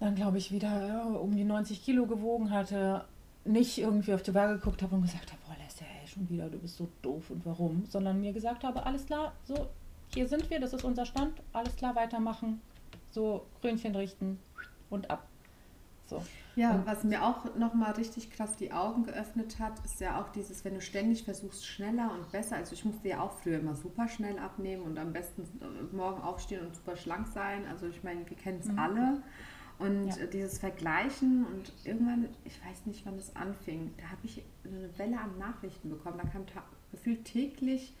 dann 0.00 0.14
glaube 0.14 0.38
ich 0.38 0.50
wieder 0.50 0.86
ja, 0.86 1.02
um 1.02 1.36
die 1.36 1.44
90 1.44 1.84
Kilo 1.84 2.06
gewogen 2.06 2.50
hatte, 2.50 3.04
nicht 3.44 3.78
irgendwie 3.78 4.14
auf 4.14 4.22
die 4.22 4.34
Waage 4.34 4.54
geguckt 4.54 4.82
habe 4.82 4.94
und 4.96 5.02
gesagt 5.02 5.30
habe, 5.30 5.40
boah, 5.46 5.56
Leslie, 5.62 5.86
ey, 6.00 6.08
schon 6.08 6.28
wieder, 6.28 6.48
du 6.48 6.58
bist 6.58 6.76
so 6.76 6.88
doof 7.02 7.30
und 7.30 7.44
warum, 7.44 7.84
sondern 7.86 8.20
mir 8.20 8.32
gesagt 8.32 8.64
habe, 8.64 8.84
alles 8.84 9.06
klar, 9.06 9.32
so, 9.44 9.68
hier 10.14 10.26
sind 10.26 10.48
wir, 10.50 10.58
das 10.58 10.72
ist 10.72 10.84
unser 10.84 11.04
Stand, 11.04 11.34
alles 11.52 11.76
klar, 11.76 11.94
weitermachen, 11.94 12.60
so 13.10 13.46
Krönchen 13.60 13.94
richten 13.94 14.38
und 14.88 15.10
ab. 15.10 15.26
So. 16.06 16.22
Ja, 16.60 16.74
und 16.74 16.86
was 16.86 17.04
mir 17.04 17.24
auch 17.24 17.54
nochmal 17.56 17.92
richtig 17.92 18.30
krass 18.30 18.56
die 18.56 18.72
Augen 18.72 19.04
geöffnet 19.04 19.58
hat, 19.58 19.82
ist 19.84 20.00
ja 20.00 20.20
auch 20.20 20.28
dieses, 20.28 20.64
wenn 20.64 20.74
du 20.74 20.80
ständig 20.82 21.24
versuchst, 21.24 21.66
schneller 21.66 22.12
und 22.12 22.30
besser, 22.32 22.56
also 22.56 22.74
ich 22.74 22.84
musste 22.84 23.08
ja 23.08 23.20
auch 23.20 23.32
früher 23.32 23.60
immer 23.60 23.74
super 23.74 24.08
schnell 24.08 24.38
abnehmen 24.38 24.82
und 24.82 24.98
am 24.98 25.12
besten 25.12 25.48
morgen 25.92 26.20
aufstehen 26.20 26.66
und 26.66 26.74
super 26.76 26.96
schlank 26.96 27.28
sein, 27.28 27.66
also 27.66 27.86
ich 27.86 28.02
meine, 28.02 28.28
wir 28.28 28.36
kennen 28.36 28.60
es 28.60 28.68
mhm. 28.68 28.78
alle. 28.78 29.22
Und 29.78 30.08
ja. 30.08 30.26
dieses 30.26 30.58
Vergleichen 30.58 31.46
und 31.46 31.72
irgendwann, 31.84 32.28
ich 32.44 32.60
weiß 32.62 32.84
nicht, 32.84 33.06
wann 33.06 33.16
das 33.16 33.34
anfing, 33.34 33.94
da 33.96 34.10
habe 34.10 34.20
ich 34.24 34.44
eine 34.62 34.90
Welle 34.98 35.18
an 35.18 35.38
Nachrichten 35.38 35.88
bekommen. 35.88 36.18
Da 36.22 36.28
kam 36.28 36.44
gefühlt 36.90 37.24
täglich 37.24 37.94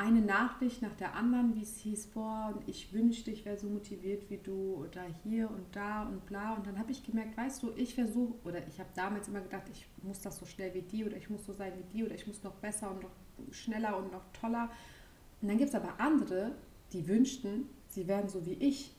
eine 0.00 0.22
Nachricht 0.22 0.80
nach 0.80 0.94
der 0.94 1.14
anderen, 1.14 1.54
wie 1.54 1.62
es 1.62 1.76
hieß, 1.76 2.06
boah, 2.08 2.54
und 2.54 2.66
ich 2.66 2.90
wünschte, 2.94 3.30
ich 3.30 3.44
wäre 3.44 3.58
so 3.58 3.68
motiviert 3.68 4.30
wie 4.30 4.38
du 4.38 4.76
oder 4.76 5.02
hier 5.22 5.50
und 5.50 5.76
da 5.76 6.04
und 6.04 6.24
bla. 6.24 6.54
Und 6.54 6.66
dann 6.66 6.78
habe 6.78 6.90
ich 6.90 7.04
gemerkt, 7.04 7.36
weißt 7.36 7.62
du, 7.62 7.72
ich 7.76 7.94
versuche, 7.94 8.32
oder 8.44 8.66
ich 8.66 8.80
habe 8.80 8.88
damals 8.94 9.28
immer 9.28 9.42
gedacht, 9.42 9.64
ich 9.70 9.86
muss 10.02 10.22
das 10.22 10.38
so 10.38 10.46
schnell 10.46 10.72
wie 10.72 10.80
die 10.80 11.04
oder 11.04 11.18
ich 11.18 11.28
muss 11.28 11.44
so 11.44 11.52
sein 11.52 11.74
wie 11.76 11.92
die 11.92 12.02
oder 12.02 12.14
ich 12.14 12.26
muss 12.26 12.42
noch 12.42 12.54
besser 12.54 12.90
und 12.90 13.02
noch 13.02 13.10
schneller 13.50 13.98
und 13.98 14.10
noch 14.10 14.24
toller. 14.32 14.70
Und 15.42 15.48
dann 15.48 15.58
gibt 15.58 15.68
es 15.68 15.74
aber 15.74 16.00
andere, 16.00 16.52
die 16.94 17.06
wünschten, 17.06 17.66
sie 17.88 18.08
wären 18.08 18.30
so 18.30 18.46
wie 18.46 18.54
ich. 18.54 18.94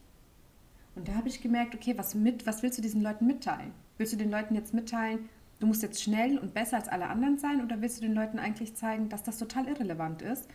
Und 0.95 1.07
da 1.07 1.15
habe 1.15 1.29
ich 1.29 1.41
gemerkt, 1.41 1.73
okay, 1.73 1.97
was, 1.97 2.13
mit, 2.13 2.45
was 2.45 2.61
willst 2.61 2.77
du 2.77 2.81
diesen 2.83 3.01
Leuten 3.01 3.25
mitteilen? 3.25 3.71
Willst 3.97 4.13
du 4.13 4.17
den 4.17 4.29
Leuten 4.29 4.53
jetzt 4.53 4.75
mitteilen, 4.75 5.29
du 5.59 5.65
musst 5.65 5.81
jetzt 5.81 6.03
schnell 6.03 6.37
und 6.37 6.53
besser 6.53 6.77
als 6.77 6.89
alle 6.89 7.07
anderen 7.07 7.39
sein 7.39 7.63
oder 7.63 7.81
willst 7.81 7.97
du 7.97 8.01
den 8.01 8.13
Leuten 8.13 8.37
eigentlich 8.37 8.75
zeigen, 8.75 9.09
dass 9.09 9.23
das 9.23 9.39
total 9.39 9.67
irrelevant 9.67 10.21
ist 10.21 10.47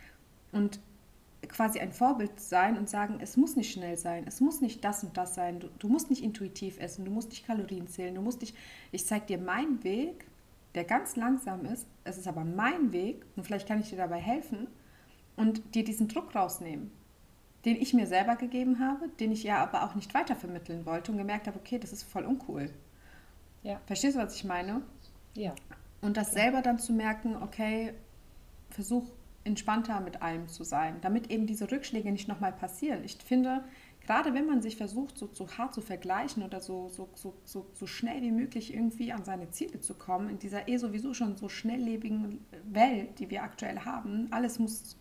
und 0.51 0.79
quasi 1.47 1.79
ein 1.79 1.93
Vorbild 1.93 2.39
sein 2.39 2.77
und 2.77 2.89
sagen, 2.89 3.19
es 3.21 3.37
muss 3.37 3.55
nicht 3.55 3.71
schnell 3.71 3.97
sein, 3.97 4.25
es 4.27 4.41
muss 4.41 4.59
nicht 4.59 4.83
das 4.83 5.03
und 5.03 5.15
das 5.15 5.35
sein, 5.35 5.59
du, 5.59 5.69
du 5.79 5.87
musst 5.87 6.09
nicht 6.09 6.23
intuitiv 6.23 6.79
essen, 6.79 7.05
du 7.05 7.11
musst 7.11 7.29
nicht 7.29 7.45
Kalorien 7.45 7.87
zählen, 7.87 8.15
du 8.15 8.21
musst 8.21 8.41
nicht, 8.41 8.55
ich 8.91 9.05
zeige 9.05 9.25
dir 9.27 9.37
meinen 9.37 9.83
Weg, 9.83 10.25
der 10.75 10.83
ganz 10.83 11.15
langsam 11.15 11.65
ist, 11.65 11.87
es 12.03 12.17
ist 12.17 12.27
aber 12.27 12.43
mein 12.43 12.91
Weg 12.91 13.25
und 13.35 13.45
vielleicht 13.45 13.67
kann 13.67 13.79
ich 13.79 13.89
dir 13.89 13.97
dabei 13.97 14.19
helfen 14.19 14.67
und 15.35 15.75
dir 15.75 15.83
diesen 15.83 16.07
Druck 16.07 16.35
rausnehmen 16.35 16.91
den 17.67 17.81
ich 17.81 17.93
mir 17.93 18.07
selber 18.07 18.37
gegeben 18.37 18.79
habe, 18.79 19.09
den 19.19 19.33
ich 19.33 19.43
ja 19.43 19.61
aber 19.61 19.83
auch 19.83 19.93
nicht 19.93 20.13
weitervermitteln 20.13 20.85
wollte 20.85 21.11
und 21.11 21.17
gemerkt 21.17 21.47
habe, 21.47 21.59
okay, 21.59 21.77
das 21.77 21.91
ist 21.91 22.03
voll 22.03 22.23
uncool. 22.23 22.69
Ja. 23.61 23.81
Verstehst 23.87 24.15
du, 24.15 24.21
was 24.21 24.35
ich 24.35 24.45
meine? 24.45 24.83
Ja. 25.33 25.53
Und 25.99 26.15
das 26.15 26.33
ja. 26.33 26.43
selber 26.43 26.61
dann 26.61 26.79
zu 26.79 26.93
merken, 26.93 27.35
okay, 27.35 27.93
versuch 28.69 29.03
entspannter 29.47 29.99
mit 30.01 30.21
allem 30.21 30.47
zu 30.47 30.63
sein, 30.63 30.97
damit 31.01 31.31
eben 31.31 31.47
diese 31.47 31.71
Rückschläge 31.71 32.11
nicht 32.11 32.27
nochmal 32.27 32.51
passieren. 32.51 33.03
Ich 33.03 33.17
finde, 33.17 33.63
gerade 34.01 34.33
wenn 34.33 34.45
man 34.45 34.61
sich 34.61 34.77
versucht, 34.77 35.17
so, 35.17 35.29
so 35.33 35.47
hart 35.57 35.73
zu 35.73 35.81
vergleichen 35.81 36.43
oder 36.43 36.59
so, 36.59 36.89
so, 36.89 37.09
so, 37.15 37.33
so, 37.43 37.65
so 37.73 37.87
schnell 37.87 38.21
wie 38.21 38.31
möglich 38.31 38.73
irgendwie 38.73 39.11
an 39.11 39.23
seine 39.23 39.49
Ziele 39.49 39.79
zu 39.79 39.95
kommen, 39.95 40.29
in 40.29 40.39
dieser 40.39 40.67
eh 40.67 40.77
sowieso 40.77 41.13
schon 41.13 41.35
so 41.37 41.49
schnelllebigen 41.49 42.45
Welt, 42.63 43.19
die 43.19 43.29
wir 43.29 43.43
aktuell 43.43 43.79
haben, 43.79 44.27
alles 44.31 44.59
muss, 44.59 44.97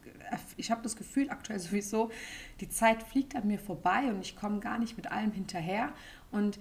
ich 0.57 0.71
habe 0.71 0.83
das 0.83 0.97
Gefühl 0.97 1.31
aktuell 1.31 1.59
sowieso, 1.61 2.11
die 2.61 2.69
Zeit 2.69 3.03
fliegt 3.03 3.37
an 3.37 3.47
mir 3.47 3.59
vorbei 3.59 4.11
und 4.11 4.21
ich 4.21 4.37
komme 4.37 4.61
gar 4.61 4.79
nicht 4.79 4.97
mit 4.97 5.11
allem 5.11 5.33
hinterher. 5.33 5.93
Und 6.31 6.59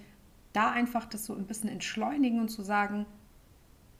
da 0.53 0.71
einfach 0.71 1.05
das 1.05 1.25
so 1.25 1.33
ein 1.33 1.47
bisschen 1.47 1.69
entschleunigen 1.69 2.39
und 2.39 2.49
zu 2.49 2.61
sagen, 2.61 3.05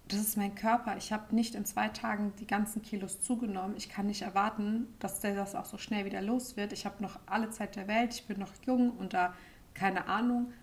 das 0.08 0.20
ist 0.20 0.38
mein 0.38 0.54
Körper. 0.54 0.98
Ich 0.98 1.12
habe 1.12 1.34
nicht 1.34 1.56
in 1.56 1.66
zwei 1.66 1.88
Tagen 1.90 2.34
die 2.40 2.48
ganzen 2.48 2.82
Kilos 2.82 3.22
zugenommen. 3.22 3.76
Ich 3.76 3.90
kann 3.90 4.06
nicht 4.06 4.22
erwarten, 4.22 4.88
dass 5.00 5.20
der 5.20 5.36
das 5.36 5.56
auch 5.56 5.66
so 5.66 5.78
schnell 5.78 6.06
wieder 6.06 6.22
los 6.22 6.58
wird. 6.58 6.74
Ich 6.74 6.86
habe 6.86 7.02
noch 7.02 7.20
alle 7.26 7.50
Zeit 7.50 7.76
der 7.76 7.88
Welt. 7.88 8.14
Ich 8.14 8.26
bin 8.26 8.40
noch 8.40 8.52
jung 8.66 8.92
und 8.92 9.14
da 9.14 9.34
keine 9.74 10.08
Ahnung. 10.08 10.54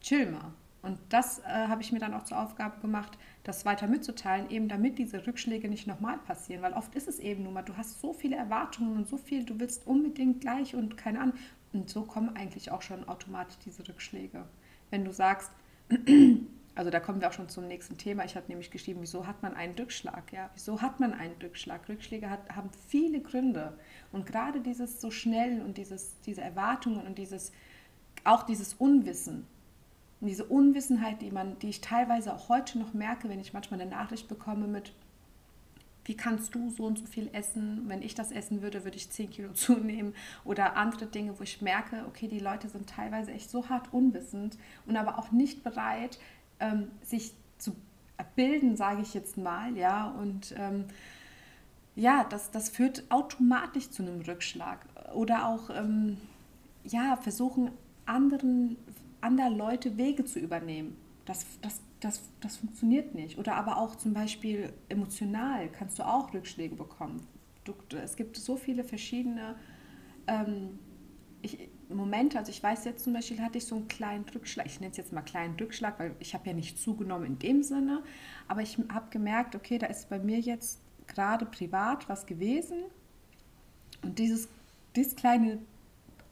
Chill 0.00 0.30
mal. 0.30 0.52
Und 0.82 0.98
das 1.08 1.40
äh, 1.40 1.44
habe 1.44 1.82
ich 1.82 1.92
mir 1.92 1.98
dann 1.98 2.14
auch 2.14 2.24
zur 2.24 2.40
Aufgabe 2.40 2.80
gemacht, 2.80 3.18
das 3.42 3.64
weiter 3.64 3.88
mitzuteilen, 3.88 4.48
eben 4.50 4.68
damit 4.68 4.98
diese 4.98 5.26
Rückschläge 5.26 5.68
nicht 5.68 5.86
nochmal 5.86 6.18
passieren. 6.18 6.62
Weil 6.62 6.72
oft 6.72 6.94
ist 6.94 7.08
es 7.08 7.18
eben 7.18 7.42
nun 7.42 7.52
mal, 7.52 7.62
du 7.62 7.76
hast 7.76 8.00
so 8.00 8.12
viele 8.12 8.36
Erwartungen 8.36 8.96
und 8.96 9.08
so 9.08 9.16
viel, 9.16 9.44
du 9.44 9.58
willst 9.58 9.86
unbedingt 9.86 10.40
gleich 10.40 10.74
und 10.74 10.96
keine 10.96 11.20
Ahnung. 11.20 11.36
Und 11.72 11.90
so 11.90 12.02
kommen 12.02 12.34
eigentlich 12.36 12.70
auch 12.70 12.82
schon 12.82 13.08
automatisch 13.08 13.58
diese 13.64 13.86
Rückschläge. 13.86 14.44
Wenn 14.90 15.04
du 15.04 15.12
sagst, 15.12 15.50
also 16.78 16.90
da 16.90 17.00
kommen 17.00 17.20
wir 17.20 17.28
auch 17.28 17.32
schon 17.32 17.48
zum 17.48 17.66
nächsten 17.66 17.98
Thema. 17.98 18.24
Ich 18.24 18.36
habe 18.36 18.46
nämlich 18.46 18.70
geschrieben, 18.70 19.00
wieso 19.02 19.26
hat 19.26 19.42
man 19.42 19.54
einen 19.54 19.74
Rückschlag? 19.74 20.32
Ja, 20.32 20.48
wieso 20.54 20.80
hat 20.80 21.00
man 21.00 21.12
einen 21.12 21.34
Rückschlag? 21.42 21.88
Rückschläge 21.88 22.30
hat, 22.30 22.54
haben 22.54 22.70
viele 22.86 23.20
Gründe. 23.20 23.76
Und 24.12 24.26
gerade 24.26 24.60
dieses 24.60 25.00
so 25.00 25.10
schnell 25.10 25.60
und 25.60 25.76
dieses, 25.76 26.20
diese 26.20 26.40
Erwartungen 26.40 27.04
und 27.04 27.18
dieses, 27.18 27.50
auch 28.22 28.44
dieses 28.44 28.74
Unwissen, 28.74 29.44
diese 30.20 30.44
Unwissenheit, 30.44 31.20
die, 31.20 31.32
man, 31.32 31.58
die 31.58 31.70
ich 31.70 31.80
teilweise 31.80 32.32
auch 32.32 32.48
heute 32.48 32.78
noch 32.78 32.94
merke, 32.94 33.28
wenn 33.28 33.40
ich 33.40 33.52
manchmal 33.52 33.80
eine 33.80 33.90
Nachricht 33.90 34.28
bekomme 34.28 34.68
mit, 34.68 34.92
wie 36.04 36.16
kannst 36.16 36.54
du 36.54 36.70
so 36.70 36.84
und 36.84 36.98
so 36.98 37.06
viel 37.06 37.28
essen? 37.32 37.84
Wenn 37.86 38.02
ich 38.02 38.14
das 38.14 38.30
essen 38.30 38.62
würde, 38.62 38.84
würde 38.84 38.96
ich 38.96 39.10
10 39.10 39.30
Kilo 39.30 39.52
zunehmen. 39.52 40.14
Oder 40.44 40.76
andere 40.76 41.06
Dinge, 41.06 41.38
wo 41.38 41.42
ich 41.42 41.60
merke, 41.60 42.04
okay, 42.06 42.28
die 42.28 42.38
Leute 42.38 42.68
sind 42.68 42.88
teilweise 42.88 43.32
echt 43.32 43.50
so 43.50 43.68
hart 43.68 43.92
unwissend 43.92 44.56
und 44.86 44.96
aber 44.96 45.18
auch 45.18 45.32
nicht 45.32 45.64
bereit, 45.64 46.20
ähm, 46.60 46.90
sich 47.02 47.32
zu 47.58 47.74
bilden, 48.34 48.76
sage 48.76 49.02
ich 49.02 49.14
jetzt 49.14 49.36
mal, 49.36 49.76
ja, 49.76 50.10
und 50.10 50.54
ähm, 50.56 50.84
ja, 51.94 52.24
das, 52.24 52.52
das 52.52 52.68
führt 52.68 53.02
automatisch 53.10 53.90
zu 53.90 54.02
einem 54.02 54.20
Rückschlag. 54.20 54.86
Oder 55.14 55.48
auch, 55.48 55.70
ähm, 55.70 56.18
ja, 56.84 57.16
versuchen, 57.16 57.72
anderen, 58.06 58.76
anderer 59.20 59.50
Leute 59.50 59.96
Wege 59.96 60.24
zu 60.24 60.38
übernehmen. 60.38 60.96
Das, 61.24 61.44
das, 61.60 61.80
das, 61.98 62.22
das 62.40 62.56
funktioniert 62.58 63.14
nicht. 63.14 63.36
Oder 63.36 63.56
aber 63.56 63.78
auch 63.78 63.96
zum 63.96 64.14
Beispiel 64.14 64.72
emotional 64.88 65.68
kannst 65.70 65.98
du 65.98 66.06
auch 66.06 66.32
Rückschläge 66.32 66.76
bekommen. 66.76 67.26
Du, 67.64 67.74
es 67.96 68.14
gibt 68.14 68.36
so 68.36 68.56
viele 68.56 68.84
verschiedene 68.84 69.56
ähm, 70.28 70.78
Momente, 71.90 72.38
also 72.38 72.50
ich 72.50 72.62
weiß 72.62 72.84
jetzt 72.84 73.04
zum 73.04 73.14
Beispiel, 73.14 73.40
hatte 73.40 73.58
ich 73.58 73.66
so 73.66 73.76
einen 73.76 73.88
kleinen 73.88 74.24
Rückschlag, 74.28 74.66
ich 74.66 74.80
nenne 74.80 74.90
es 74.90 74.96
jetzt 74.96 75.12
mal 75.12 75.22
kleinen 75.22 75.58
Rückschlag, 75.58 75.98
weil 75.98 76.14
ich 76.20 76.34
habe 76.34 76.46
ja 76.48 76.52
nicht 76.52 76.78
zugenommen 76.78 77.26
in 77.26 77.38
dem 77.38 77.62
Sinne, 77.62 78.02
aber 78.46 78.62
ich 78.62 78.78
habe 78.92 79.10
gemerkt, 79.10 79.54
okay, 79.54 79.78
da 79.78 79.86
ist 79.86 80.08
bei 80.08 80.18
mir 80.18 80.38
jetzt 80.38 80.80
gerade 81.06 81.46
privat 81.46 82.08
was 82.08 82.26
gewesen 82.26 82.84
und 84.02 84.18
dieses, 84.18 84.48
dieses 84.96 85.16
kleine 85.16 85.58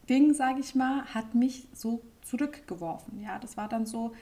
Ding, 0.09 0.33
sage 0.33 0.59
ich 0.59 0.75
mal, 0.75 1.05
hat 1.13 1.35
mich 1.35 1.67
so 1.73 2.01
zurückgeworfen. 2.21 3.21
Ja, 3.21 3.39
das 3.39 3.57
war 3.57 3.67
dann 3.67 3.85
so, 3.85 4.13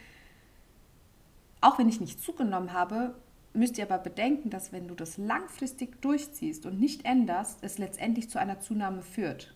auch 1.62 1.78
wenn 1.78 1.90
ich 1.90 2.00
nicht 2.00 2.22
zugenommen 2.22 2.74
habe, 2.74 3.16
müsst 3.54 3.78
ihr 3.78 3.86
aber 3.86 3.98
bedenken, 3.98 4.50
dass 4.50 4.72
wenn 4.72 4.88
du 4.88 4.96
das 4.96 5.18
langfristig 5.18 6.02
durchziehst 6.02 6.66
und 6.66 6.80
nicht 6.80 7.06
änderst, 7.06 7.60
es 7.62 7.78
letztendlich 7.78 8.30
zu 8.30 8.40
einer 8.40 8.60
Zunahme 8.60 9.02
führt. 9.02 9.54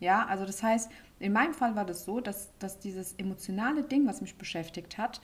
Ja, 0.00 0.26
also 0.26 0.46
das 0.46 0.62
heißt, 0.62 0.90
in 1.18 1.32
meinem 1.32 1.54
Fall 1.54 1.76
war 1.76 1.84
das 1.84 2.04
so, 2.04 2.20
dass, 2.20 2.48
dass 2.58 2.78
dieses 2.80 3.14
emotionale 3.14 3.82
Ding, 3.82 4.06
was 4.06 4.22
mich 4.22 4.36
beschäftigt 4.36 4.98
hat, 4.98 5.20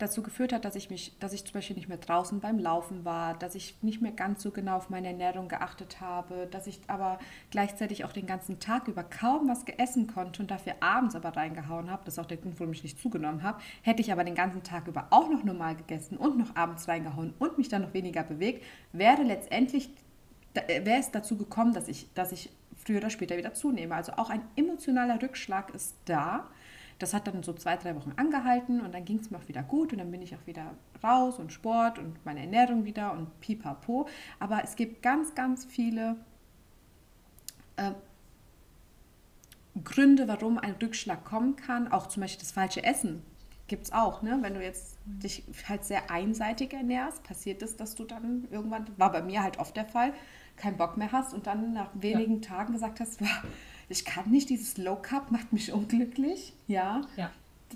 dazu 0.00 0.22
geführt 0.22 0.52
hat, 0.52 0.64
dass 0.64 0.76
ich 0.76 0.90
mich, 0.90 1.16
dass 1.20 1.32
ich 1.32 1.44
zum 1.44 1.52
Beispiel 1.52 1.76
nicht 1.76 1.88
mehr 1.88 1.98
draußen 1.98 2.40
beim 2.40 2.58
Laufen 2.58 3.04
war, 3.04 3.34
dass 3.34 3.54
ich 3.54 3.76
nicht 3.82 4.00
mehr 4.00 4.12
ganz 4.12 4.42
so 4.42 4.50
genau 4.50 4.76
auf 4.76 4.90
meine 4.90 5.08
Ernährung 5.08 5.48
geachtet 5.48 6.00
habe, 6.00 6.48
dass 6.50 6.66
ich 6.66 6.80
aber 6.86 7.18
gleichzeitig 7.50 8.04
auch 8.04 8.12
den 8.12 8.26
ganzen 8.26 8.58
Tag 8.58 8.88
über 8.88 9.04
kaum 9.04 9.48
was 9.48 9.64
geessen 9.64 10.06
konnte 10.06 10.42
und 10.42 10.50
dafür 10.50 10.74
abends 10.80 11.14
aber 11.14 11.36
reingehauen 11.36 11.90
habe. 11.90 12.02
Das 12.04 12.14
ist 12.14 12.18
auch 12.18 12.26
der 12.26 12.38
Grund, 12.38 12.58
warum 12.58 12.72
ich 12.72 12.82
nicht 12.82 12.98
zugenommen 12.98 13.42
habe. 13.42 13.60
Hätte 13.82 14.00
ich 14.00 14.10
aber 14.10 14.24
den 14.24 14.34
ganzen 14.34 14.62
Tag 14.62 14.88
über 14.88 15.08
auch 15.10 15.28
noch 15.28 15.44
normal 15.44 15.76
gegessen 15.76 16.16
und 16.16 16.38
noch 16.38 16.56
abends 16.56 16.88
reingehauen 16.88 17.34
und 17.38 17.58
mich 17.58 17.68
dann 17.68 17.82
noch 17.82 17.94
weniger 17.94 18.22
bewegt, 18.22 18.64
wäre 18.92 19.22
letztendlich 19.22 19.90
wäre 20.54 20.98
es 20.98 21.12
dazu 21.12 21.36
gekommen, 21.36 21.74
dass 21.74 21.86
ich, 21.86 22.12
dass 22.14 22.32
ich 22.32 22.50
früher 22.90 22.98
oder 22.98 23.10
später 23.10 23.36
wieder 23.36 23.54
zunehme. 23.54 23.94
Also 23.94 24.12
auch 24.14 24.30
ein 24.30 24.42
emotionaler 24.56 25.22
Rückschlag 25.22 25.70
ist 25.70 25.94
da. 26.06 26.48
Das 26.98 27.14
hat 27.14 27.28
dann 27.28 27.42
so 27.42 27.52
zwei, 27.52 27.76
drei 27.76 27.94
Wochen 27.94 28.12
angehalten 28.16 28.80
und 28.80 28.92
dann 28.92 29.04
ging 29.04 29.20
es 29.20 29.30
mir 29.30 29.38
auch 29.38 29.48
wieder 29.48 29.62
gut 29.62 29.92
und 29.92 29.98
dann 29.98 30.10
bin 30.10 30.20
ich 30.22 30.34
auch 30.34 30.46
wieder 30.46 30.74
raus 31.02 31.38
und 31.38 31.52
Sport 31.52 31.98
und 31.98 32.24
meine 32.26 32.40
Ernährung 32.40 32.84
wieder 32.84 33.12
und 33.12 33.40
pipapo. 33.40 34.08
Aber 34.40 34.62
es 34.64 34.74
gibt 34.74 35.02
ganz, 35.02 35.34
ganz 35.34 35.64
viele 35.64 36.16
äh, 37.76 37.92
Gründe, 39.82 40.26
warum 40.26 40.58
ein 40.58 40.74
Rückschlag 40.82 41.24
kommen 41.24 41.54
kann. 41.56 41.92
Auch 41.92 42.08
zum 42.08 42.22
Beispiel 42.22 42.40
das 42.40 42.52
falsche 42.52 42.82
Essen 42.82 43.22
gibt 43.68 43.84
es 43.84 43.92
auch. 43.92 44.20
Ne? 44.20 44.38
Wenn 44.42 44.54
du 44.54 44.62
jetzt 44.62 44.98
dich 45.04 45.44
halt 45.68 45.84
sehr 45.84 46.10
einseitig 46.10 46.74
ernährst, 46.74 47.22
passiert 47.22 47.62
es, 47.62 47.76
dass 47.76 47.94
du 47.94 48.04
dann 48.04 48.48
irgendwann, 48.50 48.86
war 48.98 49.12
bei 49.12 49.22
mir 49.22 49.42
halt 49.44 49.58
oft 49.60 49.76
der 49.76 49.86
Fall, 49.86 50.12
keinen 50.60 50.76
Bock 50.76 50.96
mehr 50.96 51.10
hast 51.12 51.34
und 51.34 51.46
dann 51.46 51.72
nach 51.72 51.90
wenigen 51.94 52.40
ja. 52.42 52.48
Tagen 52.48 52.72
gesagt 52.72 53.00
hast, 53.00 53.20
ich 53.88 54.04
kann 54.04 54.30
nicht, 54.30 54.50
dieses 54.50 54.76
Low 54.78 54.96
Carb 54.96 55.30
macht 55.30 55.52
mich 55.52 55.72
unglücklich. 55.72 56.52
Ja. 56.68 57.02
ja. 57.16 57.30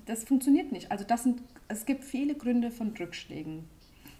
das 0.07 0.24
funktioniert 0.24 0.70
nicht. 0.72 0.93
Also 0.93 1.05
das 1.05 1.24
sind, 1.24 1.43
es 1.68 1.87
gibt 1.87 2.05
viele 2.05 2.35
Gründe 2.35 2.70
von 2.70 2.95
Rückschlägen. 2.97 3.68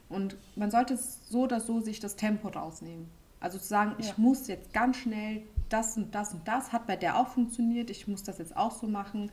Und 0.08 0.36
man 0.56 0.70
sollte 0.70 0.96
so 0.96 1.42
oder 1.42 1.60
so 1.60 1.80
sich 1.80 2.00
das 2.00 2.16
Tempo 2.16 2.48
rausnehmen. 2.48 3.08
Also 3.40 3.58
zu 3.58 3.66
sagen, 3.66 3.92
ja. 3.92 4.06
ich 4.06 4.18
muss 4.18 4.48
jetzt 4.48 4.72
ganz 4.72 4.96
schnell 4.96 5.42
das 5.68 5.96
und 5.96 6.14
das 6.14 6.34
und 6.34 6.46
das, 6.46 6.72
hat 6.72 6.86
bei 6.86 6.96
der 6.96 7.18
auch 7.18 7.28
funktioniert, 7.28 7.90
ich 7.90 8.06
muss 8.08 8.22
das 8.22 8.38
jetzt 8.38 8.56
auch 8.56 8.72
so 8.72 8.86
machen, 8.86 9.30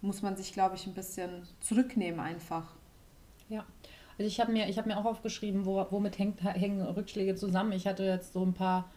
muss 0.00 0.22
man 0.22 0.36
sich, 0.36 0.52
glaube 0.52 0.76
ich, 0.76 0.86
ein 0.86 0.94
bisschen 0.94 1.42
zurücknehmen 1.60 2.20
einfach. 2.20 2.74
Ja, 3.48 3.64
ich 4.26 4.40
habe 4.40 4.52
mir, 4.52 4.66
hab 4.66 4.86
mir 4.86 4.98
auch 4.98 5.04
aufgeschrieben, 5.04 5.66
wo, 5.66 5.84
womit 5.90 6.18
hängt, 6.18 6.42
hängen 6.42 6.82
Rückschläge 6.82 7.34
zusammen. 7.34 7.72
Ich 7.72 7.86
hatte 7.86 8.04
jetzt 8.04 8.32
so 8.32 8.42
ein 8.44 8.54
paar 8.54 8.90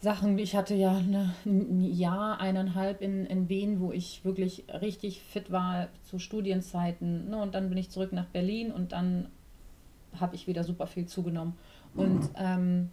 Sachen. 0.00 0.38
Ich 0.38 0.54
hatte 0.54 0.74
ja 0.74 0.96
eine, 0.96 1.34
ein 1.44 1.80
Jahr, 1.80 2.40
eineinhalb 2.40 3.00
in, 3.00 3.26
in 3.26 3.48
Wien, 3.48 3.80
wo 3.80 3.90
ich 3.90 4.24
wirklich 4.24 4.64
richtig 4.80 5.22
fit 5.22 5.50
war 5.50 5.88
zu 6.02 6.18
Studienzeiten. 6.18 7.30
Ne? 7.30 7.38
Und 7.38 7.54
dann 7.54 7.68
bin 7.68 7.78
ich 7.78 7.90
zurück 7.90 8.12
nach 8.12 8.26
Berlin 8.26 8.70
und 8.70 8.92
dann 8.92 9.28
habe 10.20 10.36
ich 10.36 10.46
wieder 10.46 10.62
super 10.62 10.86
viel 10.86 11.06
zugenommen. 11.06 11.54
Und 11.94 12.30
ähm, 12.36 12.90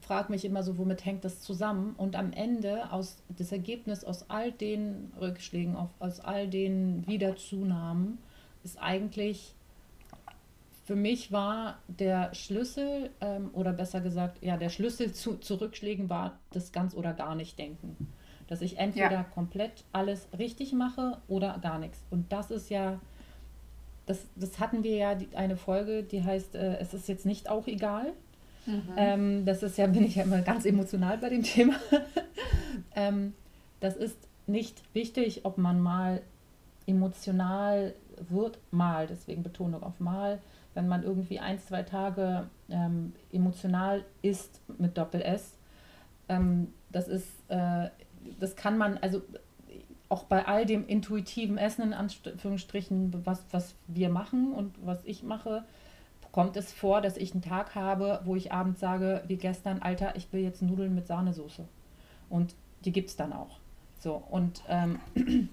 frage 0.00 0.30
mich 0.32 0.44
immer 0.44 0.62
so, 0.62 0.78
womit 0.78 1.04
hängt 1.04 1.24
das 1.24 1.40
zusammen? 1.40 1.94
Und 1.96 2.16
am 2.16 2.32
Ende, 2.32 2.90
aus 2.92 3.22
das 3.28 3.52
Ergebnis 3.52 4.04
aus 4.04 4.30
all 4.30 4.52
den 4.52 5.12
Rückschlägen, 5.20 5.76
aus 5.98 6.20
all 6.20 6.48
den 6.48 7.06
Wiederzunahmen, 7.06 8.18
ist 8.64 8.80
eigentlich 8.80 9.54
für 10.84 10.96
mich 10.96 11.30
war 11.30 11.78
der 11.86 12.34
Schlüssel, 12.34 13.10
ähm, 13.20 13.50
oder 13.52 13.72
besser 13.72 14.00
gesagt, 14.00 14.42
ja, 14.42 14.56
der 14.56 14.68
Schlüssel 14.68 15.12
zu, 15.12 15.36
zu 15.36 15.60
Rückschlägen 15.60 16.10
war 16.10 16.38
das 16.50 16.72
ganz 16.72 16.94
oder 16.94 17.12
gar 17.12 17.34
nicht 17.34 17.58
denken. 17.58 18.12
Dass 18.48 18.62
ich 18.62 18.78
entweder 18.78 19.10
ja. 19.12 19.22
komplett 19.22 19.84
alles 19.92 20.26
richtig 20.36 20.72
mache 20.72 21.18
oder 21.28 21.58
gar 21.62 21.78
nichts. 21.78 22.04
Und 22.10 22.32
das 22.32 22.50
ist 22.50 22.68
ja, 22.68 23.00
das, 24.06 24.26
das 24.34 24.58
hatten 24.58 24.82
wir 24.82 24.96
ja 24.96 25.14
die, 25.14 25.28
eine 25.36 25.56
Folge, 25.56 26.02
die 26.02 26.24
heißt, 26.24 26.56
äh, 26.56 26.78
es 26.78 26.94
ist 26.94 27.08
jetzt 27.08 27.26
nicht 27.26 27.48
auch 27.48 27.68
egal. 27.68 28.12
Mhm. 28.66 28.82
Ähm, 28.96 29.44
das 29.44 29.62
ist 29.62 29.78
ja, 29.78 29.86
bin 29.88 30.04
ich 30.04 30.16
ja 30.16 30.24
immer 30.24 30.42
ganz 30.42 30.64
emotional 30.64 31.16
bei 31.18 31.28
dem 31.28 31.44
Thema. 31.44 31.74
ähm, 32.96 33.34
das 33.78 33.96
ist 33.96 34.18
nicht 34.48 34.82
wichtig, 34.94 35.44
ob 35.44 35.58
man 35.58 35.80
mal 35.80 36.22
emotional 36.86 37.94
wird, 38.28 38.58
mal, 38.72 39.06
deswegen 39.06 39.44
Betonung 39.44 39.84
auf 39.84 40.00
mal, 40.00 40.40
wenn 40.74 40.88
man 40.88 41.02
irgendwie 41.02 41.38
ein, 41.38 41.58
zwei 41.58 41.82
Tage 41.82 42.48
ähm, 42.68 43.12
emotional 43.32 44.04
ist 44.22 44.60
mit 44.78 44.96
Doppel-S. 44.96 45.58
Ähm, 46.28 46.68
das 46.90 47.08
ist, 47.08 47.28
äh, 47.48 47.88
das 48.38 48.56
kann 48.56 48.78
man, 48.78 48.98
also 48.98 49.22
auch 50.08 50.24
bei 50.24 50.46
all 50.46 50.66
dem 50.66 50.86
intuitiven 50.86 51.56
Essen, 51.56 51.82
in 51.82 51.94
Anführungsstrichen, 51.94 53.24
was, 53.24 53.42
was 53.50 53.74
wir 53.86 54.10
machen 54.10 54.52
und 54.52 54.74
was 54.84 55.02
ich 55.04 55.22
mache, 55.22 55.64
kommt 56.32 56.56
es 56.56 56.72
vor, 56.72 57.00
dass 57.00 57.16
ich 57.16 57.32
einen 57.32 57.42
Tag 57.42 57.74
habe, 57.74 58.20
wo 58.24 58.36
ich 58.36 58.52
abends 58.52 58.80
sage, 58.80 59.22
wie 59.26 59.36
gestern, 59.36 59.80
Alter, 59.80 60.16
ich 60.16 60.32
will 60.32 60.42
jetzt 60.42 60.62
Nudeln 60.62 60.94
mit 60.94 61.06
Sahnesoße. 61.06 61.64
Und 62.28 62.54
die 62.84 62.92
gibt 62.92 63.10
es 63.10 63.16
dann 63.16 63.32
auch. 63.32 63.58
So, 64.00 64.22
und 64.30 64.62
ähm, 64.68 64.98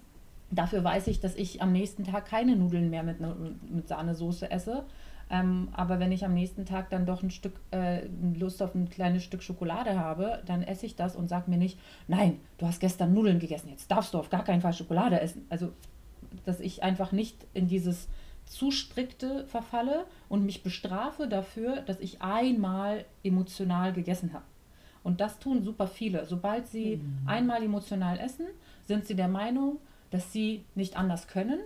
dafür 0.51 0.83
weiß 0.83 1.07
ich, 1.07 1.19
dass 1.19 1.35
ich 1.35 1.61
am 1.61 1.71
nächsten 1.71 2.03
Tag 2.03 2.25
keine 2.25 2.55
Nudeln 2.55 2.89
mehr 2.89 3.03
mit, 3.03 3.19
mit 3.19 3.87
Sahnesoße 3.87 4.49
esse, 4.49 4.85
ähm, 5.29 5.69
aber 5.73 5.99
wenn 5.99 6.11
ich 6.11 6.25
am 6.25 6.33
nächsten 6.33 6.65
Tag 6.65 6.89
dann 6.89 7.05
doch 7.05 7.21
ein 7.21 7.29
Stück 7.29 7.53
äh, 7.71 8.07
Lust 8.37 8.63
auf 8.63 8.73
ein 8.73 8.89
kleines 8.89 9.23
Stück 9.23 9.43
Schokolade 9.43 9.99
habe, 9.99 10.41
dann 10.45 10.63
esse 10.63 10.85
ich 10.85 10.95
das 10.95 11.15
und 11.15 11.27
sage 11.27 11.49
mir 11.49 11.57
nicht, 11.57 11.79
nein, 12.07 12.39
du 12.57 12.65
hast 12.65 12.79
gestern 12.79 13.13
Nudeln 13.13 13.39
gegessen, 13.39 13.69
jetzt 13.69 13.91
darfst 13.91 14.13
du 14.13 14.17
auf 14.17 14.29
gar 14.29 14.43
keinen 14.43 14.61
Fall 14.61 14.73
Schokolade 14.73 15.21
essen. 15.21 15.45
Also, 15.49 15.71
dass 16.45 16.59
ich 16.59 16.83
einfach 16.83 17.11
nicht 17.11 17.45
in 17.53 17.67
dieses 17.67 18.07
zu 18.45 18.71
strikte 18.71 19.45
verfalle 19.45 20.05
und 20.27 20.45
mich 20.45 20.63
bestrafe 20.63 21.27
dafür, 21.27 21.81
dass 21.81 21.99
ich 21.99 22.21
einmal 22.21 23.05
emotional 23.23 23.93
gegessen 23.93 24.33
habe. 24.33 24.45
Und 25.03 25.21
das 25.21 25.39
tun 25.39 25.63
super 25.63 25.87
viele. 25.87 26.25
Sobald 26.25 26.67
sie 26.67 26.97
mhm. 26.97 27.27
einmal 27.27 27.63
emotional 27.63 28.19
essen, 28.19 28.47
sind 28.85 29.05
sie 29.05 29.15
der 29.15 29.27
Meinung, 29.27 29.77
dass 30.09 30.33
sie 30.33 30.65
nicht 30.73 30.97
anders 30.97 31.27
können 31.27 31.59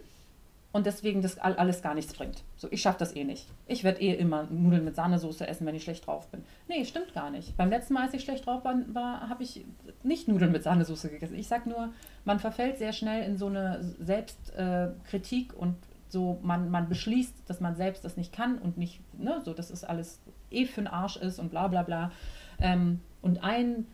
und 0.74 0.88
deswegen 0.88 1.22
das 1.22 1.38
alles 1.38 1.84
gar 1.84 1.94
nichts 1.94 2.14
bringt. 2.14 2.44
So, 2.58 2.68
ich 2.72 2.82
schaffe 2.82 2.98
das 2.98 3.16
eh 3.16 3.24
nicht. 3.24 3.48
Ich 3.68 3.84
werde 3.84 4.02
eh 4.02 4.16
immer 4.16 4.48
Nudeln 4.50 4.84
mit 4.84 4.96
Sahnesoße 4.96 5.48
essen, 5.48 5.68
wenn 5.68 5.76
ich 5.76 5.84
schlecht 5.84 6.08
drauf 6.08 6.28
bin. 6.30 6.44
Nee, 6.68 6.84
stimmt 6.84 7.14
gar 7.14 7.30
nicht. 7.30 7.56
Beim 7.56 7.70
letzten 7.70 7.94
Mal, 7.94 8.06
als 8.06 8.16
ich 8.16 8.24
schlecht 8.24 8.48
drauf 8.48 8.66
war, 8.66 8.76
war 8.88 9.30
habe 9.30 9.44
ich 9.44 9.64
nicht 10.02 10.28
Nudeln 10.28 10.52
mit 10.52 10.64
Sahnesoße 10.64 11.10
gegessen. 11.10 11.36
Ich 11.36 11.48
sage 11.48 11.70
nur, 11.70 11.94
man 12.26 12.40
verfällt 12.40 12.80
sehr 12.80 12.92
schnell 12.92 13.24
in 13.24 13.38
so 13.38 13.46
eine 13.46 13.84
Selbstkritik 14.00 15.54
äh, 15.54 15.56
und 15.56 15.76
so, 16.10 16.40
man, 16.42 16.72
man 16.72 16.90
beschließt, 16.90 17.48
dass 17.48 17.60
man 17.60 17.76
selbst 17.76 18.04
das 18.04 18.18
nicht 18.18 18.34
kann 18.34 18.58
und 18.58 18.78
nicht, 18.78 19.00
ne, 19.18 19.42
so, 19.44 19.54
dass 19.54 19.70
es 19.70 19.84
alles 19.84 20.22
eh 20.50 20.66
für 20.66 20.82
den 20.82 20.88
Arsch 20.88 21.18
ist 21.18 21.38
und 21.38 21.52
bla 21.52 21.68
bla 21.68 21.84
bla. 21.84 22.12
Ähm, 22.60 23.00
und 23.22 23.44
ein 23.44 23.86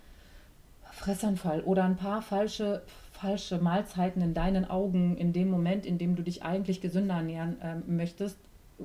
Fressanfall 0.91 1.61
oder 1.61 1.83
ein 1.83 1.97
paar 1.97 2.21
falsche 2.21 2.83
falsche 3.19 3.59
Mahlzeiten 3.59 4.21
in 4.21 4.33
deinen 4.33 4.69
Augen 4.69 5.17
in 5.17 5.33
dem 5.33 5.49
Moment, 5.49 5.85
in 5.85 5.97
dem 5.97 6.15
du 6.15 6.23
dich 6.23 6.43
eigentlich 6.43 6.79
gesünder 6.79 7.15
ernähren 7.15 7.59
äh, 7.61 7.75
möchtest, 7.75 8.37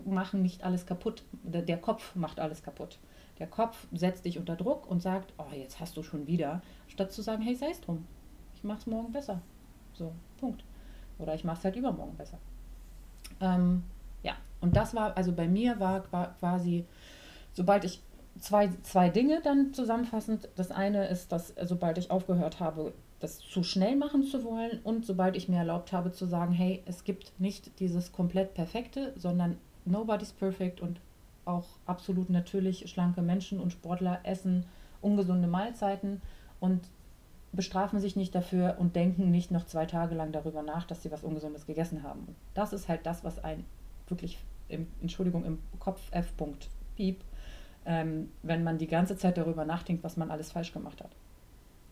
machen 0.05 0.43
nicht 0.43 0.65
alles 0.65 0.87
kaputt. 0.87 1.23
Der, 1.45 1.63
der, 1.63 1.79
Kopf 1.79 2.17
macht 2.17 2.41
alles 2.41 2.63
kaputt. 2.63 2.99
Der 3.39 3.47
Kopf 3.47 3.87
setzt 3.93 4.25
dich 4.25 4.39
unter 4.39 4.57
Druck 4.57 4.91
und 4.91 5.01
sagt, 5.01 5.33
oh, 5.39 5.55
jetzt 5.55 5.79
hast 5.79 5.97
du 5.97 6.03
schon 6.03 6.27
wieder, 6.27 6.63
statt 6.89 7.13
zu 7.13 7.23
sagen, 7.23 7.43
hey, 7.43 7.55
sei 7.55 7.71
es 7.71 7.81
drum. 7.81 8.07
Ich 8.57 8.65
mach's 8.65 8.87
morgen 8.87 9.13
besser. 9.13 9.41
So, 9.93 10.13
Punkt. 10.39 10.65
Oder 11.19 11.35
ich 11.35 11.45
mach's 11.45 11.65
halt 11.65 11.77
übermorgen 11.77 12.17
besser. 12.17 12.39
Ähm, 13.41 13.85
ja, 14.25 14.35
und 14.61 14.75
das 14.75 14.95
war, 14.95 15.17
also 15.17 15.33
bei 15.33 15.47
mir 15.47 15.79
war, 15.79 16.03
quasi, 16.41 16.85
sobald 17.53 17.85
ich 17.85 18.03
zwei, 18.41 18.71
zwei 18.83 19.11
Dinge 19.11 19.41
dann 19.43 19.73
zusammenfassend. 19.73 20.49
Das 20.57 20.73
eine 20.73 21.07
ist, 21.07 21.31
dass 21.31 21.55
sobald 21.63 21.99
ich 21.99 22.11
aufgehört 22.11 22.59
habe, 22.59 22.93
das 23.21 23.39
zu 23.39 23.63
schnell 23.63 23.97
machen 23.97 24.23
zu 24.25 24.45
wollen 24.45 24.81
und 24.85 25.07
sobald 25.07 25.37
ich 25.37 25.49
mir 25.49 25.59
erlaubt 25.59 25.93
habe 25.93 26.13
zu 26.13 26.27
sagen, 26.27 26.53
hey, 26.53 26.83
es 26.87 27.05
gibt 27.05 27.33
nicht 27.39 27.79
dieses 27.81 28.13
komplett 28.13 28.55
perfekte, 28.55 29.13
sondern 29.17 29.59
nobody's 29.85 30.33
perfect 30.33 30.81
und 30.81 31.01
auch 31.45 31.67
absolut 31.87 32.31
natürlich 32.31 32.89
schlanke 32.91 33.23
Menschen 33.23 33.61
und 33.61 33.73
Sportler 33.73 34.21
essen 34.25 34.65
ungesunde 35.01 35.47
Mahlzeiten 35.47 36.23
und 36.61 36.81
bestrafen 37.53 38.01
sich 38.01 38.17
nicht 38.17 38.35
dafür 38.35 38.77
und 38.79 38.97
denken 38.97 39.31
nicht 39.31 39.51
noch 39.51 39.67
zwei 39.67 39.87
Tage 39.87 40.15
lang 40.15 40.33
darüber 40.33 40.63
nach, 40.63 40.85
dass 40.85 41.03
sie 41.03 41.13
was 41.13 41.23
Ungesundes 41.23 41.67
gegessen 41.67 42.03
haben. 42.03 42.35
Das 42.55 42.73
ist 42.73 42.89
halt 42.89 43.07
das, 43.07 43.23
was 43.23 43.43
ein 43.45 43.65
wirklich, 44.09 44.39
im, 44.69 44.87
Entschuldigung, 45.01 45.45
im 45.45 45.59
Kopf 45.79 46.01
F. 46.11 46.33
Piep, 46.97 47.23
ähm, 47.87 48.31
wenn 48.43 48.65
man 48.65 48.79
die 48.79 48.87
ganze 48.87 49.17
Zeit 49.17 49.37
darüber 49.37 49.65
nachdenkt, 49.65 50.03
was 50.03 50.17
man 50.17 50.31
alles 50.31 50.53
falsch 50.53 50.73
gemacht 50.73 51.03
hat. 51.03 51.11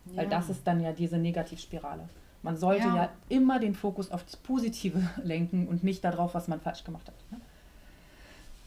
Ja. 0.06 0.16
Weil 0.16 0.28
das 0.28 0.48
ist 0.48 0.66
dann 0.66 0.80
ja 0.80 0.92
diese 0.92 1.18
Negativspirale. 1.18 2.08
Man 2.42 2.56
sollte 2.56 2.88
ja. 2.88 2.96
ja. 2.96 3.08
immer 3.28 3.60
den 3.60 3.74
Fokus 3.74 4.10
auf 4.10 4.24
das 4.24 4.36
Positive 4.36 5.00
lenken 5.22 5.68
und 5.68 5.84
nicht 5.84 6.04
darauf, 6.04 6.34
was 6.34 6.48
man 6.48 6.60
falsch 6.60 6.84
gemacht 6.84 7.06
hat. 7.06 7.14
Ne? 7.30 7.40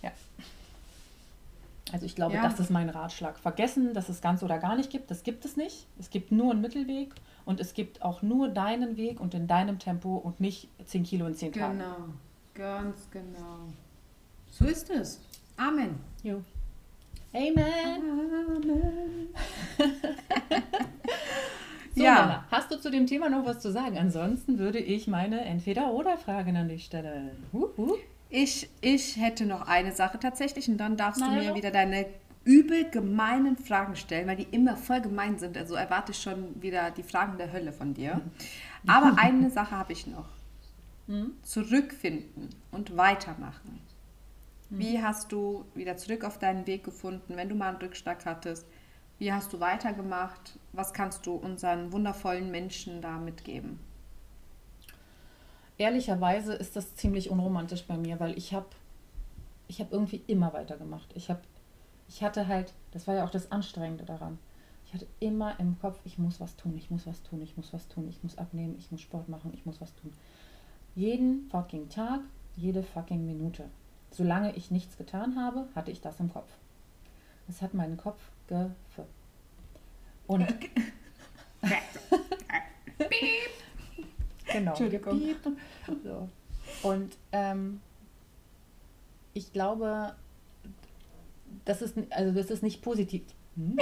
Ja. 0.01 0.11
Also 1.91 2.05
ich 2.05 2.15
glaube, 2.15 2.35
ja. 2.35 2.43
das 2.43 2.59
ist 2.59 2.71
mein 2.71 2.89
Ratschlag. 2.89 3.37
Vergessen, 3.37 3.93
dass 3.93 4.09
es 4.09 4.21
ganz 4.21 4.43
oder 4.43 4.59
gar 4.59 4.75
nicht 4.75 4.89
gibt. 4.89 5.11
Das 5.11 5.23
gibt 5.23 5.45
es 5.45 5.55
nicht. 5.57 5.85
Es 5.99 6.09
gibt 6.09 6.31
nur 6.31 6.51
einen 6.51 6.61
Mittelweg 6.61 7.13
und 7.45 7.59
es 7.59 7.73
gibt 7.73 8.01
auch 8.01 8.21
nur 8.21 8.47
deinen 8.49 8.97
Weg 8.97 9.19
und 9.19 9.33
in 9.33 9.47
deinem 9.47 9.77
Tempo 9.77 10.15
und 10.15 10.39
nicht 10.39 10.69
10 10.83 11.03
Kilo 11.03 11.27
in 11.27 11.35
10 11.35 11.53
Tagen. 11.53 11.77
Genau, 11.77 11.95
ganz 12.53 13.09
genau. 13.11 13.59
So 14.51 14.65
ist 14.65 14.89
es. 14.89 15.19
Amen. 15.57 15.99
Jo. 16.23 16.41
Amen. 17.33 18.01
Amen. 18.55 19.27
so, 21.95 22.03
ja. 22.03 22.13
Nana, 22.15 22.45
hast 22.51 22.71
du 22.71 22.79
zu 22.79 22.91
dem 22.91 23.07
Thema 23.07 23.29
noch 23.29 23.45
was 23.45 23.59
zu 23.59 23.71
sagen? 23.71 23.97
Ansonsten 23.97 24.59
würde 24.59 24.79
ich 24.79 25.07
meine 25.07 25.41
Entweder-Oder-Fragen 25.45 26.57
an 26.57 26.67
dich 26.67 26.85
stellen. 26.85 27.31
Huhu. 27.53 27.95
Ich, 28.29 28.69
ich 28.81 29.15
hätte 29.17 29.45
noch 29.45 29.67
eine 29.67 29.93
Sache 29.93 30.19
tatsächlich 30.19 30.67
und 30.67 30.77
dann 30.77 30.97
darfst 30.97 31.21
Nein, 31.21 31.35
du 31.35 31.41
mir 31.41 31.49
doch. 31.49 31.55
wieder 31.55 31.71
deine 31.71 32.05
übel 32.43 32.89
gemeinen 32.89 33.57
Fragen 33.57 33.95
stellen, 33.95 34.27
weil 34.27 34.35
die 34.35 34.47
immer 34.51 34.75
voll 34.75 35.01
gemein 35.01 35.39
sind. 35.39 35.57
Also 35.57 35.75
erwarte 35.75 36.11
ich 36.11 36.21
schon 36.21 36.61
wieder 36.61 36.91
die 36.91 37.03
Fragen 37.03 37.37
der 37.37 37.51
Hölle 37.53 37.71
von 37.71 37.93
dir. 37.93 38.21
Aber 38.87 39.17
eine 39.17 39.49
Sache 39.49 39.71
habe 39.71 39.93
ich 39.93 40.05
noch. 40.05 40.27
Hm? 41.07 41.31
Zurückfinden 41.43 42.49
und 42.71 42.97
weitermachen. 42.97 43.79
Hm. 44.69 44.79
Wie 44.79 45.01
hast 45.01 45.31
du 45.31 45.65
wieder 45.73 45.97
zurück 45.97 46.23
auf 46.23 46.39
deinen 46.39 46.67
Weg 46.67 46.83
gefunden, 46.83 47.35
wenn 47.35 47.47
du 47.47 47.55
mal 47.55 47.69
einen 47.69 47.77
Rückschlag 47.77 48.25
hattest? 48.25 48.67
Wie 49.17 49.31
hast 49.31 49.53
du 49.53 49.59
weitergemacht? 49.59 50.59
Was 50.73 50.93
kannst 50.93 51.25
du 51.25 51.35
unseren 51.35 51.91
wundervollen 51.93 52.51
Menschen 52.51 53.01
da 53.01 53.17
mitgeben? 53.17 53.79
Ehrlicherweise 55.77 56.53
ist 56.53 56.75
das 56.75 56.95
ziemlich 56.95 57.29
unromantisch 57.29 57.85
bei 57.85 57.97
mir, 57.97 58.19
weil 58.19 58.37
ich 58.37 58.53
habe 58.53 58.67
ich 59.67 59.79
hab 59.79 59.91
irgendwie 59.91 60.21
immer 60.27 60.53
weitergemacht. 60.53 61.11
Ich, 61.15 61.29
hab, 61.29 61.41
ich 62.07 62.23
hatte 62.23 62.47
halt, 62.47 62.73
das 62.91 63.07
war 63.07 63.15
ja 63.15 63.25
auch 63.25 63.31
das 63.31 63.51
Anstrengende 63.51 64.05
daran. 64.05 64.37
Ich 64.85 64.93
hatte 64.93 65.07
immer 65.19 65.59
im 65.59 65.79
Kopf, 65.79 65.99
ich 66.05 66.17
muss 66.17 66.39
was 66.39 66.55
tun, 66.55 66.77
ich 66.77 66.91
muss 66.91 67.07
was 67.07 67.23
tun, 67.23 67.41
ich 67.41 67.57
muss 67.57 67.73
was 67.73 67.87
tun, 67.87 68.07
ich 68.07 68.21
muss 68.21 68.37
abnehmen, 68.37 68.75
ich 68.77 68.91
muss 68.91 69.01
Sport 69.01 69.29
machen, 69.29 69.51
ich 69.53 69.65
muss 69.65 69.81
was 69.81 69.93
tun. 69.95 70.13
Jeden 70.93 71.49
fucking 71.49 71.89
Tag, 71.89 72.21
jede 72.55 72.83
fucking 72.83 73.25
Minute. 73.25 73.65
Solange 74.11 74.55
ich 74.55 74.71
nichts 74.71 74.97
getan 74.97 75.35
habe, 75.35 75.67
hatte 75.73 75.91
ich 75.91 76.01
das 76.01 76.19
im 76.19 76.31
Kopf. 76.31 76.51
Es 77.47 77.61
hat 77.61 77.73
meinen 77.73 77.97
Kopf 77.97 78.19
ge... 78.47 78.69
Und 80.27 80.47
genau, 84.47 84.71
Entschuldigung. 84.71 85.19
gepiept 85.19 85.45
und, 85.45 86.03
so. 86.03 86.29
und 86.83 87.15
ähm, 87.31 87.79
ich 89.33 89.53
glaube, 89.53 90.15
das 91.65 91.81
ist, 91.81 91.95
also 92.09 92.33
das 92.33 92.49
ist 92.49 92.63
nicht 92.63 92.81
positiv. 92.81 93.23
Hm? 93.55 93.77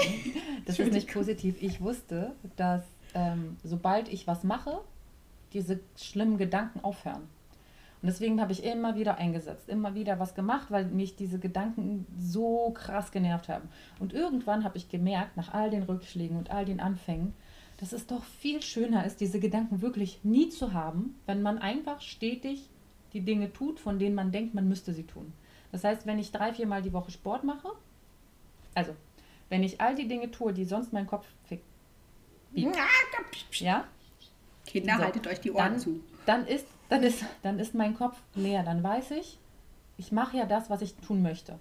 Das 0.65 0.79
ist 0.79 0.91
nicht 0.93 1.11
positiv. 1.11 1.61
Ich 1.61 1.81
wusste, 1.81 2.33
dass 2.55 2.83
ähm, 3.13 3.57
sobald 3.63 4.07
ich 4.09 4.27
was 4.27 4.43
mache, 4.43 4.81
diese 5.53 5.79
schlimmen 5.95 6.37
Gedanken 6.37 6.79
aufhören. 6.81 7.27
Und 8.03 8.07
deswegen 8.07 8.41
habe 8.41 8.51
ich 8.51 8.65
immer 8.65 8.97
wieder 8.97 9.17
eingesetzt, 9.17 9.69
immer 9.69 9.95
wieder 9.95 10.19
was 10.19 10.35
gemacht, 10.35 10.69
weil 10.71 10.83
mich 10.83 11.15
diese 11.15 11.39
Gedanken 11.39 12.05
so 12.19 12.71
krass 12.71 13.13
genervt 13.13 13.47
haben. 13.47 13.69
Und 13.97 14.11
irgendwann 14.11 14.65
habe 14.65 14.77
ich 14.77 14.89
gemerkt, 14.89 15.37
nach 15.37 15.53
all 15.53 15.69
den 15.69 15.83
Rückschlägen 15.83 16.35
und 16.35 16.51
all 16.51 16.65
den 16.65 16.81
Anfängen, 16.81 17.33
dass 17.77 17.93
es 17.93 18.05
doch 18.05 18.21
viel 18.25 18.61
schöner 18.61 19.05
ist, 19.05 19.21
diese 19.21 19.39
Gedanken 19.39 19.81
wirklich 19.81 20.19
nie 20.25 20.49
zu 20.49 20.73
haben, 20.73 21.15
wenn 21.27 21.41
man 21.41 21.59
einfach 21.59 22.01
stetig 22.01 22.69
die 23.13 23.21
Dinge 23.21 23.53
tut, 23.53 23.79
von 23.79 23.99
denen 23.99 24.15
man 24.15 24.33
denkt, 24.33 24.53
man 24.53 24.67
müsste 24.67 24.93
sie 24.93 25.05
tun. 25.05 25.31
Das 25.71 25.85
heißt, 25.85 26.05
wenn 26.05 26.19
ich 26.19 26.33
drei, 26.33 26.51
viermal 26.51 26.81
die 26.81 26.91
Woche 26.91 27.09
Sport 27.09 27.45
mache, 27.45 27.69
also 28.75 28.93
wenn 29.47 29.63
ich 29.63 29.79
all 29.79 29.95
die 29.95 30.09
Dinge 30.09 30.29
tue, 30.29 30.51
die 30.51 30.65
sonst 30.65 30.91
mein 30.91 31.07
Kopf 31.07 31.25
fickt, 31.45 31.63
ja, 32.53 33.85
Kinder, 34.65 34.97
So, 34.97 35.03
haltet 35.03 35.27
euch 35.27 35.39
die 35.39 35.51
Ohren 35.51 35.71
dann, 35.71 35.79
zu. 35.79 35.99
Dann 36.25 36.47
ist, 36.47 36.67
dann, 36.89 37.03
ist, 37.03 37.23
dann 37.41 37.59
ist 37.59 37.73
mein 37.75 37.95
Kopf 37.95 38.21
leer. 38.35 38.63
Dann 38.63 38.83
weiß 38.83 39.11
ich, 39.11 39.37
ich 39.97 40.11
mache 40.11 40.37
ja 40.37 40.45
das, 40.45 40.69
was 40.69 40.81
ich 40.81 40.95
tun 40.95 41.21
möchte. 41.21 41.57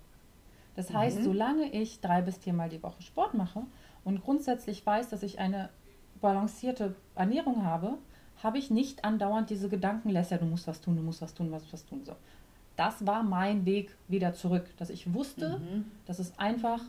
Das 0.74 0.92
heißt, 0.92 1.18
Mhm. 1.20 1.24
solange 1.24 1.70
ich 1.72 2.00
drei 2.00 2.22
bis 2.22 2.38
viermal 2.38 2.68
die 2.68 2.82
Woche 2.82 3.02
Sport 3.02 3.34
mache 3.34 3.62
und 4.04 4.22
grundsätzlich 4.22 4.84
weiß, 4.86 5.10
dass 5.10 5.22
ich 5.22 5.38
eine 5.38 5.68
balancierte 6.20 6.94
Ernährung 7.14 7.64
habe, 7.64 7.98
habe 8.42 8.58
ich 8.58 8.70
nicht 8.70 9.04
andauernd 9.04 9.50
diese 9.50 9.68
Gedanken, 9.68 10.08
Lesja, 10.08 10.38
du 10.38 10.46
musst 10.46 10.66
was 10.66 10.80
tun, 10.80 10.96
du 10.96 11.02
musst 11.02 11.20
was 11.22 11.34
tun, 11.34 11.50
was 11.52 11.70
was 11.72 11.84
tun. 11.84 12.02
So. 12.04 12.14
Das 12.76 13.06
war 13.06 13.22
mein 13.22 13.66
Weg 13.66 13.94
wieder 14.08 14.32
zurück, 14.32 14.64
dass 14.78 14.88
ich 14.90 15.12
wusste, 15.12 15.58
Mhm. 15.58 15.84
dass 16.06 16.18
es 16.18 16.38
einfach 16.38 16.80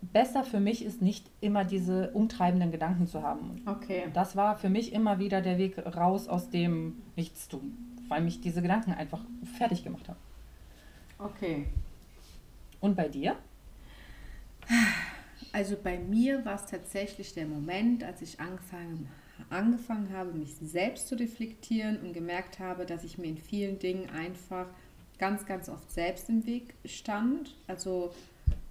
besser 0.00 0.44
für 0.44 0.60
mich 0.60 0.84
ist, 0.84 1.02
nicht 1.02 1.26
immer 1.40 1.64
diese 1.64 2.10
umtreibenden 2.10 2.70
Gedanken 2.70 3.06
zu 3.06 3.22
haben. 3.22 3.62
Okay. 3.66 4.04
Das 4.14 4.36
war 4.36 4.56
für 4.56 4.68
mich 4.68 4.92
immer 4.92 5.18
wieder 5.18 5.40
der 5.40 5.58
Weg 5.58 5.78
raus 5.78 6.28
aus 6.28 6.50
dem 6.50 7.02
Nichtstun, 7.16 7.76
weil 8.08 8.22
mich 8.22 8.40
diese 8.40 8.62
Gedanken 8.62 8.92
einfach 8.92 9.24
fertig 9.56 9.84
gemacht 9.84 10.08
haben. 10.08 10.18
Okay. 11.18 11.66
Und 12.80 12.96
bei 12.96 13.08
dir? 13.08 13.36
Also 15.52 15.76
bei 15.82 15.98
mir 15.98 16.44
war 16.44 16.54
es 16.54 16.66
tatsächlich 16.66 17.34
der 17.34 17.46
Moment, 17.46 18.04
als 18.04 18.22
ich 18.22 18.38
angefangen, 18.38 19.08
angefangen 19.50 20.12
habe, 20.12 20.32
mich 20.32 20.54
selbst 20.54 21.08
zu 21.08 21.16
reflektieren 21.16 21.98
und 22.00 22.12
gemerkt 22.12 22.60
habe, 22.60 22.86
dass 22.86 23.02
ich 23.02 23.18
mir 23.18 23.28
in 23.28 23.38
vielen 23.38 23.78
Dingen 23.78 24.08
einfach 24.10 24.66
ganz, 25.18 25.46
ganz 25.46 25.68
oft 25.68 25.90
selbst 25.90 26.28
im 26.28 26.46
Weg 26.46 26.74
stand. 26.84 27.56
Also 27.66 28.12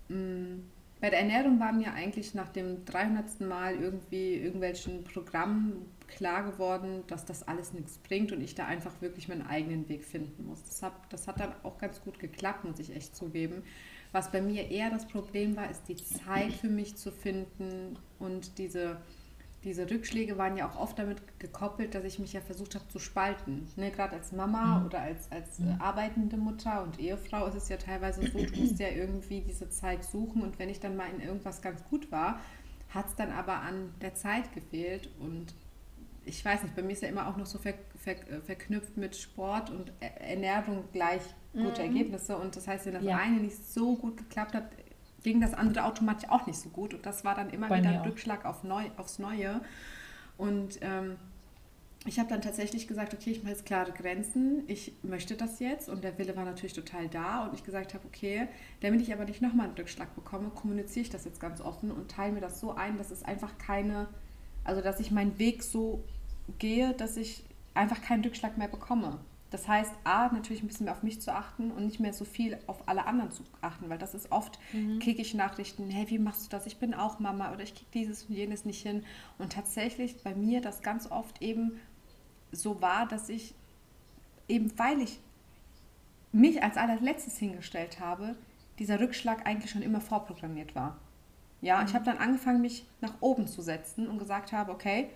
mh, 0.07 0.59
bei 0.99 1.09
der 1.09 1.19
Ernährung 1.19 1.59
war 1.59 1.71
mir 1.71 1.93
eigentlich 1.93 2.33
nach 2.33 2.49
dem 2.49 2.83
300. 2.85 3.41
Mal 3.41 3.75
irgendwie 3.75 4.33
irgendwelchen 4.35 5.03
Programmen 5.03 5.85
klar 6.07 6.43
geworden, 6.43 7.03
dass 7.07 7.25
das 7.25 7.47
alles 7.47 7.73
nichts 7.73 7.97
bringt 7.99 8.31
und 8.31 8.41
ich 8.41 8.55
da 8.55 8.65
einfach 8.65 9.01
wirklich 9.01 9.27
meinen 9.27 9.45
eigenen 9.45 9.87
Weg 9.89 10.03
finden 10.03 10.45
muss. 10.47 10.63
Das 10.63 10.81
hat, 10.81 10.93
das 11.09 11.27
hat 11.27 11.39
dann 11.39 11.53
auch 11.63 11.77
ganz 11.77 12.01
gut 12.01 12.17
geklappt, 12.19 12.63
muss 12.63 12.79
ich 12.79 12.95
echt 12.95 13.15
zugeben. 13.15 13.63
Was 14.11 14.31
bei 14.31 14.41
mir 14.41 14.71
eher 14.71 14.89
das 14.89 15.07
Problem 15.07 15.55
war, 15.55 15.69
ist 15.69 15.83
die 15.87 15.97
Zeit 15.97 16.53
für 16.53 16.69
mich 16.69 16.95
zu 16.95 17.11
finden 17.11 17.97
und 18.19 18.57
diese, 18.57 18.97
diese 19.67 19.89
Rückschläge 19.89 20.37
waren 20.37 20.57
ja 20.57 20.67
auch 20.69 20.77
oft 20.79 20.97
damit 20.99 21.39
gekoppelt, 21.39 21.93
dass 21.95 22.03
ich 22.05 22.19
mich 22.19 22.33
ja 22.33 22.41
versucht 22.41 22.75
habe 22.75 22.87
zu 22.89 22.99
spalten. 22.99 23.67
Ne, 23.75 23.91
Gerade 23.91 24.15
als 24.15 24.31
Mama 24.31 24.79
Mhm. 24.79 24.85
oder 24.87 25.01
als, 25.01 25.31
als 25.31 25.59
äh, 25.59 25.63
arbeitende 25.79 26.37
Mutter 26.37 26.83
und 26.83 26.99
Ehefrau 26.99 27.45
ist 27.47 27.55
es 27.55 27.69
ja 27.69 27.77
teilweise 27.77 28.25
so, 28.25 28.45
du 28.45 28.55
musst 28.55 28.79
ja 28.79 28.87
irgendwie 28.89 29.41
diese 29.41 29.69
Zeit 29.69 30.03
suchen 30.03 30.41
und 30.41 30.59
wenn 30.59 30.69
ich 30.69 30.79
dann 30.79 30.95
mal 30.95 31.09
in 31.09 31.21
irgendwas 31.21 31.61
ganz 31.61 31.83
gut 31.85 32.11
war, 32.11 32.39
hat 32.89 33.07
es 33.07 33.15
dann 33.15 33.31
aber 33.31 33.61
an 33.61 33.93
der 34.01 34.15
Zeit 34.15 34.53
gefehlt 34.53 35.09
und 35.19 35.53
ich 36.25 36.43
weiß 36.43 36.63
nicht, 36.63 36.75
bei 36.75 36.81
mir 36.81 36.91
ist 36.93 37.01
ja 37.01 37.09
immer 37.09 37.27
auch 37.27 37.37
noch 37.37 37.45
so 37.45 37.57
ver, 37.57 37.73
ver, 37.95 38.13
äh, 38.29 38.41
verknüpft 38.41 38.97
mit 38.97 39.15
Sport 39.15 39.69
und 39.69 39.91
Ä- 40.01 40.05
Ernährung 40.19 40.83
gleich 40.91 41.21
gute 41.61 41.81
Ergebnisse. 41.81 42.37
Und 42.37 42.55
das 42.55 42.67
heißt, 42.67 42.85
wenn 42.85 42.93
das 42.93 43.05
Ja. 43.05 43.17
eine 43.17 43.37
nicht 43.39 43.65
so 43.71 43.95
gut 43.95 44.17
geklappt 44.17 44.53
hat, 44.53 44.69
ging 45.27 45.41
das 45.41 45.53
andere 45.53 45.83
automatisch 45.83 46.29
auch 46.29 46.47
nicht 46.47 46.57
so 46.57 46.69
gut. 46.69 46.93
Und 46.93 47.05
das 47.05 47.25
war 47.25 47.35
dann 47.35 47.49
immer 47.49 47.67
Bei 47.67 47.79
wieder 47.79 47.89
ein. 47.89 48.01
Rückschlag 48.01 48.45
auf 48.45 48.63
neu, 48.63 48.85
aufs 48.95 49.19
Neue. 49.19 49.59
Und 50.37 50.79
ähm, 50.81 51.17
ich 52.05 52.17
habe 52.17 52.29
dann 52.29 52.41
tatsächlich 52.41 52.87
gesagt, 52.87 53.13
okay, 53.13 53.31
ich 53.31 53.43
mache 53.43 53.51
jetzt 53.51 53.65
klare 53.65 53.91
Grenzen, 53.91 54.63
ich 54.67 54.93
möchte 55.03 55.35
das 55.35 55.59
jetzt 55.59 55.89
und 55.89 56.05
der 56.05 56.17
Wille 56.17 56.37
war 56.37 56.45
natürlich 56.45 56.71
total 56.71 57.09
da 57.09 57.45
und 57.45 57.53
ich 57.53 57.65
gesagt 57.65 57.93
habe, 57.93 58.05
okay, 58.05 58.47
damit 58.79 59.01
ich 59.01 59.11
aber 59.11 59.25
nicht 59.25 59.41
nochmal 59.41 59.65
einen 59.67 59.75
Rückschlag 59.75 60.15
bekomme, 60.15 60.49
kommuniziere 60.49 61.01
ich 61.01 61.09
das 61.09 61.25
jetzt 61.25 61.41
ganz 61.41 61.59
offen 61.59 61.91
und 61.91 62.09
teile 62.09 62.31
mir 62.31 62.39
das 62.39 62.61
so 62.61 62.71
ein, 62.71 62.97
dass 62.97 63.11
es 63.11 63.23
einfach 63.23 63.57
keine, 63.57 64.07
also 64.63 64.81
dass 64.81 65.01
ich 65.01 65.11
meinen 65.11 65.37
Weg 65.39 65.63
so 65.63 66.03
gehe, 66.59 66.93
dass 66.93 67.17
ich 67.17 67.43
einfach 67.73 68.01
keinen 68.01 68.23
Rückschlag 68.23 68.57
mehr 68.57 68.69
bekomme. 68.69 69.19
Das 69.49 69.67
heißt, 69.67 69.93
A, 70.03 70.27
natürlich 70.27 70.61
ein 70.61 70.67
bisschen 70.67 70.85
mehr 70.85 70.93
auf 70.93 71.03
mich 71.03 71.21
zu 71.21 71.33
achten 71.33 71.71
und 71.71 71.85
nicht 71.85 71.99
mehr 71.99 72.13
so 72.13 72.25
viel 72.25 72.57
auf 72.67 72.87
alle 72.87 73.05
anderen 73.05 73.31
zu 73.31 73.43
achten, 73.61 73.89
weil 73.89 73.97
das 73.97 74.13
ist 74.13 74.31
oft, 74.31 74.59
kriege 74.99 75.21
ich 75.21 75.33
Nachrichten, 75.33 75.89
hey, 75.89 76.09
wie 76.09 76.19
machst 76.19 76.45
du 76.45 76.49
das? 76.49 76.65
Ich 76.65 76.77
bin 76.77 76.93
auch 76.93 77.19
Mama 77.19 77.53
oder 77.53 77.63
ich 77.63 77.73
kriege 77.73 77.89
dieses 77.93 78.25
und 78.25 78.35
jenes 78.35 78.65
nicht 78.65 78.81
hin. 78.81 79.05
Und 79.37 79.53
tatsächlich 79.53 80.21
bei 80.21 80.35
mir 80.35 80.59
das 80.59 80.81
ganz 80.81 81.09
oft 81.09 81.41
eben 81.41 81.79
so 82.51 82.81
war, 82.81 83.07
dass 83.07 83.29
ich 83.29 83.53
eben, 84.49 84.77
weil 84.77 84.99
ich 85.01 85.19
mich 86.33 86.61
als 86.61 86.77
allerletztes 86.77 87.37
hingestellt 87.37 87.99
habe, 87.99 88.35
dieser 88.79 88.99
Rückschlag 88.99 89.47
eigentlich 89.47 89.71
schon 89.71 89.81
immer 89.81 90.01
vorprogrammiert 90.01 90.75
war. 90.75 90.97
Ja, 91.61 91.83
ich 91.83 91.95
habe 91.95 92.05
dann 92.05 92.17
angefangen, 92.17 92.61
mich 92.61 92.85
nach 93.01 93.13
oben 93.21 93.47
zu 93.47 93.61
setzen 93.61 94.07
und 94.07 94.19
gesagt 94.19 94.51
habe, 94.51 94.71
okay, 94.71 95.09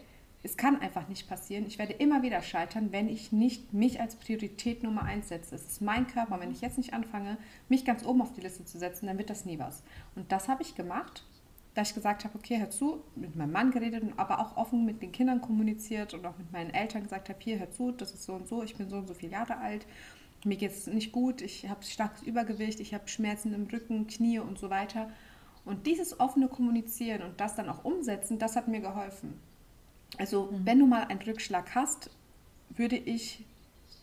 es 0.44 0.58
kann 0.58 0.82
einfach 0.82 1.08
nicht 1.08 1.30
passieren. 1.30 1.68
Ich 1.68 1.78
werde 1.78 1.94
immer 1.94 2.24
wieder 2.24 2.42
scheitern, 2.42 2.92
wenn 2.92 3.08
ich 3.08 3.32
nicht 3.32 3.74
mich 3.74 4.02
als 4.02 4.16
Priorität 4.16 4.82
Nummer 4.82 5.04
eins 5.04 5.30
setze. 5.30 5.54
Es 5.54 5.66
ist 5.66 5.82
mein 5.82 6.08
Körper. 6.08 6.40
Wenn 6.40 6.52
ich 6.52 6.62
jetzt 6.62 6.78
nicht 6.78 6.94
anfange, 6.94 7.38
mich 7.70 7.86
ganz 7.86 8.04
oben 8.04 8.22
auf 8.22 8.34
die 8.34 8.42
Liste 8.42 8.66
zu 8.66 8.80
setzen, 8.80 9.06
dann 9.06 9.18
wird 9.20 9.30
das 9.30 9.46
nie 9.46 9.60
was. 9.60 9.84
Und 10.16 10.32
das 10.32 10.48
habe 10.48 10.64
ich 10.64 10.74
gemacht, 10.74 11.24
da 11.76 11.84
ich 11.84 11.94
gesagt 11.94 12.26
habe, 12.26 12.38
okay, 12.38 12.60
hör 12.60 12.72
zu, 12.72 13.04
mit 13.16 13.36
meinem 13.36 13.52
Mann 13.52 13.72
geredet, 13.72 14.04
aber 14.18 14.40
auch 14.40 14.58
offen 14.58 14.84
mit 14.84 15.02
den 15.02 15.12
Kindern 15.12 15.42
kommuniziert 15.42 16.14
und 16.14 16.26
auch 16.26 16.38
mit 16.38 16.52
meinen 16.52 16.72
Eltern 16.72 17.04
gesagt 17.04 17.30
habe, 17.30 17.40
hier, 17.40 17.60
hör 17.60 17.72
zu, 17.72 17.92
das 17.92 18.14
ist 18.14 18.24
so 18.24 18.34
und 18.34 18.48
so, 18.48 18.64
ich 18.64 18.76
bin 18.76 18.90
so 18.90 18.98
und 18.98 19.08
so 19.08 19.14
viele 19.14 19.34
Jahre 19.34 19.58
alt, 19.58 19.86
mir 20.44 20.58
geht 20.58 20.72
es 20.72 20.88
nicht 20.88 21.12
gut, 21.12 21.42
ich 21.42 21.70
habe 21.70 21.84
starkes 21.84 22.24
Übergewicht, 22.24 22.80
ich 22.80 22.94
habe 22.94 23.08
Schmerzen 23.08 23.54
im 23.54 23.68
Rücken, 23.68 24.08
Knie 24.08 24.40
und 24.40 24.58
so 24.58 24.70
weiter. 24.70 25.10
Und 25.64 25.86
dieses 25.86 26.20
offene 26.20 26.48
Kommunizieren 26.48 27.22
und 27.22 27.40
das 27.40 27.56
dann 27.56 27.70
auch 27.70 27.86
umsetzen, 27.86 28.40
das 28.40 28.56
hat 28.56 28.68
mir 28.68 28.82
geholfen. 28.82 29.40
Also 30.18 30.50
wenn 30.64 30.80
du 30.80 30.88
mal 30.88 31.06
einen 31.06 31.22
Rückschlag 31.22 31.74
hast, 31.76 32.10
würde 32.70 32.98
ich 32.98 33.46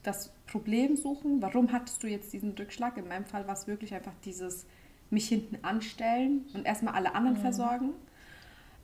das 0.02 0.30
Problem 0.46 0.96
suchen, 0.96 1.42
warum 1.42 1.72
hattest 1.72 2.02
du 2.02 2.06
jetzt 2.06 2.32
diesen 2.32 2.52
Rückschlag? 2.52 2.96
In 2.96 3.08
meinem 3.08 3.24
Fall 3.24 3.46
war 3.46 3.54
es 3.54 3.66
wirklich 3.66 3.94
einfach 3.94 4.14
dieses 4.24 4.66
mich 5.10 5.28
hinten 5.28 5.64
anstellen 5.64 6.44
und 6.54 6.66
erstmal 6.66 6.94
alle 6.94 7.14
anderen 7.14 7.36
versorgen. 7.36 7.90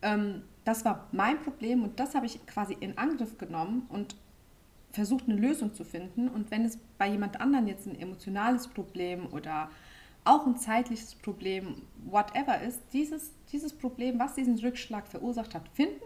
Ähm, 0.02 0.42
das 0.64 0.84
war 0.84 1.08
mein 1.12 1.40
Problem 1.42 1.82
und 1.82 2.00
das 2.00 2.14
habe 2.14 2.26
ich 2.26 2.44
quasi 2.46 2.76
in 2.80 2.96
Angriff 2.96 3.36
genommen 3.38 3.86
und 3.88 4.16
versucht, 4.92 5.28
eine 5.28 5.38
Lösung 5.38 5.74
zu 5.74 5.84
finden. 5.84 6.28
Und 6.28 6.50
wenn 6.50 6.64
es 6.64 6.78
bei 6.98 7.08
jemand 7.08 7.40
anderen 7.40 7.66
jetzt 7.66 7.86
ein 7.86 7.98
emotionales 7.98 8.68
Problem 8.68 9.26
oder 9.32 9.70
auch 10.24 10.46
ein 10.46 10.56
zeitliches 10.56 11.14
Problem, 11.16 11.82
whatever 12.04 12.60
ist, 12.62 12.80
dieses, 12.92 13.32
dieses 13.52 13.72
Problem, 13.72 14.18
was 14.18 14.34
diesen 14.34 14.58
Rückschlag 14.58 15.06
verursacht 15.08 15.54
hat, 15.54 15.68
finden, 15.68 16.04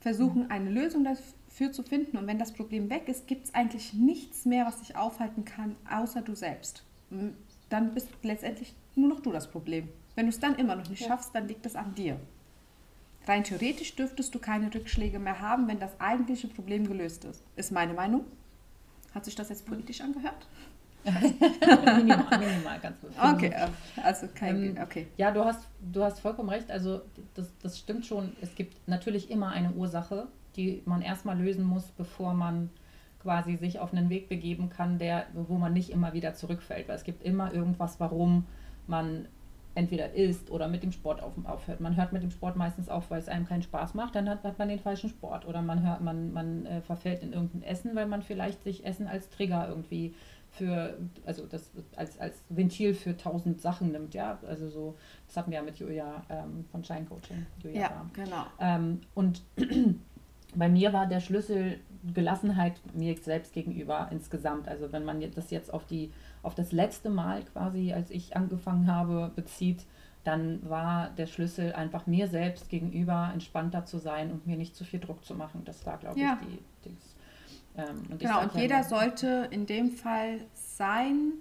versuchen 0.00 0.50
eine 0.50 0.70
Lösung 0.70 1.04
dafür 1.04 1.72
zu 1.72 1.82
finden. 1.82 2.16
Und 2.16 2.26
wenn 2.26 2.38
das 2.38 2.52
Problem 2.52 2.90
weg 2.90 3.08
ist, 3.08 3.26
gibt 3.26 3.46
es 3.46 3.54
eigentlich 3.54 3.92
nichts 3.94 4.44
mehr, 4.44 4.66
was 4.66 4.80
dich 4.80 4.96
aufhalten 4.96 5.44
kann, 5.44 5.76
außer 5.90 6.22
du 6.22 6.34
selbst. 6.34 6.84
Dann 7.68 7.94
bist 7.94 8.08
letztendlich 8.22 8.74
nur 8.94 9.08
noch 9.08 9.20
du 9.20 9.30
das 9.30 9.50
Problem. 9.50 9.88
Wenn 10.14 10.26
du 10.26 10.30
es 10.30 10.40
dann 10.40 10.56
immer 10.56 10.76
noch 10.76 10.88
nicht 10.88 11.04
schaffst, 11.04 11.34
dann 11.34 11.46
liegt 11.46 11.66
es 11.66 11.76
an 11.76 11.94
dir. 11.94 12.18
Rein 13.26 13.44
theoretisch 13.44 13.94
dürftest 13.94 14.34
du 14.34 14.38
keine 14.38 14.74
Rückschläge 14.74 15.18
mehr 15.18 15.40
haben, 15.40 15.68
wenn 15.68 15.78
das 15.78 16.00
eigentliche 16.00 16.48
Problem 16.48 16.86
gelöst 16.86 17.24
ist. 17.24 17.42
Ist 17.54 17.70
meine 17.70 17.92
Meinung. 17.92 18.24
Hat 19.14 19.24
sich 19.24 19.34
das 19.34 19.50
jetzt 19.50 19.66
politisch 19.66 20.00
angehört? 20.00 20.46
minimal, 21.96 22.38
minimal, 22.38 22.78
ganz 22.80 23.00
gut. 23.00 23.10
Okay, 23.18 23.52
äh, 23.54 23.68
also 24.02 24.26
kein. 24.34 24.76
Ähm, 24.76 24.78
Okay. 24.82 25.06
Ja, 25.16 25.30
du 25.30 25.44
hast, 25.44 25.66
du 25.80 26.02
hast 26.02 26.20
vollkommen 26.20 26.48
recht. 26.48 26.70
Also 26.70 27.02
das, 27.34 27.50
das 27.62 27.78
stimmt 27.78 28.06
schon. 28.06 28.32
Es 28.40 28.54
gibt 28.54 28.76
natürlich 28.88 29.30
immer 29.30 29.48
eine 29.48 29.72
Ursache, 29.72 30.28
die 30.56 30.82
man 30.84 31.02
erstmal 31.02 31.38
lösen 31.38 31.64
muss, 31.64 31.84
bevor 31.92 32.34
man 32.34 32.70
quasi 33.22 33.56
sich 33.56 33.78
auf 33.78 33.92
einen 33.92 34.08
Weg 34.10 34.28
begeben 34.28 34.70
kann, 34.70 34.98
der, 34.98 35.26
wo 35.34 35.56
man 35.56 35.72
nicht 35.72 35.90
immer 35.90 36.12
wieder 36.12 36.34
zurückfällt. 36.34 36.88
Weil 36.88 36.96
es 36.96 37.04
gibt 37.04 37.22
immer 37.22 37.52
irgendwas, 37.52 38.00
warum 38.00 38.46
man 38.86 39.26
entweder 39.74 40.14
isst 40.14 40.50
oder 40.50 40.68
mit 40.68 40.82
dem 40.82 40.92
Sport 40.92 41.22
auf, 41.22 41.32
aufhört. 41.44 41.80
Man 41.80 41.96
hört 41.96 42.12
mit 42.12 42.22
dem 42.22 42.30
Sport 42.30 42.56
meistens 42.56 42.88
auf, 42.88 43.10
weil 43.10 43.20
es 43.20 43.28
einem 43.28 43.46
keinen 43.46 43.62
Spaß 43.62 43.94
macht, 43.94 44.14
dann 44.16 44.28
hat, 44.28 44.42
hat 44.42 44.58
man 44.58 44.68
den 44.68 44.80
falschen 44.80 45.10
Sport. 45.10 45.46
Oder 45.46 45.62
man 45.62 45.86
hört, 45.86 46.00
man, 46.00 46.32
man 46.32 46.66
äh, 46.66 46.80
verfällt 46.80 47.22
in 47.22 47.32
irgendein 47.32 47.62
Essen, 47.62 47.94
weil 47.94 48.06
man 48.06 48.22
vielleicht 48.22 48.64
sich 48.64 48.84
Essen 48.84 49.06
als 49.06 49.30
Trigger 49.30 49.68
irgendwie 49.68 50.14
für, 50.52 50.98
also 51.24 51.46
das 51.46 51.70
als, 51.96 52.18
als 52.18 52.42
Ventil 52.48 52.94
für 52.94 53.16
tausend 53.16 53.60
Sachen 53.60 53.92
nimmt, 53.92 54.14
ja. 54.14 54.38
Also 54.46 54.68
so, 54.68 54.96
das 55.26 55.36
hatten 55.36 55.50
wir 55.50 55.58
ja 55.58 55.64
mit 55.64 55.76
Julia 55.78 56.22
ähm, 56.28 56.64
von 56.70 56.82
Shine 56.84 57.04
Coaching. 57.06 57.46
Julia 57.62 57.80
Ja, 57.82 57.86
Rahm. 57.88 58.10
genau. 58.12 58.46
Ähm, 58.58 59.00
und 59.14 59.42
bei 60.54 60.68
mir 60.68 60.92
war 60.92 61.06
der 61.06 61.20
Schlüssel 61.20 61.78
Gelassenheit 62.14 62.80
mir 62.94 63.16
selbst 63.18 63.52
gegenüber 63.52 64.08
insgesamt. 64.10 64.66
Also 64.68 64.90
wenn 64.92 65.04
man 65.04 65.20
das 65.34 65.50
jetzt 65.50 65.72
auf 65.72 65.84
die 65.86 66.10
auf 66.42 66.54
das 66.54 66.72
letzte 66.72 67.10
Mal 67.10 67.42
quasi, 67.44 67.92
als 67.92 68.10
ich 68.10 68.34
angefangen 68.36 68.90
habe, 68.92 69.30
bezieht, 69.36 69.84
dann 70.24 70.68
war 70.68 71.10
der 71.10 71.26
Schlüssel 71.26 71.72
einfach 71.74 72.06
mir 72.06 72.28
selbst 72.28 72.68
gegenüber 72.70 73.30
entspannter 73.32 73.84
zu 73.84 73.98
sein 73.98 74.30
und 74.32 74.46
mir 74.46 74.56
nicht 74.56 74.74
zu 74.74 74.84
viel 74.84 75.00
Druck 75.00 75.24
zu 75.24 75.34
machen. 75.34 75.62
Das 75.64 75.84
war, 75.86 75.98
glaube 75.98 76.18
Ja. 76.18 76.38
ich, 76.42 76.48
die. 76.48 76.58
Ähm, 77.76 78.02
Genau, 78.18 78.42
und 78.42 78.54
ja 78.54 78.60
jeder 78.60 78.74
immer- 78.80 78.88
sollte 78.88 79.48
in 79.50 79.66
dem 79.66 79.90
Fall 79.92 80.40
sein, 80.54 81.32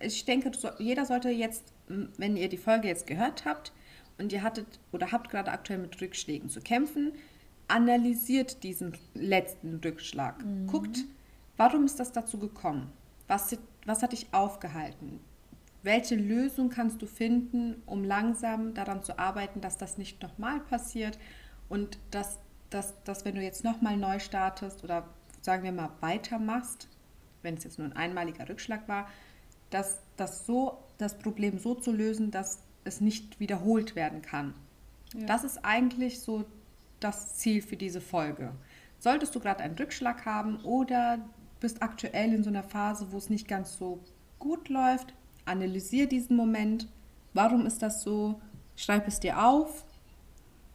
ich 0.00 0.24
denke, 0.24 0.50
jeder 0.78 1.04
sollte 1.04 1.30
jetzt, 1.30 1.72
wenn 1.88 2.36
ihr 2.36 2.48
die 2.48 2.56
Folge 2.56 2.88
jetzt 2.88 3.06
gehört 3.06 3.44
habt 3.44 3.72
und 4.18 4.32
ihr 4.32 4.42
hattet 4.42 4.66
oder 4.92 5.12
habt 5.12 5.30
gerade 5.30 5.50
aktuell 5.50 5.78
mit 5.78 6.00
Rückschlägen 6.00 6.48
zu 6.48 6.60
kämpfen, 6.60 7.12
analysiert 7.68 8.62
diesen 8.62 8.96
letzten 9.14 9.76
Rückschlag. 9.84 10.42
Guckt, 10.66 11.04
warum 11.56 11.84
ist 11.84 12.00
das 12.00 12.12
dazu 12.12 12.38
gekommen? 12.38 12.90
Was, 13.26 13.56
was 13.84 14.02
hat 14.02 14.12
dich 14.12 14.26
aufgehalten? 14.32 15.20
Welche 15.82 16.16
Lösung 16.16 16.70
kannst 16.70 17.00
du 17.02 17.06
finden, 17.06 17.82
um 17.86 18.02
langsam 18.04 18.74
daran 18.74 19.02
zu 19.02 19.18
arbeiten, 19.18 19.60
dass 19.60 19.76
das 19.78 19.96
nicht 19.98 20.22
nochmal 20.22 20.60
passiert 20.60 21.18
und 21.68 21.98
dass, 22.10 22.38
dass, 22.70 22.94
dass 23.04 23.24
wenn 23.24 23.34
du 23.36 23.42
jetzt 23.42 23.62
nochmal 23.64 23.96
neu 23.96 24.18
startest 24.18 24.82
oder 24.82 25.06
sagen 25.48 25.64
wir 25.64 25.72
mal 25.72 25.88
weitermachst, 26.00 26.88
wenn 27.40 27.54
es 27.54 27.64
jetzt 27.64 27.78
nur 27.78 27.88
ein 27.88 27.96
einmaliger 27.96 28.46
Rückschlag 28.46 28.86
war, 28.86 29.08
dass 29.70 30.02
das 30.18 30.44
so 30.44 30.76
das 30.98 31.16
Problem 31.18 31.58
so 31.58 31.74
zu 31.74 31.90
lösen, 31.90 32.30
dass 32.30 32.58
es 32.84 33.00
nicht 33.00 33.40
wiederholt 33.40 33.96
werden 33.96 34.20
kann. 34.20 34.52
Ja. 35.14 35.24
Das 35.24 35.44
ist 35.44 35.64
eigentlich 35.64 36.20
so 36.20 36.44
das 37.00 37.36
Ziel 37.36 37.62
für 37.62 37.78
diese 37.78 38.02
Folge. 38.02 38.52
Solltest 38.98 39.34
du 39.34 39.40
gerade 39.40 39.60
einen 39.60 39.78
Rückschlag 39.78 40.26
haben 40.26 40.60
oder 40.64 41.18
bist 41.60 41.82
aktuell 41.82 42.34
in 42.34 42.44
so 42.44 42.50
einer 42.50 42.62
Phase, 42.62 43.10
wo 43.10 43.16
es 43.16 43.30
nicht 43.30 43.48
ganz 43.48 43.78
so 43.78 44.04
gut 44.38 44.68
läuft, 44.68 45.14
analysier 45.46 46.06
diesen 46.06 46.36
Moment. 46.36 46.88
Warum 47.32 47.64
ist 47.64 47.80
das 47.80 48.02
so? 48.02 48.38
Schreib 48.76 49.08
es 49.08 49.18
dir 49.18 49.42
auf. 49.42 49.86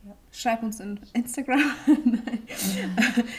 Ja. 0.06 0.16
Schreib 0.32 0.64
uns 0.64 0.80
in 0.80 1.00
Instagram. 1.14 1.62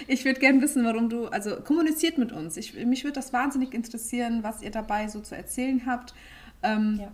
Ich 0.07 0.25
würde 0.25 0.41
gerne 0.41 0.61
wissen, 0.61 0.85
warum 0.85 1.09
du, 1.09 1.27
also 1.29 1.57
kommuniziert 1.61 2.19
mit 2.19 2.33
uns. 2.33 2.57
Ich, 2.57 2.75
mich 2.75 3.05
würde 3.05 3.15
das 3.15 3.33
wahnsinnig 3.33 3.75
interessieren, 3.75 4.43
was 4.43 4.63
ihr 4.63 4.71
dabei 4.71 5.09
so 5.09 5.21
zu 5.21 5.35
erzählen 5.37 5.83
habt. 5.87 6.15
Ähm, 6.63 6.99
Ja. 7.01 7.13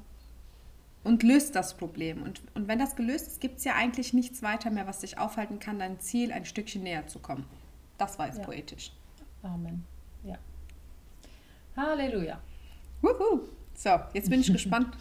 und 1.04 1.22
löst 1.22 1.54
das 1.56 1.76
Problem. 1.76 2.22
Und, 2.22 2.42
und 2.54 2.68
wenn 2.68 2.78
das 2.78 2.94
gelöst 2.96 3.26
ist, 3.26 3.40
gibt 3.40 3.58
es 3.58 3.64
ja 3.64 3.74
eigentlich 3.74 4.12
nichts 4.12 4.42
weiter 4.42 4.70
mehr, 4.70 4.86
was 4.86 5.00
dich 5.00 5.18
aufhalten 5.18 5.58
kann, 5.58 5.78
dein 5.78 5.98
Ziel 6.00 6.30
ein 6.32 6.44
Stückchen 6.44 6.82
näher 6.82 7.06
zu 7.06 7.18
kommen. 7.18 7.44
Das 7.98 8.18
war 8.18 8.26
jetzt 8.26 8.38
Ja. 8.38 8.44
poetisch. 8.44 8.92
Amen. 9.42 9.84
Ja. 10.24 10.36
Halleluja. 11.76 12.40
Wuhu. 13.02 13.40
So, 13.74 13.90
jetzt 14.12 14.28
bin 14.30 14.40
ich 14.40 14.52
gespannt. 14.52 14.96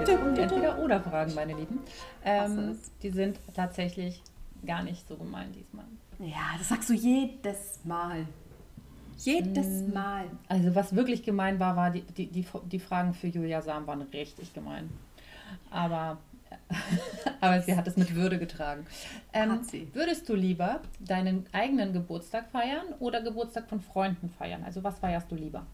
Jetzt 0.00 0.18
kommen 0.18 0.34
die 0.34 0.40
Entweder-Oder-Fragen, 0.40 1.34
meine 1.34 1.54
Lieben. 1.54 1.80
Ähm, 2.24 2.78
die 3.02 3.10
sind 3.10 3.38
tatsächlich 3.54 4.22
gar 4.66 4.82
nicht 4.82 5.06
so 5.06 5.16
gemein 5.16 5.52
diesmal. 5.52 5.84
ja, 6.18 6.56
das 6.58 6.68
sagst 6.68 6.90
du 6.90 6.94
jedes 6.94 7.80
Mal. 7.84 8.26
Jedes 9.18 9.92
Mal. 9.92 10.24
Also 10.48 10.74
was 10.74 10.94
wirklich 10.94 11.22
gemein 11.22 11.60
war, 11.60 11.76
war 11.76 11.90
die, 11.90 12.02
die, 12.02 12.26
die, 12.26 12.44
die 12.70 12.78
Fragen 12.78 13.14
für 13.14 13.28
Julia 13.28 13.62
Sam 13.62 13.86
waren 13.86 14.02
richtig 14.02 14.52
gemein. 14.52 14.90
Aber, 15.70 16.18
aber 17.40 17.60
sie 17.62 17.76
hat 17.76 17.86
es 17.86 17.96
mit 17.96 18.14
Würde 18.14 18.38
getragen. 18.38 18.86
Ähm. 19.32 19.60
Würdest 19.92 20.28
du 20.28 20.34
lieber 20.34 20.80
deinen 21.00 21.46
eigenen 21.52 21.92
Geburtstag 21.92 22.50
feiern 22.50 22.86
oder 22.98 23.22
Geburtstag 23.22 23.68
von 23.68 23.80
Freunden 23.80 24.30
feiern? 24.30 24.64
Also 24.64 24.82
was 24.82 24.98
feierst 24.98 25.30
du 25.30 25.34
lieber? 25.34 25.66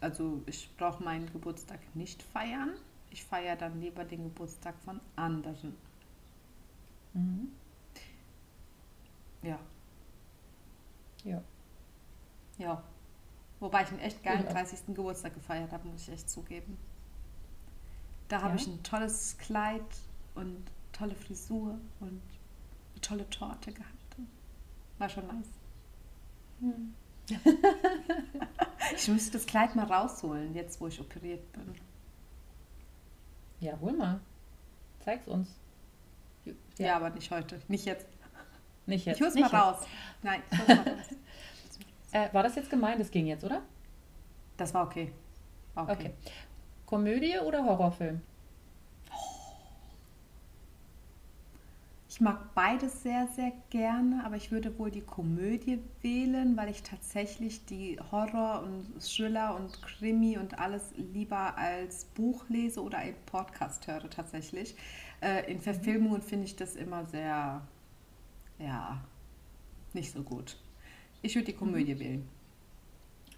Also 0.00 0.42
ich 0.46 0.68
brauche 0.76 1.02
meinen 1.02 1.32
Geburtstag 1.32 1.80
nicht 1.94 2.22
feiern. 2.22 2.74
Ich 3.10 3.24
feiere 3.24 3.56
dann 3.56 3.80
lieber 3.80 4.04
den 4.04 4.24
Geburtstag 4.24 4.74
von 4.84 5.00
anderen. 5.16 5.74
Mhm. 7.14 7.48
Ja. 9.42 9.58
Ja. 11.24 11.42
Ja. 12.58 12.82
Wobei 13.60 13.82
ich 13.82 13.88
einen 13.88 14.00
echt 14.00 14.22
geilen 14.22 14.44
Ja. 14.44 14.52
30. 14.52 14.94
Geburtstag 14.94 15.32
gefeiert 15.34 15.72
habe, 15.72 15.88
muss 15.88 16.02
ich 16.02 16.12
echt 16.12 16.28
zugeben. 16.28 16.76
Da 18.34 18.42
habe 18.42 18.56
Ja? 18.56 18.62
ich 18.62 18.66
ein 18.66 18.82
tolles 18.82 19.38
Kleid 19.38 19.80
und 20.34 20.64
tolle 20.92 21.14
Frisur 21.14 21.78
und 22.00 22.20
eine 22.90 23.00
tolle 23.00 23.30
Torte 23.30 23.72
gehabt. 23.72 24.16
War 24.98 25.08
schon 25.08 25.24
nice. 25.28 25.50
Hm. 26.58 26.94
Ich 28.96 29.06
müsste 29.06 29.30
das 29.30 29.46
Kleid 29.46 29.76
mal 29.76 29.86
rausholen, 29.86 30.52
jetzt 30.52 30.80
wo 30.80 30.88
ich 30.88 31.00
operiert 31.00 31.52
bin. 31.52 31.76
Ja, 33.60 33.78
hol 33.80 33.92
mal. 33.92 34.20
Zeig's 35.04 35.28
uns. 35.28 35.48
Ja, 36.76 36.96
aber 36.96 37.10
nicht 37.10 37.30
heute. 37.30 37.62
Nicht 37.68 37.84
jetzt. 37.84 38.06
Nicht 38.86 39.06
jetzt. 39.06 39.18
Ich 39.18 39.22
hol's 39.22 39.34
nicht 39.34 39.52
mal 39.52 39.58
raus. 39.60 39.86
Nein, 40.24 40.42
ich 40.50 40.58
hol's 40.58 40.68
mal 40.68 40.78
raus. 40.78 40.86
Jetzt. 41.64 41.78
Äh, 42.10 42.34
war 42.34 42.42
das 42.42 42.56
jetzt 42.56 42.68
gemein? 42.68 42.98
Das 42.98 43.10
ging 43.12 43.26
jetzt, 43.28 43.44
oder? 43.44 43.62
Das 44.56 44.74
war 44.74 44.84
okay. 44.84 45.12
War 45.74 45.84
okay. 45.84 45.92
Okay. 45.92 46.14
Komödie 46.94 47.36
oder 47.44 47.64
Horrorfilm? 47.64 48.20
Ich 52.08 52.20
mag 52.20 52.54
beides 52.54 53.02
sehr, 53.02 53.26
sehr 53.26 53.50
gerne, 53.70 54.22
aber 54.24 54.36
ich 54.36 54.52
würde 54.52 54.78
wohl 54.78 54.92
die 54.92 55.00
Komödie 55.00 55.80
wählen, 56.02 56.56
weil 56.56 56.68
ich 56.68 56.84
tatsächlich 56.84 57.64
die 57.64 57.98
Horror 58.12 58.62
und 58.62 59.02
Thriller 59.02 59.56
und 59.56 59.82
Krimi 59.82 60.38
und 60.38 60.60
alles 60.60 60.92
lieber 61.12 61.58
als 61.58 62.04
Buch 62.04 62.48
lese 62.48 62.80
oder 62.80 62.98
einen 62.98 63.16
Podcast 63.26 63.88
höre 63.88 64.08
tatsächlich. 64.08 64.76
Äh, 65.20 65.50
in 65.50 65.58
Verfilmungen 65.58 66.22
finde 66.22 66.44
ich 66.44 66.54
das 66.54 66.76
immer 66.76 67.04
sehr, 67.06 67.60
ja, 68.60 69.02
nicht 69.94 70.12
so 70.12 70.22
gut. 70.22 70.56
Ich 71.22 71.34
würde 71.34 71.46
die 71.46 71.56
Komödie 71.56 71.98
wählen. 71.98 72.28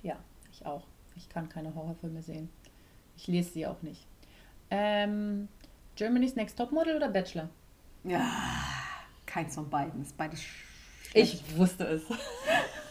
Ja, 0.03 0.19
ich 0.53 0.67
auch. 0.67 0.87
Ich 1.15 1.31
kann 1.31 1.49
keine 1.49 1.75
Horrorfilme 1.75 2.21
sehen. 2.21 2.51
Ich 3.17 3.27
lese 3.27 3.51
sie 3.51 3.67
auch 3.67 3.83
nicht. 3.83 4.07
Ähm, 4.71 5.49
Germany's 5.95 6.37
Next 6.37 6.57
Topmodel 6.59 6.97
oder 6.97 7.09
Bachelor? 7.09 7.49
Ja, 8.05 8.31
keins 9.25 9.55
von 9.55 9.69
beiden. 9.69 10.03
Ist 10.03 10.17
beides 10.17 10.41
Ich 11.15 11.57
wusste 11.57 11.85
es. 11.85 12.03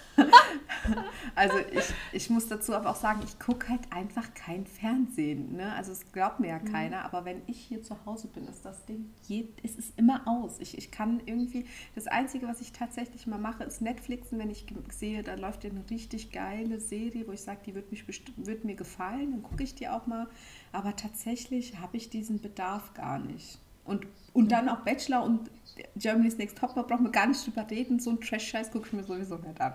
Also 1.36 1.57
ich, 1.57 1.93
ich 2.13 2.29
muss 2.29 2.47
dazu 2.47 2.73
aber 2.73 2.91
auch 2.91 2.95
sagen, 2.95 3.19
ich 3.25 3.38
gucke 3.39 3.69
halt 3.69 3.81
einfach 3.91 4.33
kein 4.33 4.65
Fernsehen. 4.65 5.57
Ne? 5.57 5.73
Also 5.73 5.91
es 5.91 6.11
glaubt 6.13 6.39
mir 6.39 6.47
ja 6.47 6.59
keiner, 6.59 7.03
aber 7.03 7.25
wenn 7.25 7.41
ich 7.47 7.59
hier 7.59 7.83
zu 7.83 7.97
Hause 8.05 8.27
bin, 8.27 8.47
ist 8.47 8.63
das 8.63 8.86
Ding, 8.86 9.11
je, 9.27 9.49
es 9.63 9.75
ist 9.75 9.97
immer 9.97 10.21
aus. 10.25 10.59
Ich, 10.59 10.77
ich 10.77 10.91
kann 10.91 11.21
irgendwie, 11.25 11.65
das 11.93 12.07
Einzige, 12.07 12.47
was 12.47 12.61
ich 12.61 12.71
tatsächlich 12.71 13.27
mal 13.27 13.39
mache, 13.39 13.63
ist 13.65 13.81
Netflixen, 13.81 14.39
wenn 14.39 14.49
ich 14.49 14.65
sehe, 14.91 15.23
da 15.23 15.36
läuft 15.36 15.63
ja 15.63 15.69
eine 15.69 15.83
richtig 15.89 16.31
geile 16.31 16.79
Serie, 16.79 17.27
wo 17.27 17.31
ich 17.31 17.41
sage, 17.41 17.59
die 17.65 17.75
wird, 17.75 17.91
mich 17.91 18.05
wird 18.38 18.63
mir 18.63 18.75
gefallen, 18.75 19.31
dann 19.31 19.43
gucke 19.43 19.63
ich 19.63 19.75
die 19.75 19.89
auch 19.89 20.07
mal. 20.07 20.27
Aber 20.71 20.95
tatsächlich 20.95 21.77
habe 21.79 21.97
ich 21.97 22.09
diesen 22.09 22.39
Bedarf 22.41 22.93
gar 22.93 23.19
nicht. 23.19 23.59
Und, 23.83 24.07
und 24.33 24.51
dann 24.51 24.67
auch 24.67 24.79
Bachelor 24.79 25.23
und 25.23 25.49
Germany's 25.95 26.38
Next 26.38 26.57
Topmodel 26.57 26.89
brauchen 26.89 27.05
wir 27.05 27.11
gar 27.11 27.27
nicht 27.27 27.45
drüber 27.45 27.69
reden. 27.69 27.99
So 27.99 28.09
ein 28.09 28.19
Trash-Scheiß 28.19 28.71
gucke 28.71 28.88
ich 28.88 28.93
mir 28.93 29.03
sowieso 29.03 29.38
nicht 29.38 29.61
an. 29.61 29.73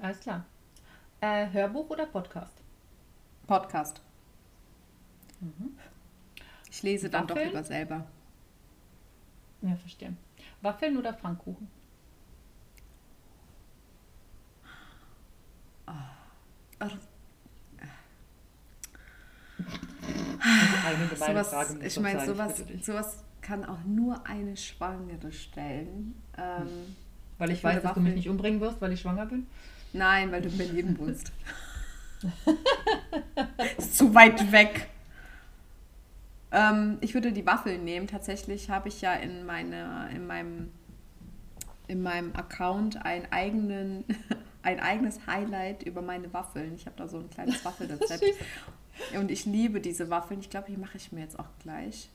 Alles 0.00 0.20
klar. 0.20 0.44
Äh, 1.20 1.50
Hörbuch 1.50 1.88
oder 1.90 2.06
Podcast? 2.06 2.62
Podcast. 3.46 4.00
Mhm. 5.40 5.76
Ich 6.70 6.82
lese 6.82 7.08
dann 7.08 7.28
Waffeln? 7.28 7.38
doch 7.38 7.52
lieber 7.52 7.64
selber. 7.64 8.06
Ja, 9.62 9.76
verstehe. 9.76 10.14
Waffeln 10.60 10.96
oder 10.96 11.14
Pfannkuchen? 11.14 11.68
Ah. 15.86 16.10
Also 16.78 16.96
sowas, 21.16 21.48
Frage 21.48 21.86
ich 21.86 22.00
meine, 22.00 22.24
sowas, 22.24 22.64
sowas 22.82 23.24
kann 23.40 23.64
auch 23.64 23.82
nur 23.84 24.26
eine 24.26 24.56
Schwangere 24.56 25.32
stellen. 25.32 26.14
Ähm, 26.36 26.96
weil 27.38 27.50
ich, 27.50 27.58
ich 27.58 27.64
weiß, 27.64 27.76
dass 27.76 27.84
Waffeln. 27.84 28.04
du 28.04 28.10
mich 28.10 28.16
nicht 28.16 28.28
umbringen 28.28 28.60
wirst, 28.60 28.80
weil 28.80 28.92
ich 28.92 29.00
schwanger 29.00 29.26
bin? 29.26 29.46
Nein, 29.96 30.32
weil 30.32 30.42
du 30.42 30.48
in 30.48 30.58
Berlin 30.58 30.98
wohnst. 30.98 31.32
ist 33.78 33.96
zu 33.96 34.14
weit 34.14 34.52
weg. 34.52 34.88
Ähm, 36.52 36.98
ich 37.00 37.14
würde 37.14 37.32
die 37.32 37.46
Waffeln 37.46 37.84
nehmen. 37.84 38.06
Tatsächlich 38.06 38.70
habe 38.70 38.88
ich 38.88 39.00
ja 39.00 39.14
in, 39.14 39.44
meine, 39.44 40.08
in, 40.14 40.26
meinem, 40.26 40.70
in 41.88 42.02
meinem 42.02 42.34
Account 42.34 43.04
einen 43.04 43.30
eigenen, 43.30 44.04
ein 44.62 44.80
eigenes 44.80 45.26
Highlight 45.26 45.82
über 45.82 46.02
meine 46.02 46.32
Waffeln. 46.32 46.74
Ich 46.74 46.86
habe 46.86 46.96
da 46.96 47.08
so 47.08 47.18
ein 47.18 47.30
kleines 47.30 47.64
Waffelrezept. 47.64 48.24
Und 49.14 49.30
ich 49.30 49.44
liebe 49.44 49.80
diese 49.80 50.08
Waffeln. 50.08 50.40
Ich 50.40 50.50
glaube, 50.50 50.70
die 50.70 50.76
mache 50.76 50.96
ich 50.96 51.12
mir 51.12 51.20
jetzt 51.20 51.38
auch 51.38 51.48
gleich. 51.62 52.08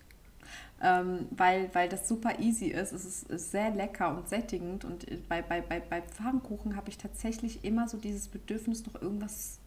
Ähm, 0.83 1.27
weil, 1.31 1.69
weil 1.73 1.89
das 1.89 2.07
super 2.07 2.39
easy 2.39 2.67
ist. 2.67 2.91
Es 2.91 3.05
ist, 3.05 3.29
ist 3.29 3.51
sehr 3.51 3.69
lecker 3.71 4.15
und 4.15 4.27
sättigend. 4.27 4.83
Und 4.83 5.05
bei, 5.29 5.41
bei, 5.41 5.61
bei, 5.61 5.79
bei 5.79 6.01
Pfannkuchen 6.01 6.75
habe 6.75 6.89
ich 6.89 6.97
tatsächlich 6.97 7.63
immer 7.63 7.87
so 7.87 7.97
dieses 7.97 8.27
Bedürfnis, 8.27 8.85
noch 8.85 8.99
irgendwas 9.01 9.59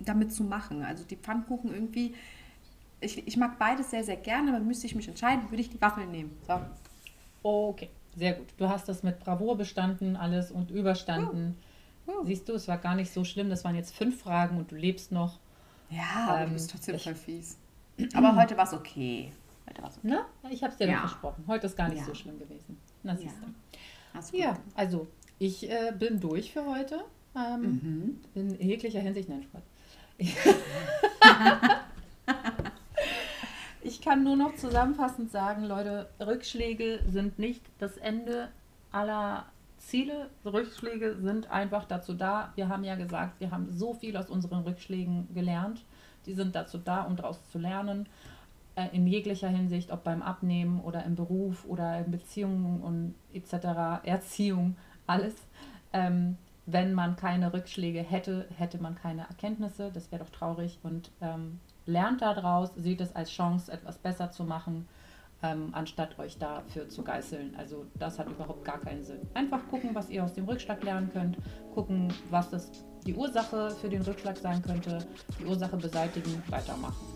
damit 0.00 0.32
zu 0.32 0.44
machen. 0.44 0.82
Also 0.82 1.04
die 1.04 1.16
Pfannkuchen 1.16 1.72
irgendwie. 1.72 2.14
Ich, 3.00 3.26
ich 3.26 3.36
mag 3.36 3.58
beides 3.58 3.90
sehr, 3.90 4.04
sehr 4.04 4.16
gerne, 4.16 4.50
aber 4.54 4.60
müsste 4.64 4.86
ich 4.86 4.94
mich 4.94 5.08
entscheiden, 5.08 5.50
würde 5.50 5.60
ich 5.62 5.70
die 5.70 5.80
Waffeln 5.80 6.10
nehmen. 6.10 6.36
So. 6.46 6.60
Okay, 7.42 7.90
sehr 8.16 8.34
gut. 8.34 8.46
Du 8.56 8.68
hast 8.68 8.88
das 8.88 9.02
mit 9.02 9.20
Bravour 9.20 9.56
bestanden, 9.58 10.16
alles 10.16 10.50
und 10.50 10.70
überstanden. 10.70 11.56
Oh. 12.06 12.24
Siehst 12.24 12.48
du, 12.48 12.52
es 12.54 12.68
war 12.68 12.78
gar 12.78 12.94
nicht 12.94 13.12
so 13.12 13.24
schlimm. 13.24 13.48
Das 13.50 13.64
waren 13.64 13.74
jetzt 13.76 13.94
fünf 13.94 14.20
Fragen 14.20 14.58
und 14.58 14.70
du 14.70 14.76
lebst 14.76 15.10
noch. 15.12 15.38
Ja, 15.90 16.26
aber 16.28 16.40
Ähm, 16.40 16.48
du 16.48 16.52
bist 16.54 16.70
trotzdem 16.70 16.94
ich- 16.96 17.02
voll 17.04 17.14
fies. 17.14 17.56
Aber 18.14 18.36
heute 18.40 18.56
war 18.56 18.64
es 18.64 18.72
okay. 18.74 19.32
War's 19.80 19.98
okay. 19.98 20.08
Na, 20.08 20.26
ich 20.50 20.62
habe 20.62 20.72
es 20.72 20.78
dir 20.78 20.88
Ja. 20.88 21.00
versprochen. 21.00 21.44
Heute 21.46 21.66
ist 21.66 21.76
gar 21.76 21.88
nicht 21.88 21.98
Ja. 22.00 22.04
so 22.04 22.14
schlimm 22.14 22.38
gewesen. 22.38 22.78
Na, 23.02 23.12
Ja. 23.12 23.18
siehst 23.18 23.36
du. 24.32 24.36
Ja, 24.38 24.56
also 24.74 25.06
ich 25.38 25.68
äh, 25.70 25.92
bin 25.98 26.20
durch 26.20 26.52
für 26.52 26.64
heute. 26.64 27.00
Ähm, 27.36 27.60
Mhm. 27.62 28.20
In 28.34 28.60
jeglicher 28.60 29.00
Hinsicht, 29.00 29.28
nein, 29.28 29.42
Spaß. 29.42 29.62
Ich 33.86 34.00
kann 34.00 34.24
nur 34.24 34.36
noch 34.36 34.54
zusammenfassend 34.56 35.30
sagen, 35.30 35.64
Leute, 35.64 36.08
Rückschläge 36.18 37.00
sind 37.06 37.38
nicht 37.38 37.60
das 37.78 37.98
Ende 37.98 38.48
aller 38.92 39.44
Ziele. 39.76 40.30
Rückschläge 40.44 41.16
sind 41.16 41.50
einfach 41.50 41.84
dazu 41.84 42.14
da. 42.14 42.52
Wir 42.54 42.68
haben 42.70 42.82
ja 42.84 42.94
gesagt, 42.94 43.40
wir 43.40 43.50
haben 43.50 43.70
so 43.70 43.92
viel 43.92 44.16
aus 44.16 44.30
unseren 44.30 44.62
Rückschlägen 44.62 45.28
gelernt. 45.34 45.84
Die 46.24 46.32
sind 46.32 46.54
dazu 46.54 46.78
da, 46.78 47.02
um 47.02 47.16
daraus 47.16 47.46
zu 47.50 47.58
lernen. 47.58 48.08
Äh, 48.76 48.88
in 48.92 49.06
jeglicher 49.06 49.48
Hinsicht, 49.48 49.92
ob 49.92 50.02
beim 50.02 50.20
Abnehmen 50.20 50.80
oder 50.80 51.04
im 51.04 51.14
Beruf 51.14 51.64
oder 51.64 52.00
in 52.00 52.10
Beziehungen 52.10 52.82
und 52.82 53.14
etc., 53.32 54.04
Erziehung, 54.04 54.76
alles. 55.06 55.34
Ähm, 55.92 56.36
wenn 56.66 56.92
man 56.94 57.14
keine 57.14 57.52
Rückschläge 57.52 58.00
hätte, 58.00 58.48
hätte 58.56 58.78
man 58.78 58.96
keine 58.96 59.28
Erkenntnisse. 59.28 59.90
Das 59.92 60.10
wäre 60.10 60.24
doch 60.24 60.30
traurig. 60.30 60.80
Und 60.82 61.12
ähm, 61.20 61.60
lernt 61.86 62.22
daraus, 62.22 62.72
seht 62.74 63.00
es 63.00 63.14
als 63.14 63.30
Chance, 63.30 63.70
etwas 63.70 63.98
besser 63.98 64.30
zu 64.30 64.42
machen, 64.42 64.88
ähm, 65.42 65.68
anstatt 65.72 66.18
euch 66.18 66.38
dafür 66.38 66.88
zu 66.88 67.04
geißeln. 67.04 67.54
Also 67.56 67.86
das 67.94 68.18
hat 68.18 68.28
überhaupt 68.28 68.64
gar 68.64 68.80
keinen 68.80 69.04
Sinn. 69.04 69.20
Einfach 69.34 69.60
gucken, 69.68 69.90
was 69.92 70.10
ihr 70.10 70.24
aus 70.24 70.32
dem 70.32 70.46
Rückschlag 70.46 70.82
lernen 70.82 71.10
könnt, 71.12 71.36
gucken, 71.74 72.12
was 72.30 72.50
das 72.50 72.72
die 73.06 73.14
Ursache 73.14 73.70
für 73.70 73.90
den 73.90 74.02
Rückschlag 74.02 74.38
sein 74.38 74.62
könnte, 74.62 75.06
die 75.38 75.44
Ursache 75.44 75.76
beseitigen, 75.76 76.42
weitermachen. 76.48 77.06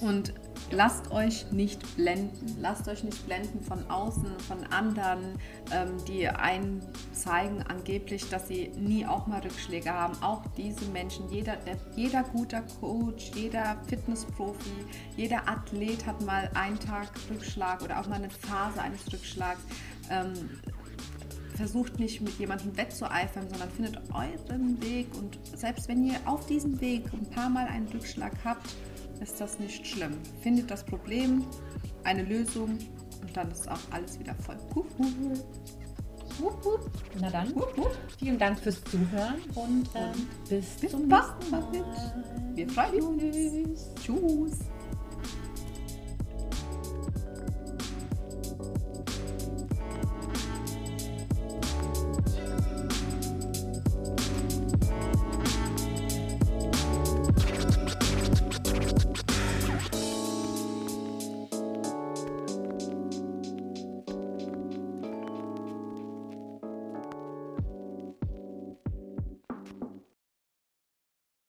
Und 0.00 0.32
lasst 0.70 1.10
euch 1.10 1.50
nicht 1.50 1.96
blenden. 1.96 2.56
Lasst 2.60 2.88
euch 2.88 3.04
nicht 3.04 3.24
blenden 3.26 3.60
von 3.60 3.88
außen, 3.90 4.38
von 4.40 4.64
anderen, 4.72 5.38
ähm, 5.72 5.96
die 6.06 6.28
einen 6.28 6.80
zeigen 7.12 7.62
angeblich, 7.62 8.28
dass 8.28 8.48
sie 8.48 8.68
nie 8.78 9.06
auch 9.06 9.26
mal 9.26 9.40
Rückschläge 9.40 9.92
haben. 9.92 10.14
Auch 10.22 10.42
diese 10.56 10.84
Menschen, 10.86 11.28
jeder, 11.30 11.56
der, 11.56 11.76
jeder 11.94 12.22
guter 12.22 12.62
Coach, 12.80 13.32
jeder 13.34 13.76
Fitnessprofi, 13.88 14.70
jeder 15.16 15.48
Athlet 15.48 16.06
hat 16.06 16.20
mal 16.22 16.50
einen 16.54 16.78
Tag 16.78 17.08
Rückschlag 17.30 17.82
oder 17.82 18.00
auch 18.00 18.08
mal 18.08 18.16
eine 18.16 18.30
Phase 18.30 18.80
eines 18.80 19.12
Rückschlags. 19.12 19.60
Ähm, 20.10 20.32
versucht 21.56 21.98
nicht 21.98 22.20
mit 22.20 22.38
jemandem 22.38 22.76
wettzueifern, 22.76 23.48
sondern 23.48 23.70
findet 23.70 23.98
euren 24.12 24.82
Weg. 24.82 25.08
Und 25.14 25.38
selbst 25.54 25.88
wenn 25.88 26.04
ihr 26.04 26.16
auf 26.24 26.46
diesem 26.46 26.80
Weg 26.80 27.04
ein 27.12 27.28
paar 27.30 27.50
Mal 27.50 27.66
einen 27.66 27.86
Rückschlag 27.88 28.32
habt, 28.44 28.74
ist 29.22 29.40
das 29.40 29.58
nicht 29.58 29.86
schlimm. 29.86 30.18
Findet 30.40 30.70
das 30.70 30.84
Problem, 30.84 31.44
eine 32.04 32.24
Lösung 32.24 32.78
und 33.20 33.36
dann 33.36 33.50
ist 33.50 33.70
auch 33.70 33.78
alles 33.90 34.18
wieder 34.18 34.34
voll. 34.34 34.56
Na 37.20 37.30
dann, 37.30 37.54
vielen 38.18 38.38
Dank 38.38 38.58
fürs 38.58 38.82
Zuhören 38.84 39.40
und 39.54 39.88
ähm, 39.94 40.28
bis, 40.48 40.66
Bis 40.80 40.90
zum 40.90 41.06
nächsten 41.06 41.50
Mal. 41.50 41.62
Wir 42.54 42.68
freuen 42.68 43.02
uns. 43.02 43.90
Tschüss. 44.02 44.58